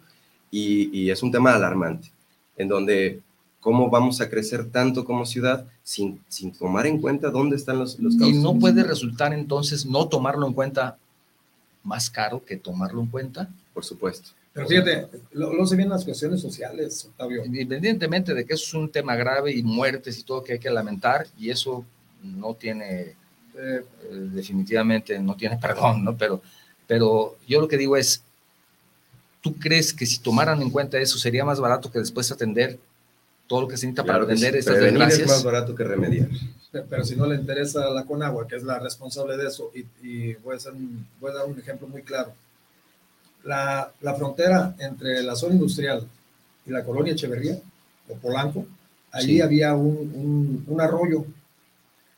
y, 0.50 1.10
es 1.10 1.22
un 1.22 1.32
tema 1.32 1.54
alarmante, 1.54 2.12
en 2.56 2.70
donde 2.70 3.22
cómo 3.60 3.90
vamos 3.90 4.22
a 4.22 4.30
crecer 4.30 4.70
tanto 4.72 5.04
como 5.04 5.26
ciudad 5.26 5.66
sin, 5.84 6.22
sin 6.28 6.52
tomar 6.52 6.88
en 6.88 7.02
cuenta 7.02 7.30
dónde 7.30 7.58
están 7.58 7.80
los, 7.80 8.00
los 8.00 8.16
Y 8.16 8.34
no 8.34 8.58
puede 8.58 8.84
resultar 8.84 9.34
entonces 9.34 9.86
no 9.86 10.08
tomarlo 10.08 10.48
en 10.48 10.54
cuenta 10.54 10.98
más 11.86 12.10
caro 12.10 12.44
que 12.44 12.58
tomarlo 12.58 13.02
en 13.02 13.08
cuenta. 13.08 13.50
Por 13.74 13.86
supuesto. 13.86 14.32
Pero 14.54 14.68
fíjate, 14.68 15.08
lo, 15.34 15.66
se 15.66 15.76
ven 15.76 15.90
las 15.90 16.06
cuestiones 16.06 16.42
sociales, 16.42 17.06
Octavio. 17.06 17.46
Independientemente 17.46 18.34
de 18.34 18.46
que 18.46 18.54
eso 18.54 18.64
es 18.66 18.74
un 18.74 18.90
tema 18.90 19.16
grave 19.16 19.54
y 19.54 19.62
muertes 19.64 20.18
y 20.18 20.24
todo 20.24 20.44
que 20.44 20.54
hay 20.54 20.60
que 20.60 20.70
lamentar, 20.70 21.28
y 21.38 21.50
eso 21.50 21.86
no 22.24 22.54
tiene, 22.54 23.02
eh, 23.02 23.16
eh, 23.56 23.84
definitivamente 24.32 25.20
no 25.20 25.36
tiene 25.36 25.58
perdón, 25.62 26.06
¿no? 26.06 26.18
Pero, 26.18 26.42
pero 26.88 27.36
yo 27.48 27.60
lo 27.60 27.68
que 27.68 27.78
digo 27.78 27.98
es, 27.98 28.24
¿tú 29.42 29.54
crees 29.56 29.94
que 29.94 30.06
si 30.06 30.20
tomaran 30.20 30.62
en 30.62 30.70
cuenta 30.70 30.98
eso 31.00 31.18
sería 31.18 31.44
más 31.44 31.60
barato 31.60 31.92
que 31.92 32.00
después 32.00 32.32
atender 32.32 32.80
todo 33.48 33.62
lo 33.62 33.68
que 33.68 33.76
se 33.76 33.88
necesita 33.88 34.06
para 34.06 34.24
atender 34.24 34.56
estas 34.56 34.80
desgracias? 34.80 35.20
es 35.20 35.28
más 35.28 35.44
barato 35.44 35.76
que 35.76 35.84
remediar 35.84 36.30
pero 36.84 37.04
si 37.04 37.16
no 37.16 37.26
le 37.26 37.36
interesa 37.36 37.86
a 37.86 37.90
la 37.92 38.06
Conagua, 38.06 38.48
que 38.48 38.56
es 38.56 38.64
la 38.64 38.80
responsable 38.80 39.38
de 39.38 39.48
eso, 39.48 39.72
y, 39.74 40.34
voy, 40.36 40.56
a 40.56 40.72
voy, 41.20 41.32
a 41.32 41.36
dar 41.36 41.46
un 41.46 41.60
ejemplo 41.60 41.88
muy 41.88 42.02
claro. 42.02 42.34
La, 43.44 43.92
la, 44.02 44.16
frontera 44.16 44.76
entre 44.80 45.22
la 45.22 45.36
zona 45.36 45.54
industrial 45.54 46.08
y 46.66 46.72
la 46.72 46.84
colonia 46.84 47.14
Echeverría, 47.14 47.60
o 48.10 48.16
Polanco, 48.16 48.66
allí 49.12 49.42
había 49.42 49.76
un, 49.76 50.64
un, 50.68 50.82
arroyo. 50.82 51.26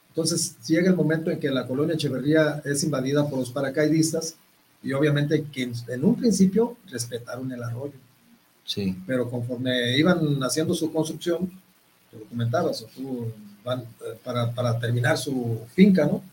Entonces 0.09 0.55
llega 0.65 0.89
el 0.89 0.95
momento 0.95 1.29
en 1.29 1.39
que 1.39 1.49
la 1.49 1.67
colonia 1.67 1.95
Echeverría 1.95 2.61
es 2.63 2.83
invadida 2.83 3.27
por 3.29 3.39
los 3.39 3.51
paracaidistas 3.51 4.35
y 4.81 4.93
obviamente 4.93 5.43
que 5.51 5.71
en 5.87 6.05
un 6.05 6.15
principio 6.15 6.77
respetaron 6.89 7.51
el 7.51 7.61
arroyo. 7.61 7.93
Sí. 8.63 8.97
Pero 9.05 9.29
conforme 9.29 9.97
iban 9.97 10.41
haciendo 10.43 10.73
su 10.73 10.91
construcción, 10.91 11.49
tú 12.11 12.19
lo 12.19 12.25
comentabas, 12.25 12.81
o 12.81 12.85
tú 12.87 13.31
eh, 13.73 14.17
para, 14.23 14.79
terminar 14.79 15.17
su 15.17 15.61
finca, 15.73 16.05
¿no? 16.05 16.23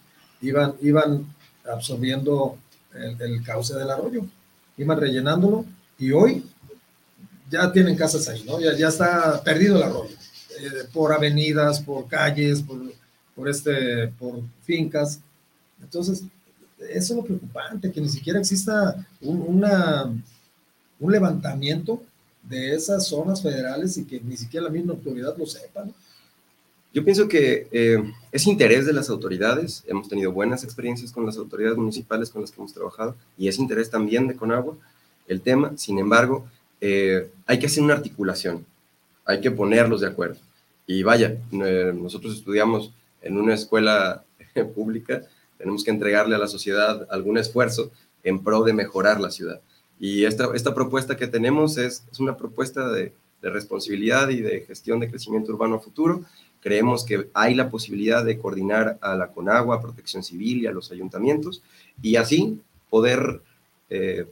Iban, 0.40 0.74
iban 0.82 1.26
absorbiendo 1.64 2.58
el, 2.92 3.42
cauce 3.42 3.74
del 3.74 3.90
arroyo, 3.90 4.24
iban 4.76 5.00
rellenándolo 5.00 5.64
y 5.98 6.12
hoy 6.12 6.44
ya 7.50 7.72
tienen 7.72 7.96
casas 7.96 8.28
ahí, 8.28 8.44
¿no? 8.44 8.60
Ya, 8.60 8.76
ya 8.76 8.88
está 8.88 9.42
perdido 9.42 9.76
el 9.76 9.82
arroyo, 9.82 10.14
eh, 10.60 10.88
por 10.92 11.12
avenidas, 11.12 11.80
por 11.80 12.06
calles, 12.06 12.62
por, 13.34 13.48
este, 13.48 14.08
por 14.18 14.40
fincas. 14.62 15.20
Entonces, 15.82 16.22
eso 16.78 17.12
es 17.14 17.16
lo 17.16 17.24
preocupante, 17.24 17.90
que 17.90 18.00
ni 18.00 18.08
siquiera 18.08 18.38
exista 18.38 19.06
un, 19.20 19.64
un 21.00 21.12
levantamiento 21.12 22.02
de 22.42 22.74
esas 22.74 23.06
zonas 23.06 23.42
federales 23.42 23.96
y 23.96 24.04
que 24.04 24.20
ni 24.20 24.36
siquiera 24.36 24.66
la 24.66 24.72
misma 24.72 24.92
autoridad 24.92 25.36
lo 25.36 25.46
sepa, 25.46 25.84
¿no? 25.84 25.94
Yo 26.94 27.02
pienso 27.02 27.26
que 27.26 27.66
eh, 27.72 28.00
es 28.30 28.46
interés 28.46 28.86
de 28.86 28.92
las 28.92 29.10
autoridades, 29.10 29.82
hemos 29.88 30.08
tenido 30.08 30.30
buenas 30.30 30.62
experiencias 30.62 31.10
con 31.10 31.26
las 31.26 31.36
autoridades 31.36 31.76
municipales 31.76 32.30
con 32.30 32.40
las 32.40 32.52
que 32.52 32.60
hemos 32.60 32.72
trabajado 32.72 33.16
y 33.36 33.48
es 33.48 33.58
interés 33.58 33.90
también 33.90 34.28
de 34.28 34.36
Conagua 34.36 34.76
el 35.26 35.40
tema, 35.40 35.72
sin 35.76 35.98
embargo, 35.98 36.46
eh, 36.80 37.30
hay 37.46 37.58
que 37.58 37.66
hacer 37.66 37.82
una 37.82 37.94
articulación, 37.94 38.64
hay 39.24 39.40
que 39.40 39.50
ponerlos 39.50 40.02
de 40.02 40.06
acuerdo. 40.06 40.36
Y 40.86 41.02
vaya, 41.02 41.36
eh, 41.50 41.92
nosotros 41.92 42.36
estudiamos 42.36 42.92
en 43.22 43.38
una 43.38 43.54
escuela 43.54 44.22
pública, 44.76 45.22
tenemos 45.58 45.82
que 45.82 45.90
entregarle 45.90 46.36
a 46.36 46.38
la 46.38 46.46
sociedad 46.46 47.08
algún 47.10 47.38
esfuerzo 47.38 47.90
en 48.22 48.38
pro 48.38 48.62
de 48.62 48.72
mejorar 48.72 49.20
la 49.20 49.32
ciudad. 49.32 49.60
Y 49.98 50.26
esta, 50.26 50.50
esta 50.54 50.76
propuesta 50.76 51.16
que 51.16 51.26
tenemos 51.26 51.76
es, 51.76 52.04
es 52.12 52.20
una 52.20 52.36
propuesta 52.36 52.88
de, 52.92 53.12
de 53.42 53.50
responsabilidad 53.50 54.28
y 54.28 54.42
de 54.42 54.60
gestión 54.60 55.00
de 55.00 55.10
crecimiento 55.10 55.52
urbano 55.52 55.80
futuro 55.80 56.24
Creemos 56.64 57.04
que 57.04 57.28
hay 57.34 57.54
la 57.54 57.68
posibilidad 57.68 58.24
de 58.24 58.38
coordinar 58.38 58.98
a 59.02 59.14
la 59.14 59.28
CONAGUA, 59.28 59.76
a 59.76 59.80
Protección 59.82 60.22
Civil 60.24 60.62
y 60.62 60.66
a 60.66 60.72
los 60.72 60.90
ayuntamientos 60.90 61.62
y 62.02 62.16
así 62.16 62.58
poder 62.88 63.42
eh, 63.90 64.26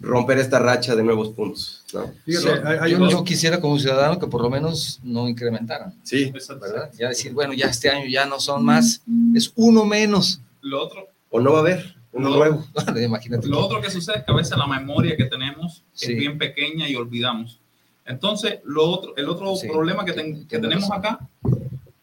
romper 0.00 0.38
esta 0.38 0.58
racha 0.58 0.96
de 0.96 1.04
nuevos 1.04 1.28
puntos. 1.28 1.84
¿no? 1.94 2.10
Fíjate, 2.24 2.46
Sí, 2.48 2.60
hay- 2.66 2.78
hay 2.80 2.90
yo, 2.90 2.96
unos- 2.96 3.12
yo 3.12 3.22
quisiera 3.24 3.60
como 3.60 3.78
ciudadano 3.78 4.18
que 4.18 4.26
por 4.26 4.42
lo 4.42 4.50
menos 4.50 4.98
no 5.04 5.28
incrementaran, 5.28 5.94
Sí. 6.02 6.32
¿verdad? 6.60 6.90
Ya 6.98 7.08
decir, 7.10 7.32
bueno, 7.32 7.52
ya 7.52 7.66
este 7.66 7.88
año 7.88 8.06
ya 8.10 8.26
no 8.26 8.40
son 8.40 8.64
más, 8.64 9.02
es 9.34 9.52
uno 9.54 9.84
menos. 9.84 10.40
Lo 10.62 10.82
otro, 10.82 11.06
o 11.30 11.40
no 11.40 11.52
va 11.52 11.58
a 11.58 11.60
haber 11.60 11.94
uno 12.12 12.30
No. 12.30 12.36
nuevo. 12.38 12.66
Imagínate. 13.00 13.46
Lo 13.46 13.60
otro 13.60 13.80
que 13.80 13.88
sucede 13.90 14.18
es 14.18 14.24
que 14.24 14.32
a 14.32 14.34
veces 14.34 14.58
la 14.58 14.66
memoria 14.66 15.16
que 15.16 15.26
tenemos 15.26 15.84
Sí. 15.94 16.10
es 16.12 16.18
bien 16.18 16.38
pequeña 16.38 16.88
y 16.88 16.96
olvidamos. 16.96 17.60
Entonces, 18.04 18.60
lo 18.64 18.84
otro, 18.88 19.16
el 19.16 19.28
otro 19.28 19.54
Sí. 19.56 19.68
problema 19.68 20.04
que, 20.04 20.12
ten- 20.12 20.46
que 20.46 20.58
tenemos 20.58 20.88
razón. 20.88 20.98
acá 20.98 21.28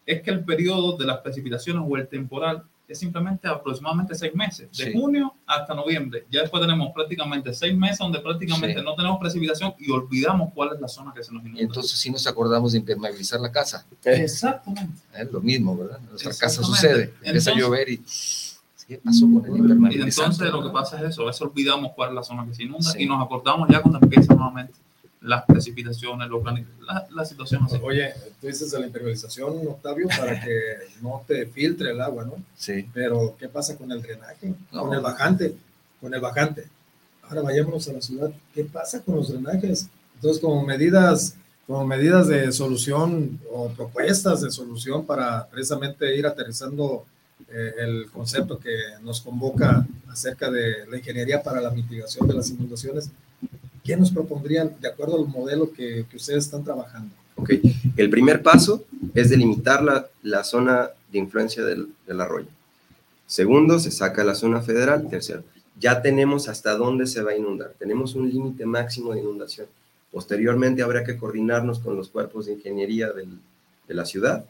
es 0.05 0.21
que 0.21 0.31
el 0.31 0.43
periodo 0.43 0.97
de 0.97 1.05
las 1.05 1.17
precipitaciones 1.19 1.83
o 1.85 1.97
el 1.97 2.07
temporal 2.07 2.63
es 2.87 2.97
simplemente 2.97 3.47
aproximadamente 3.47 4.15
seis 4.15 4.33
meses, 4.33 4.67
de 4.75 4.85
Sí. 4.85 4.93
junio 4.93 5.31
hasta 5.45 5.75
noviembre. 5.75 6.25
Ya 6.31 6.41
después 6.41 6.59
tenemos 6.59 6.91
prácticamente 6.91 7.53
seis 7.53 7.75
meses 7.77 7.99
donde 7.99 8.19
prácticamente 8.19 8.79
Sí. 8.79 8.83
no 8.83 8.95
tenemos 8.95 9.19
precipitación 9.19 9.75
y 9.77 9.91
olvidamos 9.91 10.51
cuál 10.55 10.73
es 10.73 10.81
la 10.81 10.87
zona 10.87 11.13
que 11.13 11.23
se 11.23 11.31
nos 11.31 11.43
Y 11.43 11.47
inunda. 11.49 11.61
entonces 11.61 11.99
sí 11.99 12.09
nos 12.09 12.25
acordamos 12.25 12.71
de 12.71 12.79
impermeabilizar 12.79 13.39
la 13.41 13.51
casa. 13.51 13.85
Exactamente. 14.03 15.01
Es 15.15 15.31
lo 15.31 15.39
mismo, 15.41 15.77
¿verdad? 15.77 15.99
En 16.01 16.09
nuestra 16.09 16.33
casa 16.33 16.63
sucede. 16.63 17.13
Empieza 17.21 17.51
a 17.51 17.53
Entonces- 17.53 17.55
llover 17.57 17.89
y 17.89 17.97
¿qué 18.87 18.97
pasó 18.97 19.25
con 19.31 19.45
el 19.45 19.51
Y 19.55 19.59
impermeabilizante? 19.59 20.33
entonces 20.45 20.51
lo 20.51 20.63
que 20.63 20.69
pasa 20.73 20.97
es 20.99 21.09
eso, 21.11 21.21
a 21.21 21.25
veces 21.27 21.41
olvidamos 21.43 21.91
cuál 21.95 22.09
es 22.09 22.15
la 22.15 22.23
zona 22.23 22.43
que 22.47 22.55
se 22.55 22.63
inunda 22.63 22.89
Sí. 22.91 23.03
y 23.03 23.05
nos 23.05 23.23
acordamos 23.23 23.69
ya 23.69 23.81
cuando 23.83 23.99
empiezan 24.01 24.35
nuevamente 24.35 24.73
las 25.21 25.43
precipitaciones, 25.45 26.29
los 26.29 26.43
la, 26.43 27.07
la 27.13 27.25
situación 27.25 27.63
así. 27.63 27.77
Oye, 27.81 28.13
tú 28.39 28.47
dices 28.47 28.71
de 28.71 28.79
la 28.79 28.85
impermeabilización, 28.85 29.67
Octavio, 29.67 30.07
para 30.07 30.39
que 30.39 30.53
no 31.01 31.23
te 31.27 31.45
filtre 31.45 31.91
el 31.91 32.01
agua, 32.01 32.25
¿no? 32.25 32.35
Sí. 32.55 32.87
Pero, 32.93 33.35
¿qué 33.37 33.49
pasa 33.49 33.77
con 33.77 33.91
el 33.91 34.01
drenaje? 34.01 34.53
No. 34.71 34.83
Con 34.83 34.93
el 34.93 35.01
bajante, 35.01 35.55
con 35.99 36.13
el 36.13 36.21
bajante. 36.21 36.67
Ahora 37.23 37.41
vayámonos 37.41 37.87
a 37.89 37.93
la 37.93 38.01
ciudad. 38.01 38.31
¿Qué 38.53 38.63
pasa 38.63 39.03
con 39.03 39.15
los 39.15 39.31
drenajes? 39.31 39.87
Entonces, 40.15 40.41
como 40.41 40.65
medidas, 40.65 41.35
como 41.67 41.85
medidas 41.85 42.27
de 42.27 42.51
solución 42.51 43.39
o 43.51 43.69
propuestas 43.69 44.41
de 44.41 44.51
solución 44.51 45.05
para 45.05 45.47
precisamente 45.47 46.15
ir 46.17 46.25
aterrizando 46.25 47.05
eh, 47.51 47.73
el 47.79 48.09
concepto 48.11 48.59
que 48.59 48.75
nos 49.01 49.21
convoca 49.21 49.85
acerca 50.09 50.49
de 50.49 50.85
la 50.89 50.97
ingeniería 50.97 51.41
para 51.41 51.61
la 51.61 51.71
mitigación 51.71 52.27
de 52.27 52.33
las 52.33 52.49
inundaciones, 52.49 53.11
¿qué 53.89 53.97
nos 53.97 54.11
propondrían 54.11 54.75
de 54.79 54.87
acuerdo 54.87 55.17
al 55.17 55.27
modelo 55.27 55.71
que, 55.71 56.05
ustedes 56.13 56.45
están 56.45 56.63
trabajando? 56.63 57.09
Ok, 57.35 57.53
el 57.97 58.09
primer 58.11 58.43
paso 58.43 58.85
es 59.15 59.31
delimitar 59.31 59.83
la, 59.83 60.07
la 60.21 60.43
zona 60.43 60.91
de 61.11 61.17
influencia 61.17 61.65
del, 61.65 61.87
del 62.05 62.21
arroyo. 62.21 62.45
Segundo, 63.25 63.79
se 63.79 63.89
saca 63.89 64.23
la 64.23 64.35
zona 64.35 64.61
federal. 64.61 65.09
Tercero, 65.09 65.43
ya 65.79 66.03
tenemos 66.03 66.49
hasta 66.49 66.75
dónde 66.75 67.07
se 67.07 67.23
va 67.23 67.31
a 67.31 67.35
inundar. 67.35 67.73
Tenemos 67.79 68.13
un 68.13 68.29
límite 68.29 68.63
máximo 68.63 69.11
de 69.13 69.21
inundación. 69.21 69.65
Posteriormente 70.11 70.83
habrá 70.83 71.03
que 71.03 71.17
coordinarnos 71.17 71.79
con 71.79 71.95
los 71.95 72.09
cuerpos 72.09 72.45
de 72.45 72.53
ingeniería 72.53 73.09
de 73.11 73.93
la 73.95 74.05
ciudad 74.05 74.45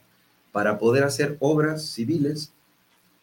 para 0.52 0.78
poder 0.78 1.04
hacer 1.04 1.38
obras 1.40 1.86
civiles 1.86 2.52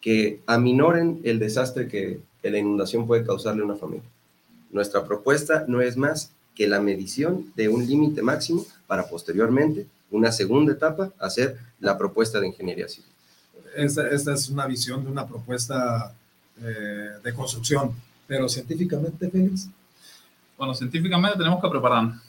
que 0.02 0.42
aminoren 0.48 1.22
el 1.24 1.38
desastre 1.38 1.88
que 1.88 2.22
la 2.42 2.58
inundación 2.58 3.06
puede 3.06 3.24
causarle 3.24 3.62
a 3.62 3.66
una 3.66 3.76
familia. 3.76 4.10
Nuestra 4.72 5.06
propuesta 5.06 5.66
no 5.68 5.82
es 5.82 5.98
más 5.98 6.32
que 6.56 6.68
la 6.68 6.82
medición 6.82 7.52
de 7.56 7.70
un 7.70 7.86
límite 7.86 8.22
máximo 8.22 8.66
para 8.88 9.08
posteriormente, 9.08 9.86
una 10.10 10.32
segunda 10.32 10.74
etapa, 10.74 11.12
hacer 11.20 11.58
la 11.80 11.98
propuesta 11.98 12.40
de 12.40 12.48
ingeniería 12.48 12.88
civil. 12.88 13.10
Esta, 13.76 14.10
esta 14.10 14.34
es 14.34 14.50
una 14.50 14.66
visión 14.66 15.04
de 15.04 15.12
una 15.12 15.28
propuesta 15.28 16.14
eh, 16.60 17.10
de 17.24 17.34
construcción, 17.34 17.94
pero 18.26 18.50
científicamente, 18.50 19.30
Félix, 19.30 19.70
Bueno, 20.58 20.74
científicamente 20.74 21.38
tenemos 21.38 21.62
que 21.62 21.70
prepararnos. 21.70 22.22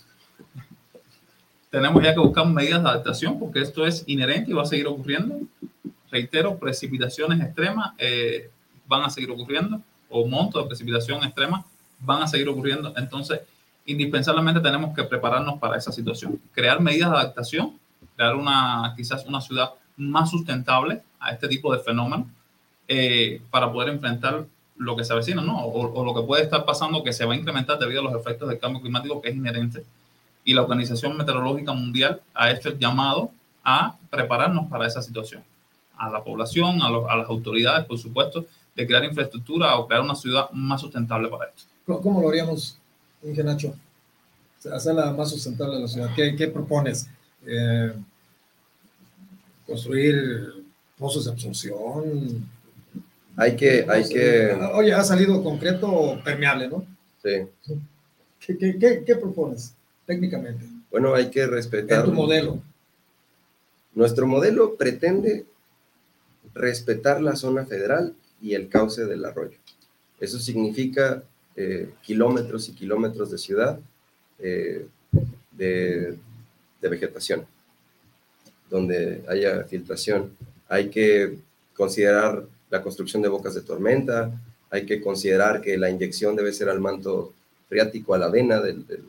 Tenemos 1.70 2.02
ya 2.02 2.14
que 2.14 2.20
buscar 2.20 2.46
medidas 2.46 2.82
de 2.82 2.88
adaptación 2.88 3.38
porque 3.38 3.60
esto 3.60 3.86
es 3.86 4.04
inherente 4.06 4.50
y 4.50 4.54
va 4.54 4.62
a 4.62 4.66
seguir 4.66 4.86
ocurriendo. 4.86 5.40
Reitero, 6.10 6.58
precipitaciones 6.58 7.40
extremas 7.40 7.92
eh, 7.98 8.50
van 8.86 9.02
a 9.02 9.10
seguir 9.10 9.30
ocurriendo 9.30 9.80
o 10.08 10.26
montos 10.26 10.62
de 10.62 10.68
precipitación 10.68 11.22
extrema 11.24 11.64
van 12.00 12.22
a 12.22 12.26
seguir 12.26 12.48
ocurriendo. 12.48 12.92
Entonces, 12.96 13.40
indispensablemente 13.86 14.60
tenemos 14.60 14.94
que 14.94 15.04
prepararnos 15.04 15.58
para 15.58 15.76
esa 15.76 15.92
situación. 15.92 16.40
Crear 16.52 16.80
medidas 16.80 17.10
de 17.10 17.16
adaptación, 17.16 17.78
crear 18.16 18.36
una, 18.36 18.94
quizás 18.96 19.24
una 19.26 19.40
ciudad 19.40 19.70
más 19.96 20.30
sustentable 20.30 21.02
a 21.18 21.32
este 21.32 21.48
tipo 21.48 21.72
de 21.74 21.80
fenómenos 21.80 22.26
eh, 22.86 23.42
para 23.50 23.72
poder 23.72 23.90
enfrentar 23.90 24.46
lo 24.76 24.96
que 24.96 25.04
se 25.04 25.12
avecina, 25.12 25.42
¿no? 25.42 25.58
O, 25.64 26.04
lo 26.04 26.14
que 26.14 26.26
puede 26.26 26.44
estar 26.44 26.64
pasando 26.64 27.02
que 27.02 27.12
se 27.12 27.24
va 27.24 27.34
a 27.34 27.36
incrementar 27.36 27.78
debido 27.78 28.00
a 28.00 28.04
los 28.04 28.14
efectos 28.14 28.48
del 28.48 28.58
cambio 28.58 28.80
climático 28.80 29.20
que 29.20 29.30
es 29.30 29.36
inherente. 29.36 29.84
Y 30.44 30.54
la 30.54 30.62
Organización 30.62 31.16
Meteorológica 31.16 31.72
Mundial 31.72 32.20
ha 32.34 32.50
hecho 32.50 32.68
el 32.68 32.78
llamado 32.78 33.30
a 33.64 33.96
prepararnos 34.08 34.70
para 34.70 34.86
esa 34.86 35.02
situación. 35.02 35.42
A 35.96 36.08
la 36.08 36.22
población, 36.22 36.80
a, 36.80 36.86
a 36.86 37.16
las 37.16 37.28
autoridades, 37.28 37.86
por 37.86 37.98
supuesto, 37.98 38.46
de 38.76 38.86
crear 38.86 39.04
infraestructura 39.04 39.76
o 39.76 39.88
crear 39.88 40.02
una 40.02 40.14
ciudad 40.14 40.48
más 40.52 40.80
sustentable 40.80 41.28
para 41.28 41.46
esto. 41.46 41.64
¿Cómo, 41.96 42.20
lo 42.20 42.28
haríamos, 42.28 42.78
Inge 43.22 43.42
Nacho? 43.42 43.74
Hacerla 44.72 45.12
más 45.12 45.30
sustentable 45.30 45.76
a 45.76 45.80
la 45.80 45.88
ciudad. 45.88 46.10
¿Qué, 46.14 46.36
qué 46.36 46.48
propones? 46.48 47.06
Eh, 47.46 47.92
¿Construir 49.66 50.64
pozos 50.98 51.24
de 51.24 51.30
absorción? 51.30 52.48
Hay 53.36 53.56
que, 53.56 53.86
hay 53.88 54.08
que, 54.08 54.52
Oye, 54.74 54.92
ha 54.92 55.04
salido 55.04 55.42
concreto 55.42 56.20
permeable, 56.24 56.68
¿no? 56.68 56.84
sí. 57.22 57.46
¿Qué, 58.40 58.56
qué, 58.56 58.78
qué, 58.78 59.02
qué 59.04 59.16
propones 59.16 59.74
técnicamente? 60.06 60.64
bueno, 60.90 61.14
hay 61.14 61.30
que 61.30 61.46
respetar. 61.46 62.04
tu 62.04 62.12
modelo. 62.12 62.62
Nuestro 63.94 64.26
modelo 64.26 64.76
pretende 64.76 65.44
respetar 66.54 67.20
la 67.20 67.36
zona 67.36 67.66
federal 67.66 68.14
y 68.40 68.54
el 68.54 68.68
cauce 68.68 69.04
del 69.04 69.24
arroyo. 69.24 69.58
Eso 70.20 70.38
significa 70.38 71.22
eh, 71.60 71.90
kilómetros 72.02 72.68
y 72.68 72.72
kilómetros 72.72 73.32
de 73.32 73.38
ciudad 73.38 73.80
eh, 74.38 74.86
de, 75.50 76.16
vegetación, 76.80 77.44
donde 78.70 79.24
haya 79.28 79.64
filtración. 79.64 80.30
Hay 80.68 80.88
que 80.88 81.36
considerar 81.74 82.44
la 82.70 82.80
construcción 82.80 83.22
de 83.22 83.28
bocas 83.28 83.54
de 83.54 83.62
tormenta, 83.62 84.30
hay 84.70 84.86
que 84.86 85.00
considerar 85.00 85.60
que 85.60 85.76
la 85.76 85.90
inyección 85.90 86.36
debe 86.36 86.52
ser 86.52 86.68
al 86.68 86.80
manto 86.80 87.32
freático, 87.68 88.14
a 88.14 88.18
la 88.18 88.28
vena 88.28 88.60
del, 88.60 88.86
del- 88.86 89.08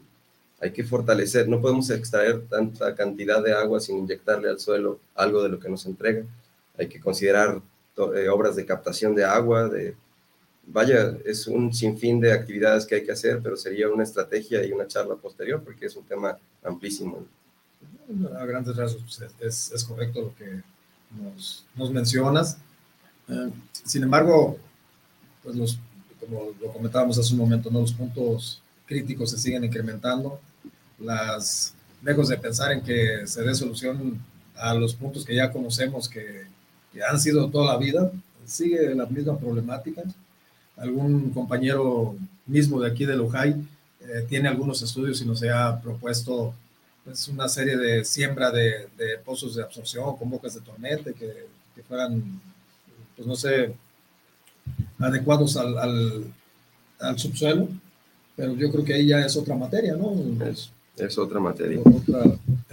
hay 0.62 0.72
que 0.72 0.84
fortalecer, 0.84 1.48
no 1.48 1.62
podemos 1.62 1.90
extraer 1.92 2.42
tanta 2.50 2.94
cantidad 2.96 3.42
de 3.44 3.54
agua 3.54 3.80
sin 3.80 4.00
inyectarle 4.00 4.50
al 4.50 4.60
suelo 4.60 5.00
algo 5.16 5.42
de 5.44 5.50
lo 5.50 5.60
que 5.60 5.70
nos 5.70 5.86
entrega. 5.86 6.24
Hay 6.78 6.88
que 6.90 7.00
considerar 7.00 7.62
eh, 8.16 8.28
obras 8.28 8.56
de 8.58 8.66
captación 8.66 9.16
de 9.16 9.24
agua, 9.24 9.70
de 9.70 9.96
vaya, 10.72 11.18
es 11.26 11.48
un 11.48 11.74
sinfín 11.74 12.20
de 12.20 12.32
actividades 12.32 12.86
que 12.86 12.96
hay 12.96 13.04
que 13.04 13.12
hacer, 13.12 13.42
pero 13.42 13.58
sería 13.58 13.90
una 13.90 14.04
estrategia 14.04 14.66
y 14.66 14.72
una 14.72 14.88
charla 14.88 15.16
posterior 15.16 15.62
porque 15.64 15.86
es 15.86 15.96
un 15.96 16.06
tema 16.06 16.38
amplísimo. 16.64 17.26
A 18.40 18.46
grandes 18.46 18.76
rasgos, 18.76 19.04
pues, 19.04 19.32
es, 19.40 19.72
es 19.72 19.84
correcto 19.84 20.22
lo 20.22 20.36
que 20.36 20.62
nos, 21.22 21.66
nos 21.76 21.92
mencionas. 21.92 22.58
Eh, 23.28 23.52
sin 23.72 24.04
embargo, 24.04 24.58
pues 25.44 25.56
los, 25.56 25.80
como 26.20 26.52
lo 26.60 26.74
comentábamos 26.74 27.18
hace 27.18 27.34
un 27.34 27.40
momento, 27.40 27.70
¿no? 27.70 27.82
los 27.82 27.94
puntos 27.94 28.62
críticos 28.86 29.32
se 29.32 29.38
siguen 29.38 29.64
incrementando. 29.64 30.40
Las, 31.00 31.74
lejos 32.02 32.30
de 32.30 32.38
pensar 32.38 32.72
en 32.72 32.82
que 32.82 33.26
se 33.26 33.44
dé 33.44 33.54
solución 33.54 34.20
a 34.56 34.74
los 34.74 34.94
puntos 34.94 35.26
que 35.26 35.36
ya 35.36 35.52
conocemos 35.52 36.10
que, 36.10 36.46
que 36.92 37.04
han 37.04 37.20
sido 37.20 37.50
toda 37.50 37.74
la 37.74 37.80
vida, 37.80 38.12
sigue 38.46 38.94
la 38.96 39.06
misma 39.06 39.38
problemática. 39.38 40.04
Algún 40.80 41.32
compañero 41.32 42.16
mismo 42.46 42.80
de 42.80 42.90
aquí 42.90 43.06
de 43.06 43.16
Lujay 43.16 43.56
eh, 44.02 44.26
tiene 44.28 44.48
algunos 44.50 44.82
estudios 44.82 45.22
y 45.22 45.26
nos 45.26 45.44
ha 45.44 45.80
propuesto 45.82 46.54
pues, 47.04 47.28
una 47.28 47.48
serie 47.48 47.78
de 47.78 48.06
siembra 48.06 48.52
de, 48.52 48.88
de 48.98 49.18
pozos 49.24 49.56
de 49.56 49.64
absorción 49.64 50.16
con 50.16 50.30
bocas 50.30 50.54
de 50.56 50.62
tormenta 50.62 51.12
que, 51.14 51.48
que 51.76 51.84
fueran, 51.84 52.42
pues 53.16 53.28
no 53.28 53.36
sé, 53.36 53.74
adecuados 55.00 55.58
al, 55.58 55.78
al, 55.78 56.24
al 57.00 57.20
subsuelo, 57.20 57.68
pero 58.36 58.56
yo 58.56 58.72
creo 58.72 58.86
que 58.86 58.94
ahí 58.94 59.08
ya 59.08 59.20
es 59.26 59.36
otra 59.36 59.56
materia, 59.56 59.96
¿no? 59.96 60.16
Es, 60.46 60.72
es 60.98 61.18
otra 61.18 61.40
materia. 61.40 61.80
Otra 61.84 62.24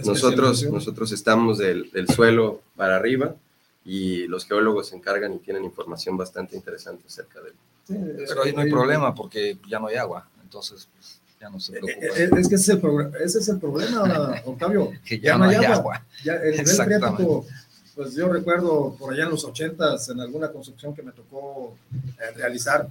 Nosotros, 0.05 0.63
nosotros 0.63 1.11
estamos 1.11 1.57
del, 1.57 1.89
del 1.91 2.07
suelo 2.09 2.61
para 2.75 2.95
arriba 2.95 3.35
y 3.85 4.27
los 4.27 4.45
geólogos 4.45 4.89
se 4.89 4.95
encargan 4.95 5.33
y 5.33 5.39
tienen 5.39 5.63
información 5.63 6.17
bastante 6.17 6.55
interesante 6.55 7.03
acerca 7.07 7.41
de 7.41 7.49
él. 7.49 7.55
Sí, 7.87 7.95
Pero 8.27 8.43
ahí 8.43 8.53
no 8.53 8.61
hay 8.61 8.67
eh, 8.67 8.71
problema 8.71 9.15
porque 9.15 9.57
ya 9.69 9.79
no 9.79 9.87
hay 9.87 9.95
agua. 9.95 10.27
Entonces, 10.43 10.87
pues, 10.93 11.19
ya 11.39 11.49
no 11.49 11.59
se 11.59 11.77
eh, 11.77 11.79
preocupa. 11.81 12.05
eh, 12.17 12.29
Es 12.37 12.47
que 12.49 12.55
ese 12.55 12.73
es 12.73 12.83
el, 12.83 13.11
ese 13.23 13.39
es 13.39 13.47
el 13.49 13.59
problema, 13.59 14.41
Octavio. 14.45 14.91
que 15.05 15.19
ya, 15.19 15.37
no 15.37 15.45
hay 15.45 15.55
agua. 15.55 16.03
Ya 16.23 16.33
el 16.35 16.51
nivel 16.51 16.67
freático, 16.67 17.45
pues 17.95 18.13
yo 18.13 18.27
recuerdo 18.27 18.95
por 18.99 19.13
allá 19.13 19.23
en 19.23 19.31
los 19.31 19.43
ochentas, 19.45 20.09
en 20.09 20.19
alguna 20.19 20.51
construcción 20.51 20.93
que 20.93 21.01
me 21.01 21.11
tocó 21.11 21.75
eh, 22.19 22.31
realizar, 22.35 22.87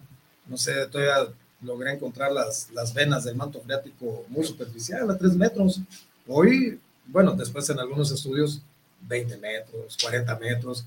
no 0.47 0.57
sé, 0.57 0.87
todavía 0.87 1.33
logré 1.63 1.93
encontrar 1.93 2.33
las, 2.33 2.71
las 2.73 2.93
venas 2.95 3.25
del 3.25 3.37
manto 3.37 3.61
freático 3.61 4.25
muy 4.29 4.45
superficial, 4.45 5.11
a 5.11 5.17
3 5.17 5.35
metros. 5.37 5.81
Hoy, 6.27 6.79
bueno, 7.07 7.33
después 7.33 7.69
en 7.71 7.79
algunos 7.79 8.11
estudios, 8.11 8.61
20 9.03 9.37
metros, 9.39 9.97
40 10.01 10.39
metros, 10.39 10.85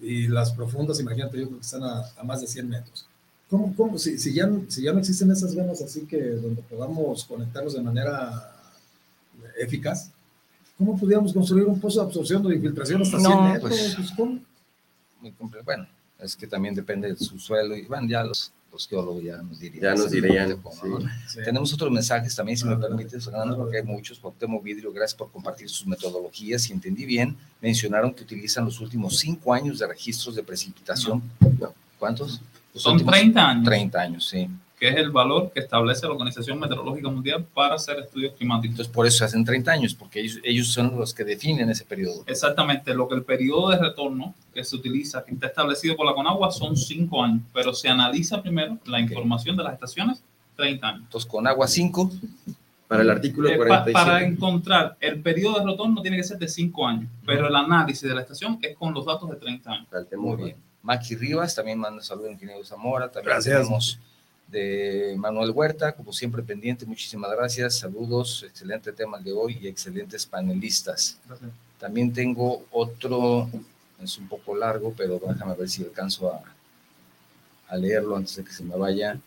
y 0.00 0.28
las 0.28 0.52
profundas, 0.52 0.98
imagínate, 1.00 1.38
yo 1.38 1.46
creo 1.46 1.58
que 1.58 1.64
están 1.64 1.82
a, 1.82 2.04
a 2.16 2.22
más 2.22 2.40
de 2.40 2.46
100 2.46 2.68
metros. 2.68 3.06
¿Cómo, 3.50 3.74
cómo? 3.76 3.98
Si, 3.98 4.16
si, 4.18 4.32
ya, 4.32 4.48
si 4.68 4.82
ya 4.82 4.92
no 4.92 5.00
existen 5.00 5.30
esas 5.32 5.54
venas 5.54 5.82
así 5.82 6.02
que 6.06 6.20
donde 6.22 6.62
podamos 6.62 7.24
conectarnos 7.24 7.74
de 7.74 7.82
manera 7.82 8.54
eficaz, 9.58 10.10
¿cómo 10.78 10.96
podríamos 10.98 11.32
construir 11.32 11.66
un 11.66 11.80
pozo 11.80 12.00
de 12.00 12.06
absorción 12.06 12.46
o 12.46 12.48
de 12.48 12.56
infiltración 12.56 13.02
hasta 13.02 13.18
100 13.18 13.30
No, 13.30 13.42
metros? 13.52 13.70
pues- 13.70 13.94
Pues, 13.96 14.10
¿cómo? 14.16 14.38
Muy 15.20 15.32
comple- 15.32 15.64
Bueno, 15.64 15.86
es 16.18 16.36
que 16.36 16.46
también 16.46 16.74
depende 16.74 17.08
del 17.08 17.18
subsuelo 17.18 17.76
y 17.76 17.82
bueno, 17.86 18.08
ya 18.08 18.22
los, 18.24 18.52
los 18.72 18.86
geólogos 18.88 19.22
ya 19.22 19.38
nos 19.42 19.58
dirían. 19.58 19.82
Ya 19.82 19.94
nos 19.94 20.10
dirían, 20.10 20.56
cómo, 20.62 20.84
¿no? 20.86 21.00
sí. 21.00 21.06
Sí. 21.28 21.38
Tenemos 21.44 21.72
otros 21.74 21.90
mensajes 21.90 22.34
también, 22.36 22.56
si 22.56 22.64
me 22.64 22.70
Adelante. 22.72 22.96
permites, 22.96 23.24
Fernando, 23.24 23.56
porque 23.56 23.78
hay 23.78 23.82
muchos. 23.82 24.18
Cuauhtémoc 24.20 24.62
Vidrio, 24.62 24.92
gracias 24.92 25.18
por 25.18 25.30
compartir 25.32 25.68
sus 25.68 25.86
metodologías. 25.88 26.62
Si 26.62 26.72
entendí 26.72 27.04
bien, 27.04 27.36
mencionaron 27.60 28.14
que 28.14 28.22
utilizan 28.22 28.64
los 28.64 28.80
últimos 28.80 29.18
cinco 29.18 29.52
años 29.52 29.80
de 29.80 29.88
registros 29.88 30.36
de 30.36 30.42
precipitación. 30.44 31.20
No. 31.58 31.74
¿Cuántos? 31.98 32.40
Los 32.74 32.82
Son 32.82 32.92
últimos 32.94 33.14
30 33.14 33.48
años, 33.48 33.64
30 33.64 34.00
años, 34.00 34.26
sí. 34.28 34.48
que 34.78 34.88
es 34.88 34.96
el 34.96 35.10
valor 35.10 35.50
que 35.52 35.60
establece 35.60 36.06
la 36.06 36.12
Organización 36.12 36.58
Meteorológica 36.58 37.08
Mundial 37.10 37.44
para 37.52 37.74
hacer 37.74 37.98
estudios 37.98 38.32
climáticos. 38.34 38.72
Entonces, 38.74 38.92
por 38.94 39.06
eso 39.06 39.18
se 39.18 39.24
hacen 39.24 39.44
30 39.44 39.72
años, 39.72 39.94
porque 39.94 40.20
ellos, 40.20 40.38
ellos 40.44 40.68
son 40.68 40.96
los 40.98 41.12
que 41.12 41.24
definen 41.24 41.68
ese 41.68 41.84
periodo. 41.84 42.22
Exactamente, 42.26 42.94
lo 42.94 43.08
que 43.08 43.16
el 43.16 43.22
periodo 43.24 43.70
de 43.70 43.78
retorno 43.78 44.34
que 44.54 44.64
se 44.64 44.76
utiliza, 44.76 45.24
que 45.24 45.34
está 45.34 45.48
establecido 45.48 45.96
por 45.96 46.06
la 46.06 46.14
Conagua, 46.14 46.50
son 46.50 46.76
5 46.76 47.22
años, 47.22 47.42
pero 47.52 47.74
se 47.74 47.88
analiza 47.88 48.40
primero 48.40 48.78
la 48.86 49.00
información 49.00 49.56
de 49.56 49.64
las 49.64 49.74
estaciones, 49.74 50.22
30 50.56 50.88
años. 50.88 51.02
Entonces, 51.04 51.28
con 51.30 51.46
agua 51.46 51.66
5, 51.66 52.10
Para 52.88 53.02
el 53.02 53.10
artículo 53.10 53.48
Eh, 53.48 53.52
pa- 53.52 53.66
47. 53.84 53.92
para 53.92 54.24
encontrar 54.26 54.96
el 55.00 55.20
periodo 55.22 55.60
de 55.60 55.66
retorno 55.70 56.02
tiene 56.02 56.16
que 56.16 56.24
ser 56.24 56.38
de 56.38 56.48
5 56.48 56.86
años, 56.88 57.08
pero 57.24 57.46
el 57.46 57.54
análisis 57.54 58.08
de 58.08 58.12
la 58.14 58.22
estación 58.22 58.58
es 58.62 58.76
con 58.76 58.92
los 58.92 59.06
datos 59.06 59.30
de 59.30 59.36
30 59.36 59.70
años. 59.70 59.86
muy 60.16 60.36
bien. 60.44 60.56
Maki 60.82 61.16
Rivas 61.16 61.54
también 61.54 61.78
manda 61.78 62.02
saludos, 62.02 62.32
ingeniero 62.32 62.64
Zamora. 62.64 63.10
También 63.10 63.34
Gracias. 63.34 63.56
tenemos 63.56 63.98
de 64.48 65.14
Manuel 65.16 65.50
Huerta, 65.50 65.92
como 65.92 66.12
siempre 66.12 66.42
pendiente. 66.42 66.86
Muchísimas 66.86 67.30
gracias. 67.30 67.78
Saludos, 67.78 68.44
excelente 68.46 68.92
tema 68.92 69.18
el 69.18 69.24
de 69.24 69.32
hoy 69.32 69.58
y 69.60 69.68
excelentes 69.68 70.26
panelistas. 70.26 71.18
También 71.78 72.12
tengo 72.12 72.64
otro, 72.70 73.48
es 74.02 74.18
un 74.18 74.28
poco 74.28 74.56
largo, 74.56 74.92
pero 74.96 75.20
déjame 75.26 75.54
ver 75.54 75.68
si 75.68 75.82
alcanzo 75.82 76.32
a, 76.32 76.42
a 77.68 77.76
leerlo 77.76 78.16
antes 78.16 78.36
de 78.36 78.44
que 78.44 78.52
se 78.52 78.64
me 78.64 78.76
vaya. 78.76 79.18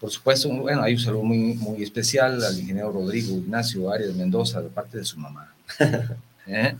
Por 0.00 0.10
supuesto, 0.10 0.48
bueno, 0.48 0.82
hay 0.82 0.94
un 0.94 1.00
saludo 1.00 1.22
muy, 1.24 1.54
muy 1.54 1.82
especial 1.82 2.42
al 2.42 2.58
ingeniero 2.58 2.90
Rodrigo 2.90 3.36
Ignacio 3.36 3.92
Arias 3.92 4.14
Mendoza, 4.14 4.62
de 4.62 4.70
parte 4.70 4.98
de 4.98 5.04
su 5.04 5.18
mamá. 5.18 5.54
¿Eh? 6.46 6.74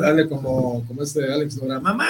Dale 0.00 0.28
como, 0.28 0.84
como 0.86 1.02
este 1.02 1.32
Alex 1.32 1.56
Dora. 1.56 1.80
¡Mamá! 1.80 2.08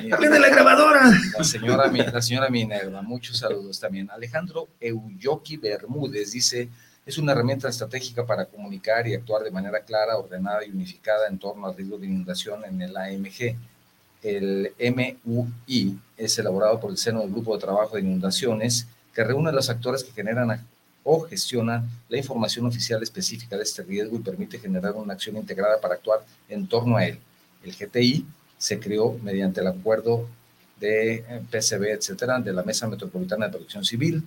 ¡Viene 0.00 0.38
la 0.38 0.48
grabadora! 0.48 1.10
La 1.36 1.44
señora, 1.44 1.90
la 1.90 2.22
señora 2.22 2.48
Minerva, 2.48 3.02
muchos 3.02 3.38
saludos 3.38 3.80
también. 3.80 4.10
Alejandro 4.10 4.68
Euyoki 4.80 5.56
Bermúdez 5.56 6.32
dice, 6.32 6.68
es 7.04 7.18
una 7.18 7.32
herramienta 7.32 7.68
estratégica 7.68 8.24
para 8.24 8.46
comunicar 8.46 9.06
y 9.06 9.14
actuar 9.14 9.42
de 9.42 9.50
manera 9.50 9.80
clara, 9.80 10.16
ordenada 10.16 10.64
y 10.64 10.70
unificada 10.70 11.26
en 11.28 11.38
torno 11.38 11.66
al 11.66 11.76
riesgo 11.76 11.98
de 11.98 12.06
inundación 12.06 12.64
en 12.64 12.80
el 12.80 12.96
AMG. 12.96 13.56
El 14.22 14.72
MUI 14.78 15.98
es 16.16 16.38
elaborado 16.38 16.80
por 16.80 16.90
el 16.90 16.96
seno 16.96 17.20
del 17.20 17.30
Grupo 17.30 17.54
de 17.54 17.60
Trabajo 17.60 17.96
de 17.96 18.02
Inundaciones, 18.02 18.86
que 19.12 19.22
reúne 19.22 19.50
a 19.50 19.52
los 19.52 19.68
actores 19.68 20.02
que 20.02 20.12
generan 20.12 20.50
o 21.04 21.20
gestionan 21.20 21.88
la 22.08 22.16
información 22.16 22.66
oficial 22.66 23.02
específica 23.02 23.56
de 23.56 23.62
este 23.62 23.82
riesgo 23.82 24.16
y 24.16 24.20
permite 24.20 24.58
generar 24.58 24.94
una 24.94 25.12
acción 25.12 25.36
integrada 25.36 25.78
para 25.80 25.94
actuar 25.94 26.24
en 26.48 26.66
torno 26.66 26.96
a 26.96 27.04
él. 27.06 27.18
El 27.62 27.72
GTI 27.72 28.24
se 28.58 28.80
creó 28.80 29.18
mediante 29.22 29.60
el 29.60 29.66
acuerdo 29.66 30.26
de 30.80 31.16
eh, 31.16 31.42
PCB, 31.50 31.84
etcétera, 31.92 32.40
de 32.40 32.52
la 32.52 32.62
Mesa 32.62 32.88
Metropolitana 32.88 33.46
de 33.46 33.52
Protección 33.52 33.84
Civil. 33.84 34.22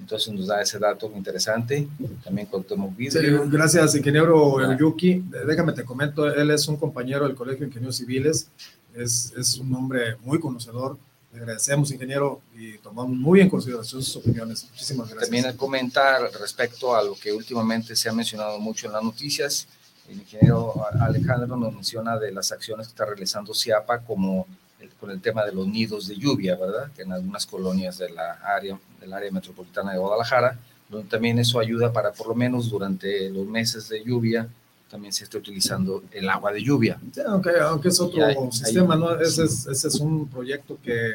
Entonces 0.00 0.32
nos 0.32 0.46
da 0.46 0.62
ese 0.62 0.78
dato 0.78 1.10
interesante. 1.14 1.86
También 2.24 2.46
contamos 2.46 2.94
Sí, 2.96 3.18
gracias, 3.46 3.94
ingeniero 3.94 4.76
Yuki. 4.78 5.24
Déjame 5.46 5.72
te 5.72 5.84
comento, 5.84 6.26
él 6.32 6.50
es 6.50 6.66
un 6.68 6.76
compañero 6.76 7.26
del 7.26 7.34
Colegio 7.34 7.60
de 7.60 7.66
Ingenieros 7.66 7.96
Civiles, 7.96 8.48
es, 8.94 9.32
es 9.36 9.58
un 9.58 9.74
hombre 9.74 10.16
muy 10.22 10.38
conocedor. 10.38 10.96
Le 11.32 11.40
agradecemos, 11.40 11.90
ingeniero, 11.90 12.40
y 12.56 12.78
tomamos 12.78 13.10
muy 13.16 13.40
en 13.40 13.50
consideración 13.50 14.02
sus 14.02 14.16
opiniones. 14.16 14.64
Muchísimas 14.70 15.08
gracias. 15.10 15.30
También 15.30 15.56
comentar 15.56 16.22
respecto 16.40 16.96
a 16.96 17.02
lo 17.02 17.14
que 17.14 17.32
últimamente 17.32 17.94
se 17.94 18.08
ha 18.08 18.12
mencionado 18.12 18.58
mucho 18.58 18.86
en 18.86 18.94
las 18.94 19.02
noticias. 19.02 19.68
El 20.08 20.18
ingeniero 20.20 20.74
Alejandro 21.00 21.54
nos 21.56 21.74
menciona 21.74 22.16
de 22.18 22.32
las 22.32 22.50
acciones 22.50 22.86
que 22.86 22.92
está 22.92 23.04
realizando 23.04 23.52
CIAPA 23.52 24.00
como 24.00 24.46
el- 24.80 24.88
con 24.94 25.10
el 25.10 25.20
tema 25.20 25.44
de 25.44 25.52
los 25.52 25.66
nidos 25.66 26.08
de 26.08 26.16
lluvia, 26.16 26.56
¿verdad? 26.56 26.90
Que 26.96 27.02
en 27.02 27.12
algunas 27.12 27.44
colonias 27.44 27.98
de 27.98 28.08
la 28.08 28.32
área, 28.42 28.78
del 28.98 29.12
área 29.12 29.30
metropolitana 29.30 29.92
de 29.92 29.98
Guadalajara, 29.98 30.58
donde 30.88 31.10
también 31.10 31.38
eso 31.38 31.60
ayuda 31.60 31.92
para 31.92 32.12
por 32.12 32.28
lo 32.28 32.34
menos 32.34 32.70
durante 32.70 33.28
los 33.28 33.46
meses 33.46 33.86
de 33.90 34.02
lluvia 34.02 34.48
también 34.90 35.12
se 35.12 35.24
esté 35.24 35.36
utilizando 35.38 36.02
el 36.12 36.28
agua 36.30 36.52
de 36.52 36.62
lluvia. 36.62 36.98
Sí, 37.12 37.20
aunque, 37.26 37.50
aunque 37.60 37.88
es 37.88 38.00
otro 38.00 38.24
hay- 38.24 38.36
sistema, 38.52 38.94
hay- 38.94 39.00
¿no? 39.00 39.20
Ese 39.20 39.44
es, 39.44 39.66
ese 39.66 39.88
es 39.88 39.94
un 40.00 40.26
proyecto 40.28 40.78
que, 40.82 41.12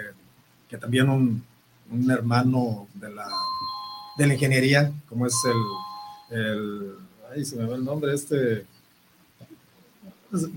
que 0.70 0.78
también 0.78 1.10
un, 1.10 1.44
un 1.92 2.12
hermano 2.12 2.88
de 2.94 3.10
la, 3.14 3.28
de 4.18 4.28
la 4.28 4.34
ingeniería, 4.36 4.92
como 5.10 5.26
es 5.26 5.34
el, 6.32 6.38
el 6.40 6.92
ahí 7.32 7.44
se 7.44 7.56
me 7.56 7.66
va 7.66 7.76
el 7.76 7.84
nombre, 7.84 8.14
este... 8.14 8.66
es- 10.34 10.48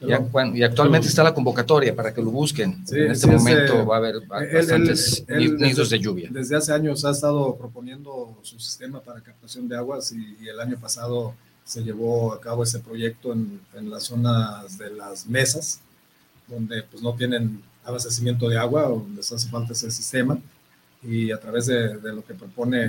Y, 0.00 0.12
bueno, 0.32 0.56
y 0.56 0.64
actualmente 0.64 1.06
está 1.06 1.22
la 1.22 1.32
convocatoria 1.32 1.94
para 1.94 2.12
que 2.12 2.20
lo 2.20 2.30
busquen. 2.32 2.84
Sí, 2.86 2.96
en 2.98 3.12
este 3.12 3.28
sí, 3.28 3.32
momento 3.32 3.74
eh, 3.82 3.84
va 3.84 3.94
a 3.94 3.98
haber 3.98 4.26
bastantes 4.26 5.24
él- 5.28 5.42
él 5.44 5.56
nidos 5.58 5.90
desde- 5.90 5.96
de 5.98 6.02
lluvia. 6.02 6.28
Desde 6.32 6.56
hace 6.56 6.72
años 6.72 7.04
ha 7.04 7.10
estado 7.12 7.54
proponiendo 7.56 8.36
su 8.42 8.58
sistema 8.58 9.00
para 9.00 9.20
captación 9.20 9.68
de 9.68 9.76
aguas 9.76 10.10
y, 10.12 10.36
y 10.44 10.48
el 10.48 10.58
año 10.58 10.76
pasado 10.76 11.34
se 11.64 11.82
llevó 11.82 12.32
a 12.32 12.40
cabo 12.40 12.62
ese 12.64 12.78
proyecto 12.80 13.32
en, 13.32 13.60
en 13.74 13.90
las 13.90 14.04
zonas 14.04 14.76
de 14.78 14.90
las 14.90 15.26
mesas, 15.26 15.80
donde 16.48 16.82
pues 16.82 17.02
no 17.02 17.14
tienen 17.14 17.62
abastecimiento 17.84 18.48
de 18.48 18.58
agua 18.58 18.82
donde 18.88 19.20
hace 19.20 19.48
falta 19.48 19.72
ese 19.72 19.90
sistema. 19.90 20.38
Y 21.02 21.30
a 21.30 21.40
través 21.40 21.66
de, 21.66 21.98
de 21.98 22.12
lo 22.12 22.24
que 22.24 22.34
propone 22.34 22.84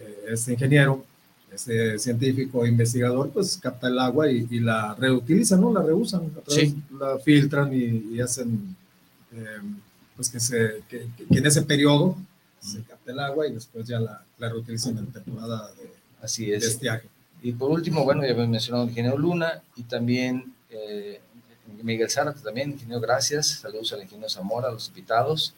eh, 0.00 0.24
este 0.28 0.52
ingeniero, 0.52 1.04
este 1.52 1.98
científico 1.98 2.66
investigador, 2.66 3.30
pues 3.30 3.56
capta 3.58 3.88
el 3.88 3.98
agua 3.98 4.30
y, 4.30 4.46
y 4.50 4.60
la 4.60 4.94
reutilizan, 4.94 5.60
¿no? 5.60 5.72
La 5.72 5.82
reusan, 5.82 6.22
a 6.36 6.40
través- 6.40 6.70
Sí. 6.70 6.82
la 6.98 7.18
filtran 7.18 7.72
y, 7.74 8.14
y 8.14 8.20
hacen 8.20 8.74
eh, 9.32 9.46
pues 10.16 10.28
que, 10.30 10.40
se, 10.40 10.82
que, 10.88 11.08
que 11.28 11.38
en 11.38 11.46
ese 11.46 11.62
periodo 11.62 12.16
se 12.60 12.82
capte 12.82 13.12
el 13.12 13.18
agua 13.20 13.46
y 13.46 13.52
después 13.52 13.86
ya 13.86 14.00
la, 14.00 14.24
la 14.38 14.48
reutilizan 14.48 14.96
en 14.98 15.06
temporada 15.06 15.70
de, 15.74 15.90
Así 16.22 16.46
de 16.46 16.56
es. 16.56 16.64
estiaje. 16.64 17.08
Y 17.44 17.52
por 17.52 17.70
último, 17.70 18.04
bueno, 18.04 18.22
ya 18.24 18.32
había 18.32 18.46
mencionado 18.46 18.84
ingeniero 18.84 19.18
Luna 19.18 19.62
y 19.76 19.82
también 19.82 20.54
eh, 20.70 21.20
Miguel 21.82 22.08
Zárate, 22.08 22.40
también, 22.40 22.70
ingeniero, 22.70 23.02
gracias. 23.02 23.46
Saludos 23.60 23.92
al 23.92 24.00
ingeniero 24.00 24.30
Zamora, 24.30 24.68
a 24.68 24.72
los 24.72 24.88
invitados. 24.88 25.54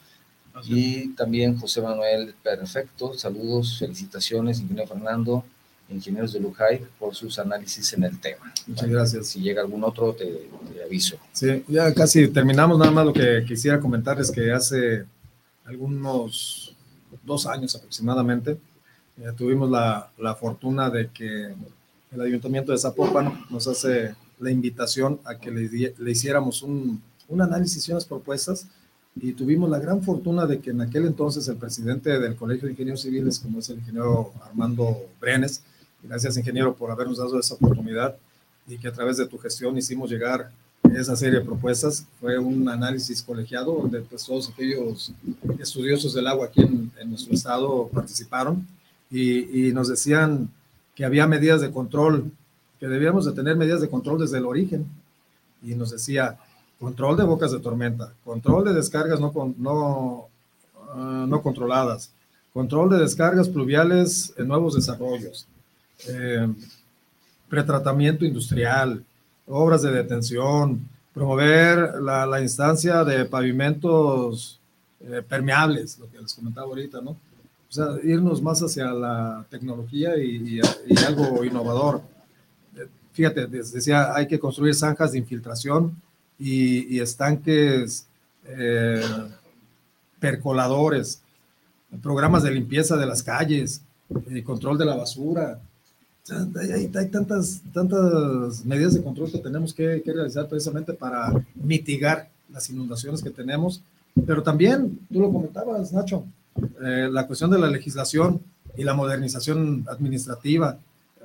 Y 0.64 1.10
también 1.14 1.56
José 1.56 1.80
Manuel 1.80 2.34
Perfecto, 2.42 3.14
saludos, 3.14 3.78
felicitaciones, 3.78 4.58
ingeniero 4.58 4.88
Fernando, 4.88 5.44
ingenieros 5.88 6.32
de 6.32 6.40
Lujay, 6.40 6.84
por 6.98 7.14
sus 7.14 7.38
análisis 7.38 7.92
en 7.92 8.02
el 8.02 8.18
tema. 8.18 8.52
Muchas 8.66 8.88
gracias. 8.88 9.28
Si 9.28 9.40
llega 9.40 9.62
algún 9.62 9.84
otro, 9.84 10.12
te, 10.12 10.48
te 10.72 10.82
aviso. 10.82 11.18
Sí, 11.32 11.62
ya 11.68 11.94
casi 11.94 12.26
terminamos. 12.26 12.80
Nada 12.80 12.90
más 12.90 13.06
lo 13.06 13.12
que 13.12 13.44
quisiera 13.46 13.78
comentar 13.78 14.18
es 14.20 14.32
que 14.32 14.50
hace 14.50 15.04
algunos 15.64 16.74
dos 17.22 17.46
años 17.46 17.76
aproximadamente 17.76 18.58
eh, 19.18 19.30
tuvimos 19.36 19.70
la, 19.70 20.10
la 20.18 20.34
fortuna 20.34 20.90
de 20.90 21.10
que 21.10 21.54
el 22.12 22.20
Ayuntamiento 22.20 22.72
de 22.72 22.78
Zapopan 22.78 23.44
nos 23.50 23.66
hace 23.66 24.14
la 24.38 24.50
invitación 24.50 25.20
a 25.24 25.38
que 25.38 25.50
le, 25.50 25.94
le 25.96 26.10
hiciéramos 26.10 26.62
un, 26.62 27.00
un 27.28 27.42
análisis 27.42 27.88
y 27.88 27.92
unas 27.92 28.04
propuestas 28.04 28.66
y 29.20 29.32
tuvimos 29.32 29.70
la 29.70 29.78
gran 29.78 30.02
fortuna 30.02 30.46
de 30.46 30.60
que 30.60 30.70
en 30.70 30.82
aquel 30.82 31.06
entonces 31.06 31.48
el 31.48 31.56
presidente 31.56 32.18
del 32.18 32.36
Colegio 32.36 32.66
de 32.66 32.72
Ingenieros 32.72 33.00
Civiles, 33.00 33.38
como 33.38 33.60
es 33.60 33.68
el 33.70 33.78
ingeniero 33.78 34.32
Armando 34.44 35.06
Brenes, 35.20 35.62
gracias 36.02 36.36
ingeniero 36.36 36.74
por 36.74 36.90
habernos 36.90 37.18
dado 37.18 37.40
esa 37.40 37.54
oportunidad 37.54 38.16
y 38.68 38.76
que 38.76 38.88
a 38.88 38.92
través 38.92 39.16
de 39.16 39.26
tu 39.26 39.38
gestión 39.38 39.76
hicimos 39.78 40.10
llegar 40.10 40.50
esa 40.94 41.16
serie 41.16 41.40
de 41.40 41.44
propuestas. 41.44 42.06
Fue 42.20 42.38
un 42.38 42.68
análisis 42.68 43.22
colegiado 43.22 43.74
donde 43.74 44.00
pues, 44.02 44.24
todos 44.24 44.50
aquellos 44.50 45.12
estudiosos 45.58 46.12
del 46.12 46.26
agua 46.26 46.46
aquí 46.46 46.62
en, 46.62 46.92
en 47.00 47.10
nuestro 47.10 47.34
estado 47.34 47.88
participaron 47.88 48.66
y, 49.10 49.68
y 49.68 49.72
nos 49.72 49.88
decían 49.88 50.50
que 50.96 51.04
había 51.04 51.28
medidas 51.28 51.60
de 51.60 51.70
control, 51.70 52.32
que 52.80 52.88
debíamos 52.88 53.26
de 53.26 53.32
tener 53.32 53.54
medidas 53.54 53.82
de 53.82 53.90
control 53.90 54.18
desde 54.18 54.38
el 54.38 54.46
origen. 54.46 54.86
Y 55.62 55.74
nos 55.74 55.90
decía, 55.90 56.38
control 56.80 57.16
de 57.16 57.24
bocas 57.24 57.52
de 57.52 57.60
tormenta, 57.60 58.12
control 58.24 58.64
de 58.64 58.74
descargas 58.74 59.20
no, 59.20 59.32
no 59.58 60.28
ah, 60.90 61.26
no 61.28 61.42
controladas, 61.42 62.10
control 62.52 62.90
de 62.90 62.98
descargas 62.98 63.48
pluviales 63.48 64.32
en 64.36 64.48
nuevos 64.48 64.74
desarrollos, 64.74 65.46
eh, 66.08 66.48
pretratamiento 67.48 68.24
industrial, 68.24 69.04
obras 69.46 69.82
de 69.82 69.92
detención, 69.92 70.88
promover 71.12 72.00
la, 72.00 72.26
la 72.26 72.40
instancia 72.40 73.04
de 73.04 73.24
pavimentos 73.26 74.60
eh, 75.00 75.22
permeables, 75.26 75.98
lo 75.98 76.10
que 76.10 76.20
les 76.20 76.34
comentaba 76.34 76.66
ahorita, 76.66 77.00
¿no? 77.00 77.16
O 77.76 78.00
sea, 78.00 78.10
irnos 78.10 78.40
más 78.40 78.62
hacia 78.62 78.86
la 78.92 79.44
tecnología 79.50 80.16
y, 80.16 80.60
y, 80.86 80.96
algo 81.06 81.44
innovador. 81.44 82.00
Eh, 82.74 82.86
fíjate, 83.12 83.46
decía, 83.46 84.14
hay 84.14 84.26
que 84.26 84.38
construir 84.38 84.74
zanjas 84.74 85.12
de 85.12 85.18
infiltración 85.18 85.94
y, 86.38 86.96
y 86.96 87.00
estanques 87.00 88.06
eh, 88.46 89.02
percoladores, 90.18 91.20
programas 92.02 92.44
de 92.44 92.52
limpieza 92.52 92.96
de 92.96 93.04
las 93.04 93.22
calles, 93.22 93.82
control 94.44 94.78
de 94.78 94.86
la 94.86 94.96
basura, 94.96 95.60
hay, 96.58 96.90
hay, 96.94 97.06
tantas, 97.08 97.60
tantas 97.74 98.64
medidas 98.64 98.94
de 98.94 99.02
control 99.02 99.30
que 99.30 99.38
tenemos 99.38 99.74
que, 99.74 100.02
que, 100.02 100.12
realizar 100.12 100.48
precisamente 100.48 100.94
para 100.94 101.30
mitigar 101.54 102.30
las 102.50 102.70
inundaciones 102.70 103.22
que 103.22 103.30
tenemos, 103.30 103.82
pero 104.26 104.42
también, 104.42 104.98
tú 105.12 105.20
lo 105.20 105.30
comentabas, 105.30 105.92
Nacho, 105.92 106.24
eh, 106.82 107.08
la 107.10 107.26
cuestión 107.26 107.50
de 107.50 107.58
la 107.58 107.68
legislación 107.68 108.40
y 108.76 108.84
la 108.84 108.94
modernización 108.94 109.84
administrativa. 109.88 110.78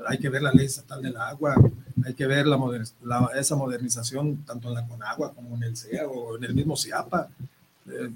Hay 0.07 0.17
que 0.17 0.29
ver 0.29 0.41
la 0.41 0.51
ley 0.51 0.65
estatal 0.65 1.01
del 1.01 1.17
agua, 1.17 1.55
hay 2.03 2.13
que 2.13 2.25
ver 2.25 2.47
la, 2.47 2.57
la 3.03 3.29
esa 3.35 3.55
modernización 3.55 4.37
tanto 4.45 4.69
en 4.69 4.75
la 4.75 4.87
Conagua 4.87 5.33
como 5.33 5.55
en 5.55 5.63
el 5.63 5.77
CEA 5.77 6.07
o 6.07 6.37
en 6.37 6.43
el 6.43 6.55
mismo 6.55 6.75
CIAPA. 6.75 7.29
Eh, 7.87 8.09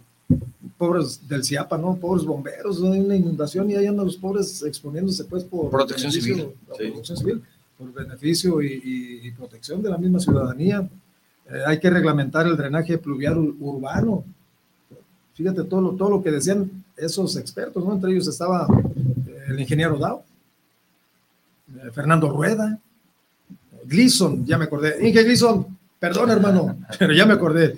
pobres 0.78 1.28
del 1.28 1.44
CIAPA, 1.44 1.78
¿no? 1.78 1.96
Pobres 1.96 2.26
bomberos, 2.26 2.82
hay 2.84 3.00
una 3.00 3.16
inundación 3.16 3.70
y 3.70 3.76
ahí 3.76 3.86
andan 3.86 4.06
los 4.06 4.18
pobres 4.18 4.64
exponiéndose 4.64 5.26
pues 5.26 5.44
por 5.44 5.70
protección 5.70 6.12
civil. 6.12 6.50
Protección 6.68 7.18
civil, 7.18 7.44
por 7.78 7.94
beneficio 7.94 8.62
y, 8.62 9.32
protección 9.38 9.82
de 9.82 9.90
la 9.90 9.98
misma 9.98 10.20
ciudadanía. 10.20 10.88
Eh, 11.48 11.62
hay 11.66 11.80
que 11.80 11.90
reglamentar 11.90 12.48
el 12.48 12.58
drenaje 12.58 12.98
pluvial 12.98 13.38
urbano. 13.60 14.26
Fíjate 15.36 15.64
todo 15.66 15.82
lo, 15.82 15.92
todo 15.92 16.10
lo 16.10 16.24
que 16.24 16.32
decían 16.32 16.84
esos 16.98 17.36
expertos, 17.36 17.86
¿no? 17.86 17.94
Entre 17.94 18.12
ellos 18.12 18.28
estaba 18.28 18.68
eh, 18.68 19.44
el 19.50 19.60
ingeniero 19.60 19.98
Dao, 19.98 20.24
eh, 21.76 21.92
Fernando 21.94 22.30
Rueda, 22.30 22.80
Gleason, 23.86 24.46
ya 24.46 24.58
me 24.58 24.66
acordé. 24.66 25.08
Inge 25.08 25.24
Gleason, 25.24 25.76
Perdón, 26.00 26.30
hermano, 26.30 26.78
pero 27.00 27.14
ya 27.14 27.26
me 27.26 27.34
acordé. 27.34 27.76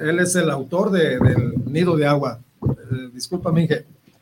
Él 0.00 0.18
es 0.20 0.34
el 0.36 0.50
autor 0.50 0.90
de, 0.90 1.18
del 1.18 1.52
Nido 1.66 1.96
de 1.96 2.06
Agua. 2.06 2.40
Eh, 2.62 3.10
discúlpame, 3.12 3.68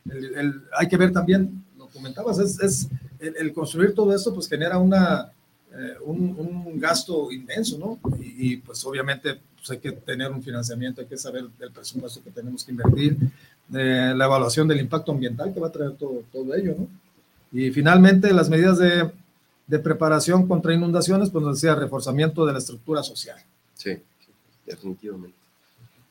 el, 0.09 0.63
hay 0.77 0.87
que 0.87 0.97
ver 0.97 1.11
también, 1.11 1.63
lo 1.77 1.87
comentabas, 1.87 2.39
es, 2.39 2.59
es 2.59 2.89
el, 3.19 3.53
construir 3.53 3.95
todo 3.95 4.13
esto 4.13 4.33
pues 4.33 4.49
genera 4.49 4.77
una, 4.77 5.31
eh, 5.77 5.95
un, 6.03 6.35
un, 6.37 6.79
gasto 6.79 7.31
inmenso, 7.31 7.77
¿no? 7.77 7.99
Y, 8.19 8.57
pues 8.57 8.83
obviamente 8.85 9.39
pues, 9.55 9.71
hay 9.71 9.79
que 9.79 9.91
tener 9.91 10.31
un 10.31 10.41
financiamiento, 10.41 11.01
hay 11.01 11.07
que 11.07 11.17
saber 11.17 11.45
el 11.59 11.71
presupuesto 11.71 12.23
que 12.23 12.31
tenemos 12.31 12.63
que 12.63 12.71
invertir, 12.71 13.17
eh, 13.73 14.13
la 14.15 14.25
evaluación 14.25 14.67
del 14.67 14.79
impacto 14.79 15.11
ambiental 15.11 15.53
que 15.53 15.59
va 15.59 15.67
a 15.67 15.71
traer 15.71 15.93
todo, 15.93 16.23
todo 16.31 16.53
ello, 16.55 16.75
¿no? 16.77 16.87
Y 17.51 17.71
finalmente 17.71 18.33
las 18.33 18.49
medidas 18.49 18.77
de 18.77 19.09
de 19.67 19.79
preparación 19.79 20.47
contra 20.47 20.73
inundaciones, 20.73 21.29
pues 21.29 21.43
nos 21.43 21.55
decía 21.55 21.75
reforzamiento 21.75 22.45
de 22.45 22.53
la 22.53 22.59
estructura 22.59 23.01
social. 23.03 23.37
Sí, 23.75 23.97
definitivamente. 24.65 25.37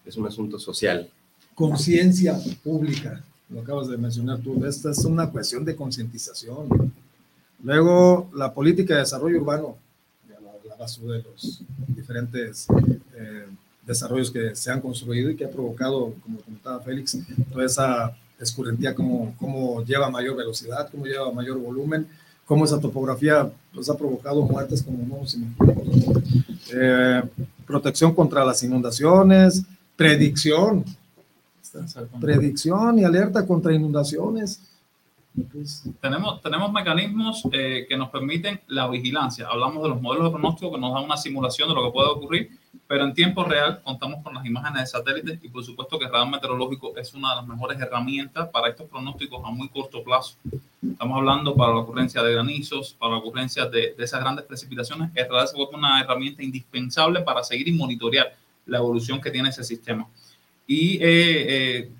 Es 0.04 0.16
un 0.16 0.26
asunto 0.26 0.58
social. 0.58 1.08
Conciencia 1.54 2.36
pública, 2.62 3.22
lo 3.48 3.60
acabas 3.60 3.88
de 3.88 3.96
mencionar 3.96 4.40
tú. 4.40 4.64
Esta 4.66 4.90
es 4.90 5.04
una 5.04 5.30
cuestión 5.30 5.64
de 5.64 5.76
concientización. 5.76 6.92
Luego, 7.64 8.30
la 8.34 8.52
política 8.52 8.94
de 8.94 9.00
desarrollo 9.00 9.40
urbano, 9.40 9.76
la, 10.68 10.76
base 10.76 11.00
de 11.00 11.22
los 11.22 11.62
diferentes 11.88 12.66
eh, 13.16 13.46
desarrollos 13.86 14.30
que 14.30 14.54
se 14.54 14.70
han 14.70 14.82
construido 14.82 15.30
y 15.30 15.36
que 15.36 15.46
ha 15.46 15.50
provocado, 15.50 16.12
como 16.22 16.40
comentaba 16.40 16.80
Félix, 16.80 17.18
toda 17.50 17.64
esa 17.64 18.16
escurrentía, 18.38 18.94
cómo, 18.94 19.34
cómo 19.38 19.82
lleva 19.82 20.10
mayor 20.10 20.36
velocidad, 20.36 20.90
cómo 20.90 21.06
lleva 21.06 21.32
mayor 21.32 21.58
volumen, 21.58 22.06
cómo 22.44 22.66
esa 22.66 22.78
topografía 22.78 23.50
pues, 23.72 23.88
ha 23.88 23.96
provocado 23.96 24.42
muertes 24.42 24.82
como 24.82 24.98
no 24.98 25.20
nos 25.22 25.36
eh, 26.70 27.22
protección 27.66 28.14
contra 28.14 28.44
las 28.44 28.62
inundaciones, 28.62 29.62
predicción, 29.96 30.84
predicción 32.20 32.98
y 32.98 33.04
alerta 33.04 33.46
contra 33.46 33.72
inundaciones. 33.72 34.60
Tenemos, 36.00 36.40
tenemos 36.42 36.72
mecanismos 36.72 37.42
eh, 37.52 37.86
que 37.88 37.96
nos 37.96 38.10
permiten 38.10 38.60
la 38.68 38.88
vigilancia. 38.88 39.48
Hablamos 39.48 39.82
de 39.82 39.88
los 39.88 40.00
modelos 40.00 40.26
de 40.26 40.30
pronóstico 40.30 40.72
que 40.72 40.80
nos 40.80 40.94
dan 40.94 41.04
una 41.04 41.16
simulación 41.16 41.68
de 41.68 41.74
lo 41.74 41.84
que 41.84 41.92
puede 41.92 42.08
ocurrir 42.08 42.50
pero 42.86 43.04
en 43.04 43.14
tiempo 43.14 43.44
real 43.44 43.80
contamos 43.82 44.22
con 44.22 44.34
las 44.34 44.44
imágenes 44.44 44.82
de 44.82 44.86
satélites 44.86 45.38
y 45.42 45.48
por 45.48 45.64
supuesto 45.64 45.98
que 45.98 46.04
el 46.04 46.12
radar 46.12 46.28
meteorológico 46.28 46.96
es 46.96 47.14
una 47.14 47.30
de 47.30 47.36
las 47.36 47.46
mejores 47.46 47.80
herramientas 47.80 48.48
para 48.50 48.68
estos 48.68 48.88
pronósticos 48.88 49.42
a 49.44 49.50
muy 49.50 49.68
corto 49.68 50.02
plazo. 50.02 50.36
Estamos 50.86 51.18
hablando 51.18 51.54
para 51.54 51.72
la 51.72 51.80
ocurrencia 51.80 52.22
de 52.22 52.32
granizos, 52.32 52.94
para 52.98 53.12
la 53.12 53.18
ocurrencia 53.18 53.66
de, 53.66 53.94
de 53.96 54.04
esas 54.04 54.20
grandes 54.20 54.44
precipitaciones. 54.44 55.10
El 55.14 55.28
radar 55.28 55.48
se 55.48 55.56
vuelve 55.56 55.76
una 55.76 56.00
herramienta 56.00 56.42
indispensable 56.42 57.22
para 57.22 57.42
seguir 57.42 57.68
y 57.68 57.72
monitorear 57.72 58.34
la 58.66 58.78
evolución 58.78 59.20
que 59.20 59.30
tiene 59.30 59.48
ese 59.48 59.64
sistema. 59.64 60.06
Y 60.66 60.96
eh, 60.96 61.02
eh, 61.02 61.90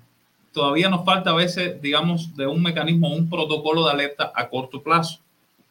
todavía 0.55 0.89
nos 0.89 1.03
falta 1.03 1.31
a 1.31 1.33
veces, 1.33 1.81
digamos, 1.81 2.33
de 2.37 2.47
un 2.47 2.63
mecanismo, 2.63 3.13
un 3.13 3.29
protocolo 3.29 3.85
de 3.85 3.91
alerta 3.91 4.31
a 4.33 4.47
corto 4.47 4.81
plazo 4.81 5.19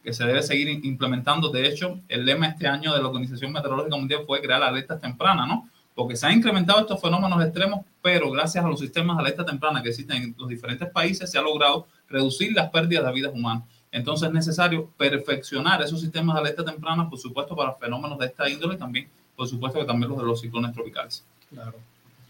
que 0.02 0.12
se 0.12 0.26
debe 0.26 0.42
seguir 0.42 0.68
implementando. 0.84 1.48
De 1.48 1.66
hecho, 1.66 1.98
el 2.06 2.26
lema 2.26 2.48
este 2.48 2.68
año 2.68 2.92
de 2.92 3.00
la 3.00 3.08
Organización 3.08 3.50
Meteorológica 3.50 3.96
Mundial 3.96 4.24
fue 4.26 4.42
crear 4.42 4.62
alertas 4.62 5.00
tempranas, 5.00 5.48
¿no? 5.48 5.70
Porque 5.94 6.16
se 6.16 6.26
han 6.26 6.34
incrementado 6.34 6.80
estos 6.80 7.00
fenómenos 7.00 7.42
extremos, 7.42 7.80
pero 8.02 8.30
gracias 8.30 8.62
a 8.62 8.68
los 8.68 8.78
sistemas 8.78 9.16
de 9.16 9.22
alerta 9.22 9.46
temprana 9.46 9.82
que 9.82 9.88
existen 9.88 10.22
en 10.22 10.34
los 10.38 10.48
diferentes 10.50 10.90
países, 10.90 11.30
se 11.30 11.38
ha 11.38 11.42
logrado 11.42 11.86
reducir 12.06 12.52
las 12.52 12.68
pérdidas 12.68 13.06
de 13.06 13.12
vidas 13.12 13.32
humanas. 13.32 13.64
Entonces 13.90 14.28
es 14.28 14.34
necesario 14.34 14.90
perfeccionar 14.98 15.80
esos 15.80 16.02
sistemas 16.02 16.34
de 16.34 16.40
alerta 16.42 16.62
temprana, 16.62 17.08
por 17.08 17.18
supuesto, 17.18 17.56
para 17.56 17.72
fenómenos 17.76 18.18
de 18.18 18.26
esta 18.26 18.50
índole 18.50 18.76
también, 18.76 19.08
por 19.34 19.48
supuesto, 19.48 19.78
que 19.78 19.86
también 19.86 20.10
los 20.10 20.18
de 20.18 20.24
los 20.26 20.42
ciclones 20.42 20.74
tropicales. 20.74 21.24
Claro. 21.48 21.72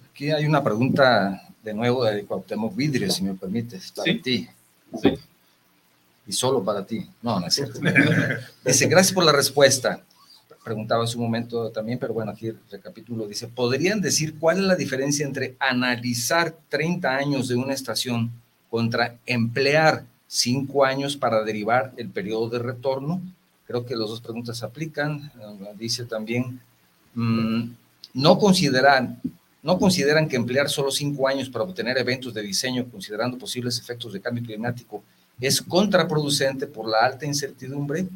Aquí 0.08 0.30
hay 0.30 0.46
una 0.46 0.62
pregunta 0.62 1.42
de 1.64 1.74
nuevo 1.74 2.04
de 2.04 2.24
Cuauhtémoc 2.24 2.76
Vidrio, 2.76 3.10
si 3.10 3.22
me 3.24 3.34
permites, 3.34 3.90
para 3.92 4.12
¿Sí? 4.12 4.18
ti. 4.18 4.48
Sí 5.00 5.18
y 6.26 6.32
solo 6.32 6.62
para 6.62 6.84
ti. 6.86 7.06
No, 7.22 7.40
no 7.40 7.46
es 7.46 7.54
cierto. 7.54 7.80
Dice, 8.64 8.86
gracias 8.86 9.12
por 9.12 9.24
la 9.24 9.32
respuesta. 9.32 10.02
Preguntaba 10.62 11.02
en 11.02 11.08
su 11.08 11.18
momento 11.18 11.70
también, 11.70 11.98
pero 11.98 12.14
bueno, 12.14 12.32
aquí 12.32 12.50
recapitulo. 12.70 13.26
Dice, 13.26 13.48
¿podrían 13.48 14.00
decir 14.00 14.38
cuál 14.38 14.58
es 14.58 14.64
la 14.64 14.76
diferencia 14.76 15.26
entre 15.26 15.56
analizar 15.58 16.56
30 16.70 17.14
años 17.14 17.48
de 17.48 17.56
una 17.56 17.74
estación 17.74 18.30
contra 18.70 19.18
emplear 19.26 20.04
5 20.26 20.84
años 20.84 21.16
para 21.16 21.44
derivar 21.44 21.92
el 21.98 22.08
periodo 22.08 22.48
de 22.48 22.58
retorno? 22.60 23.20
Creo 23.66 23.84
que 23.84 23.94
las 23.94 24.08
dos 24.08 24.22
preguntas 24.22 24.58
se 24.58 24.64
aplican. 24.64 25.30
Dice 25.78 26.04
también, 26.04 26.60
mm, 27.14 27.64
no 28.14 28.38
consideran, 28.38 29.20
no 29.64 29.78
consideran 29.78 30.28
que 30.28 30.36
emplear 30.36 30.68
solo 30.68 30.90
5 30.90 31.26
años 31.26 31.48
para 31.48 31.64
obtener 31.64 31.96
eventos 31.96 32.34
de 32.34 32.42
diseño, 32.42 32.86
considerando 32.90 33.38
posibles 33.38 33.80
efectos 33.80 34.12
de 34.12 34.20
cambio 34.20 34.44
climático, 34.44 35.02
es 35.40 35.60
contraproducente 35.60 36.66
por 36.66 36.86
la 36.86 36.98
alta 36.98 37.24
incertidumbre. 37.24 38.06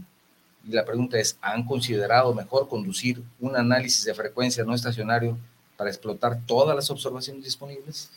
Y 0.69 0.73
la 0.73 0.85
pregunta 0.85 1.19
es, 1.19 1.39
¿han 1.41 1.65
considerado 1.65 2.35
mejor 2.35 2.69
conducir 2.69 3.23
un 3.41 3.57
análisis 3.57 4.05
de 4.05 4.13
frecuencia 4.13 4.63
no 4.63 4.75
estacionario 4.75 5.39
para 5.79 5.89
explotar 5.89 6.39
todas 6.47 6.77
las 6.77 6.91
observaciones 6.91 7.43
disponibles? 7.43 8.11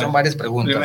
son 0.00 0.12
varias 0.12 0.34
preguntas. 0.34 0.76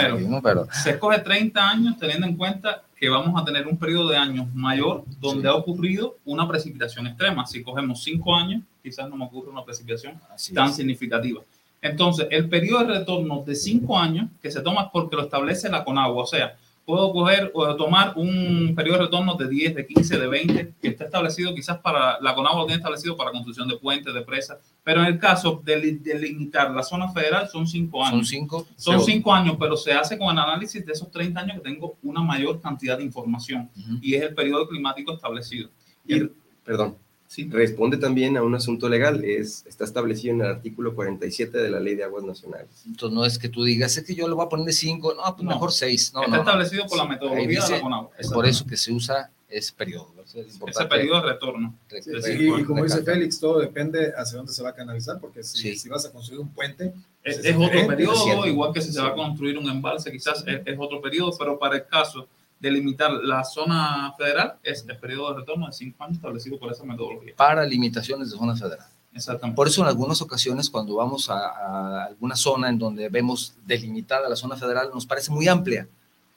Pero, 0.43 0.67
se 0.71 0.91
escoge 0.91 1.19
30 1.19 1.69
años 1.69 1.97
teniendo 1.99 2.27
en 2.27 2.35
cuenta 2.35 2.83
que 2.95 3.09
vamos 3.09 3.39
a 3.39 3.45
tener 3.45 3.67
un 3.67 3.77
periodo 3.77 4.09
de 4.09 4.17
años 4.17 4.47
mayor 4.53 5.03
donde 5.19 5.47
ha 5.47 5.55
ocurrido 5.55 6.17
una 6.25 6.47
precipitación 6.47 7.07
extrema. 7.07 7.45
Si 7.45 7.63
cogemos 7.63 8.03
5 8.03 8.35
años, 8.35 8.63
quizás 8.81 9.09
no 9.09 9.15
me 9.15 9.25
ocurra 9.25 9.51
una 9.51 9.63
precipitación 9.63 10.19
tan 10.53 10.73
significativa. 10.73 11.41
Entonces, 11.81 12.27
el 12.29 12.49
periodo 12.49 12.85
de 12.85 12.99
retorno 12.99 13.43
de 13.45 13.55
5 13.55 13.97
años, 13.97 14.29
que 14.41 14.51
se 14.51 14.61
toma 14.61 14.91
porque 14.91 15.15
lo 15.15 15.23
establece 15.23 15.69
la 15.69 15.83
CONAGUA, 15.83 16.23
o 16.23 16.27
sea, 16.27 16.57
puedo 16.85 17.13
coger 17.13 17.51
o 17.53 17.75
tomar 17.75 18.13
un 18.15 18.73
periodo 18.75 18.97
de 18.97 19.03
retorno 19.05 19.35
de 19.35 19.47
10, 19.47 19.75
de 19.75 19.85
15, 19.85 20.17
de 20.17 20.27
20, 20.27 20.73
que 20.81 20.87
está 20.87 21.05
establecido 21.05 21.53
quizás 21.53 21.77
para, 21.77 22.19
la 22.19 22.33
CONAGUA 22.33 22.61
lo 22.61 22.65
tiene 22.65 22.79
establecido 22.79 23.15
para 23.15 23.31
construcción 23.31 23.67
de 23.67 23.77
puentes, 23.77 24.13
de 24.13 24.21
presas, 24.21 24.57
pero 24.83 25.01
en 25.01 25.07
el 25.07 25.19
caso 25.19 25.61
de, 25.63 25.77
limitar 25.77 26.71
la 26.71 26.83
zona 26.83 27.09
federal 27.09 27.47
son 27.47 27.67
5 27.67 28.03
años. 28.03 28.11
Son 28.11 28.25
5. 28.25 28.67
Son 28.75 29.01
5 29.01 29.33
años, 29.33 29.55
pero 29.59 29.77
se 29.77 29.93
hace 29.93 30.17
con 30.17 30.31
el 30.31 30.39
análisis 30.39 30.85
de 30.85 30.91
esos 30.91 31.11
30 31.11 31.39
años 31.39 31.57
que 31.57 31.69
tengo 31.69 31.95
una 32.01 32.21
mayor 32.21 32.59
cantidad 32.59 32.97
de 32.97 33.03
información 33.03 33.69
y 34.01 34.15
es 34.15 34.23
el 34.23 34.33
periodo 34.33 34.67
climático 34.67 35.13
establecido. 35.13 35.69
Y, 36.07 36.23
perdón, 36.65 36.97
Sí. 37.29 37.47
responde 37.47 37.97
también 37.97 38.37
a 38.37 38.41
un 38.43 38.55
asunto 38.55 38.89
legal, 38.89 39.23
es, 39.23 39.63
está 39.67 39.83
establecido 39.83 40.33
en 40.33 40.41
el 40.41 40.47
artículo 40.47 40.95
47 40.95 41.59
de 41.59 41.69
la 41.69 41.79
Ley 41.79 41.93
de 41.93 42.03
Aguas 42.03 42.23
Nacionales. 42.23 42.69
Entonces 42.87 43.15
no 43.15 43.23
es 43.23 43.37
que 43.37 43.49
tú 43.49 43.63
digas, 43.63 43.95
es 43.97 44.03
que 44.03 44.15
yo 44.15 44.27
le 44.27 44.33
voy 44.33 44.45
a 44.45 44.49
poner 44.49 44.65
de 44.65 44.73
5, 44.73 45.13
no, 45.13 45.35
pues 45.35 45.43
No. 45.43 45.51
mejor 45.51 45.71
6. 45.71 46.11
No, 46.15 46.21
Está 46.21 46.31
no, 46.31 46.37
no. 46.37 46.49
establecido 46.49 46.87
por 46.87 46.97
la 46.97 47.05
metodología 47.05 47.47
de 47.47 47.55
dice, 47.55 47.71
la 47.73 47.81
CONAGUA. 47.81 48.09
Es 48.17 48.29
por 48.31 48.47
eso 48.47 48.65
que 48.65 48.75
se 48.75 48.91
usa 48.91 49.29
ese 49.47 49.73
periodo. 49.73 50.07
Es 50.25 50.35
Ese 50.67 50.85
periodo 50.85 51.21
de 51.21 51.27
retorno. 51.33 51.75
re- 51.89 52.01
Sí, 52.01 52.11
y, 52.39 52.61
y 52.61 52.63
como 52.63 52.83
dice. 52.83 53.03
Félix, 53.03 53.39
todo 53.39 53.59
depende 53.59 54.11
hacia 54.17 54.37
dónde 54.37 54.51
se 54.51 54.63
va 54.63 54.69
a 54.69 54.73
canalizar, 54.75 55.19
porque 55.19 55.43
si, 55.43 55.57
Sí. 55.59 55.75
si 55.77 55.87
vas 55.89 56.05
a 56.07 56.11
construir 56.11 56.41
un 56.41 56.49
puente, 56.49 56.93
Es, 57.23 57.43
Es 57.45 57.55
otro 57.55 57.85
periodo, 57.85 58.47
igual 58.47 58.73
que 58.73 58.81
si 58.81 58.91
se 58.93 59.01
va 59.01 59.09
a 59.09 59.13
construir 59.13 59.55
un 59.57 59.69
embalse, 59.69 60.09
quizás 60.11 60.43
es, 60.47 60.61
es 60.65 60.75
otro 60.79 60.99
periodo, 61.01 61.31
pero 61.37 61.59
para 61.59 61.75
el 61.75 61.85
caso 61.85 62.27
de 62.59 62.71
limitar 62.71 63.11
la 63.11 63.43
zona 63.43 64.13
federal, 64.17 64.55
es 64.63 64.85
el 64.87 64.97
periodo 64.97 65.33
de 65.33 65.39
retorno 65.39 65.67
de 65.67 65.71
cinco 65.73 66.03
años 66.03 66.17
establecido 66.17 66.59
por 66.59 66.71
esa 66.71 66.83
metodología. 66.83 67.33
Para 67.35 67.65
limitaciones 67.65 68.31
de 68.31 68.37
zona 68.37 68.55
federal. 68.55 68.85
Exactamente. 69.13 69.55
Por 69.55 69.67
eso 69.67 69.81
en 69.81 69.87
algunas 69.87 70.21
ocasiones 70.21 70.69
cuando 70.69 70.95
vamos 70.95 71.29
a, 71.29 71.37
a 71.39 72.05
alguna 72.05 72.35
zona 72.35 72.69
en 72.69 72.77
donde 72.77 73.09
vemos 73.09 73.55
delimitada 73.65 74.27
la 74.29 74.35
zona 74.35 74.55
federal 74.55 74.89
nos 74.93 75.05
parece 75.05 75.31
muy 75.31 75.47
amplia. 75.47 75.87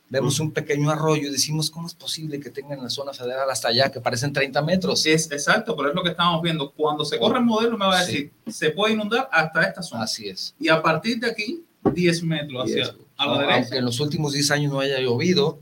Vemos 0.08 0.38
un 0.40 0.50
pequeño 0.52 0.90
arroyo 0.90 1.28
y 1.28 1.32
decimos, 1.32 1.70
¿cómo 1.70 1.86
es 1.86 1.94
posible 1.94 2.38
que 2.38 2.50
tengan 2.50 2.82
la 2.82 2.90
zona 2.90 3.14
federal 3.14 3.50
hasta 3.50 3.68
allá, 3.68 3.90
que 3.90 3.98
parecen 4.00 4.30
30 4.32 4.60
metros? 4.60 5.06
Es 5.06 5.30
exacto, 5.32 5.74
pero 5.74 5.88
es 5.88 5.94
lo 5.94 6.02
que 6.02 6.10
estamos 6.10 6.42
viendo. 6.42 6.70
Cuando 6.70 7.02
se 7.04 7.18
corre 7.18 7.38
el 7.38 7.44
modelo, 7.46 7.78
me 7.78 7.86
va 7.86 7.98
a 7.98 8.02
Sí. 8.04 8.12
decir, 8.12 8.32
se 8.48 8.70
puede 8.70 8.92
inundar 8.92 9.28
hasta 9.32 9.62
esta 9.62 9.82
zona. 9.82 10.04
Así 10.04 10.28
es. 10.28 10.54
Y 10.60 10.68
a 10.68 10.82
partir 10.82 11.18
de 11.18 11.30
aquí, 11.30 11.64
10 11.94 12.22
metros 12.24 12.62
hacia 12.64 12.74
10. 12.76 12.94
a 13.16 13.26
la 13.26 13.32
No, 13.32 13.38
derecha. 13.40 13.56
aunque 13.56 13.76
en 13.78 13.84
los 13.86 14.00
últimos 14.00 14.32
10 14.34 14.50
años 14.50 14.70
no 14.70 14.80
haya 14.80 14.98
llovido, 15.00 15.58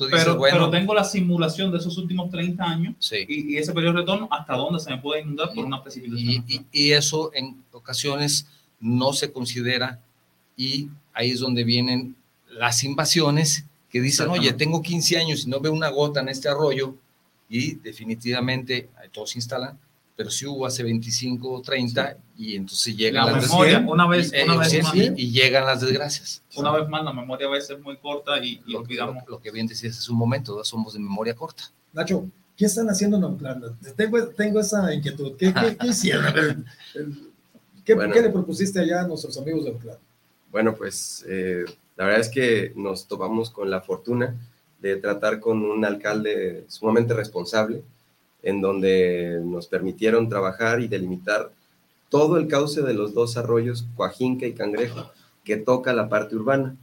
tú 0.00 0.06
dices, 0.06 0.24
Pero, 0.24 0.36
bueno, 0.36 0.56
pero 0.56 0.70
tengo 0.70 0.94
la 0.94 1.04
simulación 1.04 1.70
de 1.70 1.78
esos 1.78 1.96
últimos 1.98 2.30
30 2.30 2.64
años 2.64 2.94
sí. 2.98 3.24
y, 3.28 3.54
y 3.54 3.56
ese 3.58 3.72
periodo 3.72 3.94
de 3.94 4.00
retorno 4.00 4.28
hasta 4.30 4.54
dónde 4.56 4.80
se 4.80 4.90
me 4.90 4.98
puede 4.98 5.22
inundar 5.22 5.52
por 5.54 5.64
una 5.64 5.82
precipitación. 5.82 6.44
Y, 6.48 6.54
y- 6.56 6.66
y 6.72 6.92
eso 6.92 7.30
en 7.34 7.62
ocasiones 7.72 8.46
no 8.80 9.12
se 9.12 9.30
considera 9.32 10.00
y 10.56 10.88
ahí 11.12 11.30
es 11.30 11.40
donde 11.40 11.64
vienen 11.64 12.16
las 12.50 12.82
invasiones 12.84 13.64
que 13.90 14.00
dicen, 14.00 14.28
oye, 14.28 14.52
tengo 14.52 14.82
15 14.82 15.18
años 15.18 15.44
y 15.46 15.50
no 15.50 15.60
veo 15.60 15.72
una 15.72 15.88
gota 15.88 16.20
en 16.20 16.28
este 16.28 16.48
arroyo 16.48 16.94
y 17.48 17.74
definitivamente 17.74 18.88
todos 19.12 19.30
se 19.30 19.38
instalan, 19.38 19.78
pero 20.20 20.28
sí 20.30 20.44
hubo 20.44 20.66
hace 20.66 20.82
25 20.82 21.50
o 21.50 21.62
30 21.62 22.18
y 22.36 22.54
entonces 22.54 22.94
llegan 22.94 23.24
la 23.24 23.32
las 23.32 23.48
memoria, 23.48 23.78
cien, 23.78 23.88
una 23.88 24.06
vez, 24.06 24.30
eh, 24.34 24.44
una 24.44 24.58
vez 24.58 24.68
sí, 24.68 24.82
más, 24.82 24.94
y, 24.94 25.12
y 25.16 25.30
llegan 25.30 25.64
las 25.64 25.80
desgracias. 25.80 26.42
una 26.56 26.72
vez 26.72 26.86
más, 26.90 27.02
la 27.02 27.14
memoria 27.14 27.46
a 27.46 27.50
veces 27.50 27.70
es 27.70 27.80
muy 27.80 27.96
corta 27.96 28.36
y, 28.44 28.60
y 28.66 28.72
Lo, 28.72 28.80
olvidamos. 28.80 29.24
lo- 29.24 29.30
lo 29.36 29.40
que 29.40 29.50
bien 29.50 29.66
decías 29.66 29.96
hace 29.96 30.12
un 30.12 30.18
momento, 30.18 30.52
¿verdad? 30.56 30.64
somos 30.64 30.92
de 30.92 30.98
memoria 30.98 31.34
corta. 31.34 31.62
Nacho, 31.94 32.28
¿qué 32.54 32.66
están 32.66 32.90
haciendo 32.90 33.16
en 33.16 33.24
Oakland? 33.24 33.94
Tengo, 33.96 34.28
tengo 34.28 34.60
esa 34.60 34.92
inquietud. 34.92 35.38
¿Qué, 35.38 35.54
qué, 35.54 35.74
qué 35.80 35.86
hicieron? 35.86 36.66
¿Qué, 37.82 37.94
Bueno. 37.94 38.12
qué 38.12 38.20
le 38.20 38.28
propusiste 38.28 38.78
allá 38.78 39.00
a 39.00 39.08
nuestros 39.08 39.38
amigos 39.38 39.64
de 39.64 39.70
Oakland? 39.70 39.98
Bueno, 40.52 40.74
pues 40.74 41.24
eh, 41.28 41.64
la 41.96 42.04
verdad 42.04 42.20
es 42.20 42.28
que 42.28 42.74
nos 42.76 43.06
topamos 43.08 43.48
con 43.48 43.70
la 43.70 43.80
fortuna 43.80 44.36
de 44.80 44.96
tratar 44.96 45.40
con 45.40 45.62
un 45.64 45.82
alcalde 45.82 46.66
sumamente 46.68 47.14
responsable, 47.14 47.82
en 48.42 48.60
donde 48.60 49.40
nos 49.44 49.66
permitieron 49.66 50.28
trabajar 50.28 50.80
y 50.80 50.88
delimitar 50.88 51.50
todo 52.08 52.36
el 52.36 52.48
cauce 52.48 52.82
de 52.82 52.94
los 52.94 53.14
dos 53.14 53.36
arroyos, 53.36 53.86
Coajinca 53.96 54.46
y 54.46 54.52
Cangrejo, 54.52 55.10
que 55.44 55.56
toca 55.56 55.92
la 55.92 56.08
parte 56.08 56.36
urbana. 56.36 56.76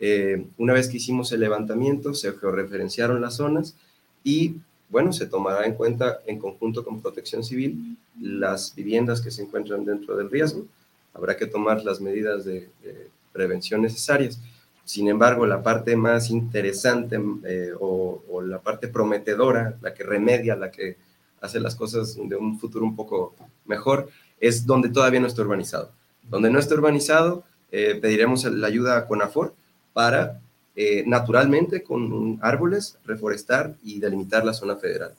Eh, 0.00 0.46
una 0.58 0.72
vez 0.72 0.88
que 0.88 0.96
hicimos 0.96 1.30
el 1.32 1.40
levantamiento, 1.40 2.14
se 2.14 2.32
georreferenciaron 2.32 3.20
las 3.20 3.36
zonas 3.36 3.76
y, 4.24 4.56
bueno, 4.88 5.12
se 5.12 5.26
tomará 5.26 5.66
en 5.66 5.74
cuenta 5.74 6.20
en 6.26 6.38
conjunto 6.38 6.84
con 6.84 7.00
Protección 7.00 7.44
Civil 7.44 7.96
las 8.20 8.74
viviendas 8.74 9.20
que 9.20 9.30
se 9.30 9.42
encuentran 9.42 9.84
dentro 9.84 10.16
del 10.16 10.30
riesgo. 10.30 10.66
Habrá 11.14 11.36
que 11.36 11.46
tomar 11.46 11.84
las 11.84 12.00
medidas 12.00 12.44
de, 12.44 12.70
de 12.82 13.08
prevención 13.32 13.82
necesarias. 13.82 14.40
Sin 14.84 15.08
embargo, 15.08 15.46
la 15.46 15.62
parte 15.62 15.96
más 15.96 16.30
interesante 16.30 17.18
eh, 17.44 17.70
o, 17.78 18.42
la 18.44 18.58
parte 18.58 18.88
prometedora, 18.88 19.78
la 19.80 19.94
que 19.94 20.02
remedia, 20.02 20.56
la 20.56 20.70
que 20.70 20.96
hace 21.40 21.60
las 21.60 21.76
cosas 21.76 22.16
de 22.16 22.36
un 22.36 22.58
futuro 22.58 22.84
un 22.84 22.96
poco 22.96 23.34
mejor, 23.64 24.08
es 24.40 24.66
donde 24.66 24.88
todavía 24.88 25.20
no 25.20 25.28
está 25.28 25.42
urbanizado. 25.42 25.92
Donde 26.28 26.50
no 26.50 26.58
está 26.58 26.74
urbanizado, 26.74 27.44
eh, 27.70 27.98
pediremos 28.00 28.44
la 28.44 28.66
ayuda 28.66 28.96
a 28.96 29.06
CONAFOR 29.06 29.54
para 29.92 30.40
eh, 30.74 31.04
naturalmente 31.06 31.82
con 31.82 32.38
árboles 32.42 32.98
reforestar 33.04 33.74
y 33.84 34.00
delimitar 34.00 34.44
la 34.44 34.52
zona 34.52 34.76
federal. 34.76 35.14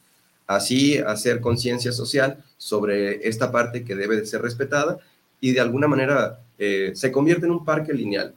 Así 0.46 0.98
hacer 0.98 1.40
conciencia 1.40 1.94
social 1.94 2.44
sobre 2.58 3.28
esta 3.28 3.52
parte 3.52 3.86
que 3.86 3.96
debe 3.96 4.18
de 4.18 4.26
ser 4.26 4.42
respetada 4.42 4.98
y 5.40 5.52
de 5.52 5.62
alguna 5.62 5.88
manera 5.88 6.40
se 6.58 7.12
convierte 7.12 7.46
en 7.46 7.52
un 7.52 7.66
parque 7.66 7.94
lineal. 7.94 8.34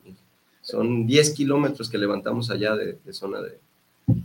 Son 0.67 1.07
10 1.07 1.31
kilómetros 1.31 1.89
que 1.89 1.97
levantamos 1.97 2.51
allá 2.51 2.75
de, 2.75 2.99
de 3.05 3.13
zona 3.13 3.41
de... 3.41 3.57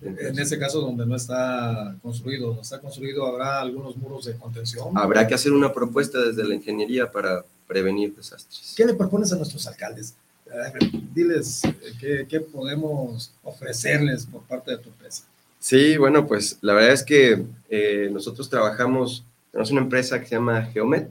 En 0.02 0.40
ese 0.40 0.58
caso, 0.58 0.82
donde 0.82 1.06
no 1.06 1.16
está 1.16 1.96
construido, 2.02 2.48
donde 2.48 2.64
está 2.64 2.80
construido, 2.80 3.28
habrá 3.28 3.62
algunos 3.62 3.96
muros 3.96 4.26
de 4.26 4.36
contención. 4.36 4.90
Habrá 4.96 5.28
que 5.28 5.36
hacer 5.36 5.52
una 5.52 5.72
propuesta 5.72 6.20
desde 6.20 6.44
la 6.44 6.56
ingeniería 6.56 7.12
para 7.12 7.46
prevenir 7.68 8.16
desastres. 8.16 8.74
¿Qué 8.76 8.86
le 8.86 8.96
propones 8.96 9.32
a 9.34 9.36
nuestros 9.36 9.68
alcaldes? 9.68 10.16
Diles 11.14 11.64
eh, 11.64 11.74
qué, 12.00 12.26
qué 12.28 12.40
podemos 12.42 13.32
ofrecerles 13.44 14.26
por 14.26 14.42
parte 14.42 14.72
de 14.72 14.78
tu 14.80 14.90
empresa. 14.90 15.24
Sí, 15.60 15.96
bueno, 15.98 16.26
pues 16.26 16.58
la 16.62 16.74
verdad 16.74 16.94
es 16.94 17.04
que 17.04 17.46
eh, 17.70 18.10
nosotros 18.12 18.50
trabajamos, 18.50 19.24
tenemos 19.52 19.70
una 19.70 19.82
empresa 19.82 20.20
que 20.20 20.26
se 20.26 20.36
llama 20.36 20.64
Geomet 20.64 21.08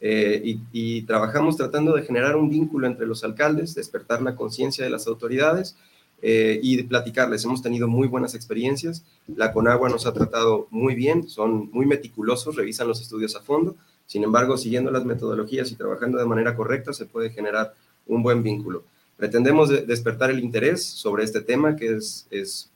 eh, 0.00 0.58
y, 0.72 1.02
trabajamos 1.02 1.56
tratando 1.56 1.94
de 1.94 2.02
generar 2.02 2.36
un 2.36 2.48
vínculo 2.48 2.86
entre 2.86 3.06
los 3.06 3.24
alcaldes, 3.24 3.74
despertar 3.74 4.22
la 4.22 4.36
conciencia 4.36 4.84
de 4.84 4.90
las 4.90 5.06
autoridades 5.06 5.76
eh, 6.22 6.60
y 6.62 6.82
platicarles. 6.84 7.44
Hemos 7.44 7.62
tenido 7.62 7.88
muy 7.88 8.06
buenas 8.08 8.34
experiencias. 8.34 9.04
La 9.26 9.52
Conagua 9.52 9.88
nos 9.88 10.06
ha 10.06 10.12
tratado 10.12 10.68
muy 10.70 10.94
bien, 10.94 11.28
son 11.28 11.70
muy 11.72 11.86
meticulosos, 11.86 12.56
revisan 12.56 12.88
los 12.88 13.00
estudios 13.00 13.34
a 13.36 13.40
fondo. 13.40 13.76
Sin 14.06 14.24
embargo, 14.24 14.56
siguiendo 14.56 14.90
las 14.90 15.04
metodologías 15.04 15.70
y 15.70 15.74
trabajando 15.74 16.18
de 16.18 16.26
manera 16.26 16.56
correcta, 16.56 16.92
se 16.92 17.06
puede 17.06 17.30
generar 17.30 17.74
un 18.06 18.22
buen 18.22 18.42
vínculo. 18.42 18.84
Pretendemos 19.16 19.68
de- 19.68 19.84
despertar 19.84 20.30
el 20.30 20.38
interés 20.38 20.84
sobre 20.84 21.24
este 21.24 21.40
tema 21.40 21.76
que 21.76 21.96
es, 21.96 22.26
es 22.30 22.70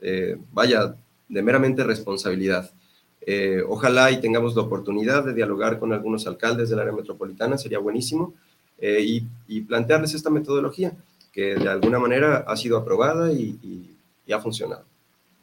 eh, 0.00 0.38
vaya, 0.52 0.94
de 1.28 1.42
meramente 1.42 1.84
responsabilidad. 1.84 2.70
Eh, 3.26 3.62
ojalá 3.68 4.10
y 4.10 4.20
tengamos 4.20 4.56
la 4.56 4.62
oportunidad 4.62 5.24
de 5.24 5.34
dialogar 5.34 5.78
con 5.78 5.92
algunos 5.92 6.26
alcaldes 6.26 6.70
del 6.70 6.78
área 6.80 6.92
metropolitana, 6.92 7.58
sería 7.58 7.78
buenísimo, 7.78 8.34
eh, 8.78 9.00
y, 9.02 9.26
y 9.46 9.60
plantearles 9.60 10.14
esta 10.14 10.30
metodología 10.30 10.92
que 11.32 11.54
de 11.54 11.68
alguna 11.68 11.98
manera 11.98 12.38
ha 12.46 12.56
sido 12.56 12.78
aprobada 12.78 13.32
y, 13.32 13.58
y- 13.62 13.96
y 14.26 14.32
ha 14.32 14.40
funcionado. 14.40 14.84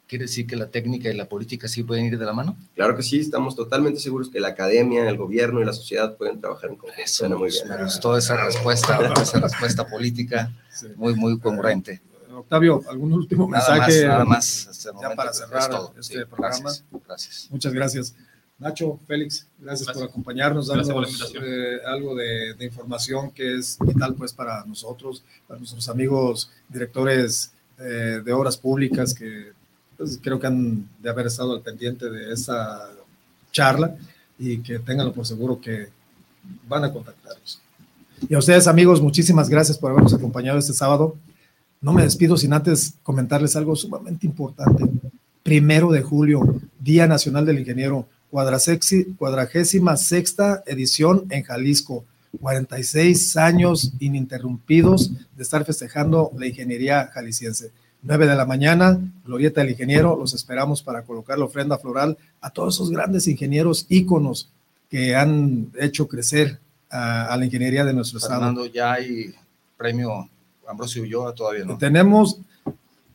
¿Quiere 0.08 0.24
decir 0.24 0.46
que 0.46 0.56
la 0.56 0.68
técnica 0.68 1.10
y 1.10 1.14
la 1.14 1.28
política 1.28 1.68
sí 1.68 1.82
pueden 1.82 2.06
ir 2.06 2.18
de 2.18 2.24
la 2.24 2.32
mano? 2.32 2.56
Claro 2.74 2.96
que 2.96 3.02
sí, 3.02 3.20
estamos 3.20 3.54
totalmente 3.54 4.00
seguros 4.00 4.30
que 4.30 4.40
la 4.40 4.48
academia, 4.48 5.06
el 5.08 5.18
gobierno 5.18 5.60
y 5.60 5.66
la 5.66 5.74
sociedad 5.74 6.16
pueden 6.16 6.40
trabajar 6.40 6.70
en 6.70 6.76
conjunto. 6.76 7.02
Eso 7.02 7.14
Suena 7.16 7.36
muy 7.36 7.48
gustó, 7.48 7.64
bien. 7.66 7.76
me 7.78 7.84
gustó 7.84 8.16
esa 8.16 8.42
respuesta, 8.44 8.98
esa 9.22 9.38
respuesta 9.40 9.86
política, 9.86 10.50
muy, 10.96 11.14
muy 11.14 11.38
congruente. 11.38 12.00
Octavio, 12.38 12.82
¿algún 12.88 13.12
último 13.12 13.48
Nada 13.48 13.68
más, 13.68 13.88
mensaje? 13.88 14.06
nada 14.06 14.24
más. 14.24 14.66
hasta 14.68 14.90
el 14.90 14.96
ya 15.00 15.14
para 15.14 15.30
es 15.30 15.36
cerrar 15.38 15.70
todo. 15.70 15.94
este 15.98 16.14
Sí, 16.18 16.24
programa. 16.24 16.58
Gracias, 16.58 16.84
gracias. 17.06 17.46
Muchas 17.50 17.72
gracias. 17.72 18.14
Nacho, 18.58 18.98
Félix, 19.06 19.46
gracias, 19.60 19.86
Gracias. 19.86 19.96
por 19.96 20.08
acompañarnos, 20.10 20.66
por 20.68 20.76
darnos 20.78 21.08
invitación. 21.10 21.44
eh, 21.46 21.78
algo 21.86 22.16
de, 22.16 22.54
de 22.54 22.64
información 22.64 23.30
que 23.30 23.56
es 23.56 23.78
vital 23.80 24.14
pues 24.14 24.32
para 24.32 24.64
nosotros, 24.64 25.22
para 25.46 25.58
nuestros 25.60 25.88
amigos 25.88 26.50
directores 26.68 27.52
eh, 27.78 28.20
de 28.24 28.32
obras 28.32 28.56
públicas 28.56 29.14
que 29.14 29.52
pues, 29.96 30.18
creo 30.20 30.40
que 30.40 30.48
han 30.48 30.88
de 31.00 31.08
haber 31.08 31.26
estado 31.28 31.52
al 31.54 31.60
pendiente 31.62 32.10
de 32.10 32.32
esta 32.32 32.90
charla 33.52 33.96
y 34.40 34.58
que 34.58 34.80
tenganlo 34.80 35.12
por 35.12 35.24
seguro 35.24 35.60
que 35.60 35.88
van 36.66 36.82
a 36.84 36.92
contactarnos. 36.92 37.60
Y 38.28 38.34
a 38.34 38.38
ustedes 38.38 38.66
amigos, 38.66 39.00
muchísimas 39.00 39.48
gracias 39.48 39.78
por 39.78 39.92
habernos 39.92 40.14
acompañado 40.14 40.58
este 40.58 40.72
sábado. 40.72 41.16
No 41.80 41.92
me 41.92 42.02
despido 42.02 42.36
sin 42.36 42.52
antes 42.52 42.94
comentarles 43.02 43.54
algo 43.56 43.76
sumamente 43.76 44.26
importante. 44.26 44.84
Primero 45.42 45.90
de 45.90 46.02
julio, 46.02 46.60
Día 46.80 47.06
Nacional 47.06 47.46
del 47.46 47.60
Ingeniero, 47.60 48.06
cuadragésima 48.30 49.96
sexta 49.96 50.62
edición 50.66 51.24
en 51.30 51.42
Jalisco. 51.44 52.04
46 52.40 53.36
años 53.38 53.92
ininterrumpidos 53.98 55.12
de 55.34 55.42
estar 55.42 55.64
festejando 55.64 56.30
la 56.36 56.46
ingeniería 56.46 57.06
jalisciense. 57.06 57.70
9 58.02 58.26
de 58.26 58.36
la 58.36 58.44
mañana, 58.44 59.00
Glorieta 59.24 59.60
del 59.60 59.70
Ingeniero, 59.70 60.16
los 60.16 60.34
esperamos 60.34 60.82
para 60.82 61.02
colocar 61.02 61.38
la 61.38 61.46
ofrenda 61.46 61.78
floral 61.78 62.16
a 62.40 62.50
todos 62.50 62.74
esos 62.74 62.90
grandes 62.90 63.26
ingenieros 63.26 63.86
íconos 63.88 64.50
que 64.88 65.16
han 65.16 65.72
hecho 65.78 66.06
crecer 66.06 66.58
a, 66.90 67.36
la 67.36 67.44
ingeniería 67.44 67.84
de 67.84 67.92
nuestro 67.92 68.18
estado. 68.18 68.40
Fernando, 68.40 68.66
ya 68.66 68.92
hay 68.92 69.34
premio 69.76 70.28
Ambrosio 70.68 71.02
Ulloa, 71.02 71.34
todavía 71.34 71.64
no. 71.64 71.78
Tenemos, 71.78 72.40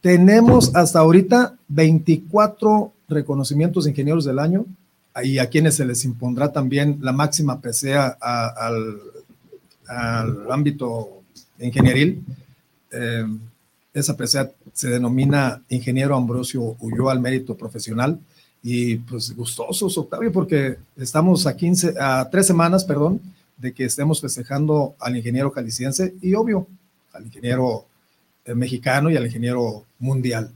tenemos 0.01 0.75
hasta 0.75 0.99
ahorita 0.99 1.57
24 1.67 2.91
reconocimientos 3.07 3.83
de 3.83 3.91
ingenieros 3.91 4.25
del 4.25 4.39
año 4.39 4.65
y 5.23 5.37
a 5.37 5.49
quienes 5.49 5.75
se 5.75 5.85
les 5.85 6.03
impondrá 6.05 6.51
también 6.51 6.97
la 7.01 7.13
máxima 7.13 7.61
presea 7.61 8.17
al, 8.19 9.01
ámbito 10.49 11.21
ingenieril. 11.59 12.23
Eh, 12.91 13.25
esa 13.93 14.17
presea 14.17 14.49
se 14.73 14.89
denomina 14.89 15.61
Ingeniero 15.69 16.15
Ambrosio 16.15 16.75
huyó 16.79 17.09
al 17.09 17.19
Mérito 17.19 17.55
Profesional 17.55 18.19
y 18.63 18.95
pues 18.95 19.35
gustosos, 19.35 19.97
Octavio, 19.97 20.31
porque 20.31 20.77
estamos 20.95 21.45
a 21.45 21.55
15, 21.55 21.95
a 21.99 22.27
tres 22.31 22.47
semanas, 22.47 22.85
perdón, 22.85 23.21
de 23.57 23.73
que 23.73 23.85
estemos 23.85 24.19
festejando 24.21 24.95
al 24.99 25.15
ingeniero 25.17 25.51
jalisciense 25.51 26.15
y 26.21 26.33
obvio, 26.33 26.65
al 27.13 27.25
ingeniero 27.25 27.85
eh, 28.45 28.53
mexicano 28.53 29.09
y 29.09 29.17
al 29.17 29.25
ingeniero 29.25 29.85
mundial. 29.99 30.51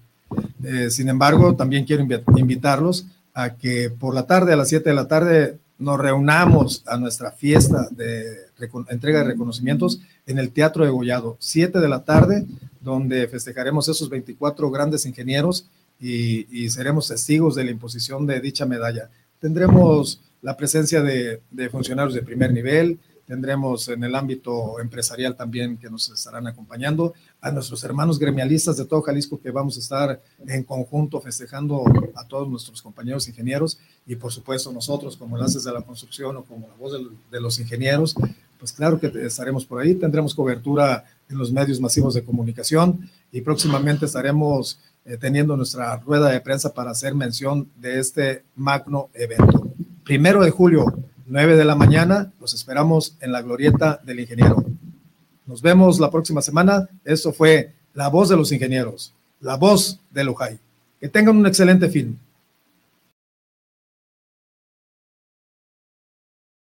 Eh, 0.64 0.90
sin 0.90 1.08
embargo, 1.08 1.56
también 1.56 1.86
quiero 1.86 2.06
invitarlos 2.36 3.06
a 3.34 3.56
que 3.56 3.90
por 3.90 4.14
la 4.14 4.26
tarde, 4.26 4.54
a 4.54 4.58
las 4.58 4.70
7 4.70 4.90
de 4.90 4.96
la 4.96 5.08
tarde, 5.08 5.58
nos 5.78 6.00
reunamos 6.00 6.84
a 6.88 6.98
nuestra 6.98 7.32
fiesta 7.32 7.88
de 7.92 8.48
entrega 8.90 9.20
de 9.20 9.26
reconocimientos 9.26 10.02
en 10.26 10.40
el 10.40 10.52
Teatro 10.52 10.84
de 10.84 10.90
Gollado, 10.90 11.38
7 11.40 11.80
de 11.80 11.88
la 11.88 12.04
tarde, 12.04 12.46
donde 12.82 13.28
festejaremos 13.28 13.88
esos 13.88 14.10
24 14.10 14.72
grandes 14.72 15.06
ingenieros 15.06 15.68
y, 16.00 16.70
seremos 16.70 17.08
testigos 17.08 17.56
de 17.56 17.64
la 17.64 17.72
imposición 17.72 18.26
de 18.26 18.40
dicha 18.40 18.66
medalla. 18.66 19.10
Tendremos 19.40 20.22
la 20.42 20.56
presencia 20.58 21.02
de, 21.02 21.42
funcionarios 21.72 22.14
de 22.14 22.22
primer 22.22 22.52
nivel, 22.52 23.00
tendremos 23.28 23.90
en 23.90 24.04
el 24.04 24.16
ámbito 24.16 24.80
empresarial 24.80 25.36
también 25.36 25.78
que 25.78 25.90
nos 25.90 26.10
estarán 26.10 26.48
acompañando, 26.48 27.14
a 27.42 27.52
nuestros 27.52 27.84
hermanos 27.84 28.18
gremialistas 28.18 28.78
de 28.78 28.86
todo 28.86 29.02
Jalisco 29.02 29.40
que 29.40 29.52
vamos 29.52 29.76
a 29.78 29.80
estar 29.80 30.22
en 30.48 30.64
conjunto 30.64 31.20
festejando 31.20 31.84
a 32.16 32.26
todos 32.26 32.50
nuestros 32.50 32.82
compañeros 32.82 33.28
ingenieros 33.28 33.80
y 34.08 34.16
por 34.16 34.32
supuesto 34.32 34.72
nosotros 34.72 35.18
como 35.18 35.36
enlaces 35.36 35.64
de 35.64 35.74
la 35.74 35.82
construcción 35.82 36.38
o 36.38 36.44
como 36.44 36.68
la 36.68 36.76
voz 36.76 36.94
de 37.30 37.42
los 37.42 37.60
ingenieros, 37.60 38.16
pues 38.58 38.72
claro 38.72 39.00
que 39.00 39.08
estaremos 39.26 39.66
por 39.66 39.82
ahí, 39.82 39.94
tendremos 39.94 40.34
cobertura 40.34 41.04
en 41.30 41.38
los 41.38 41.52
medios 41.52 41.80
masivos 41.80 42.14
de 42.14 42.24
comunicación 42.24 43.10
y 43.32 43.42
próximamente 43.42 44.06
estaremos 44.06 44.80
eh, 45.06 45.18
teniendo 45.18 45.56
nuestra 45.56 45.96
rueda 45.98 46.30
de 46.30 46.42
prensa 46.42 46.74
para 46.74 46.92
hacer 46.92 47.14
mención 47.14 47.70
de 47.76 48.00
este 48.00 48.44
magno 48.56 49.10
evento. 49.14 49.72
Primero 50.04 50.42
de 50.42 50.52
julio, 50.52 50.86
9 51.28 51.58
de 51.58 51.66
la 51.66 51.76
mañana, 51.76 52.32
los 52.40 52.54
esperamos 52.54 53.18
en 53.20 53.34
la 53.34 53.42
glorieta 53.42 54.00
del 54.04 54.22
ingeniero. 54.22 54.64
Nos 55.46 55.62
vemos 55.62 56.00
la 56.00 56.10
próxima 56.10 56.42
semana. 56.42 56.88
Esto 57.04 57.34
fue 57.34 57.74
La 57.94 58.08
Voz 58.08 58.30
de 58.30 58.38
los 58.38 58.52
Ingenieros, 58.52 59.14
la 59.42 59.56
voz 59.56 60.00
de 60.10 60.24
Lujay. 60.24 60.58
Que 61.00 61.10
tengan 61.10 61.36
un 61.38 61.46
excelente 61.46 61.90
fin. 61.90 62.18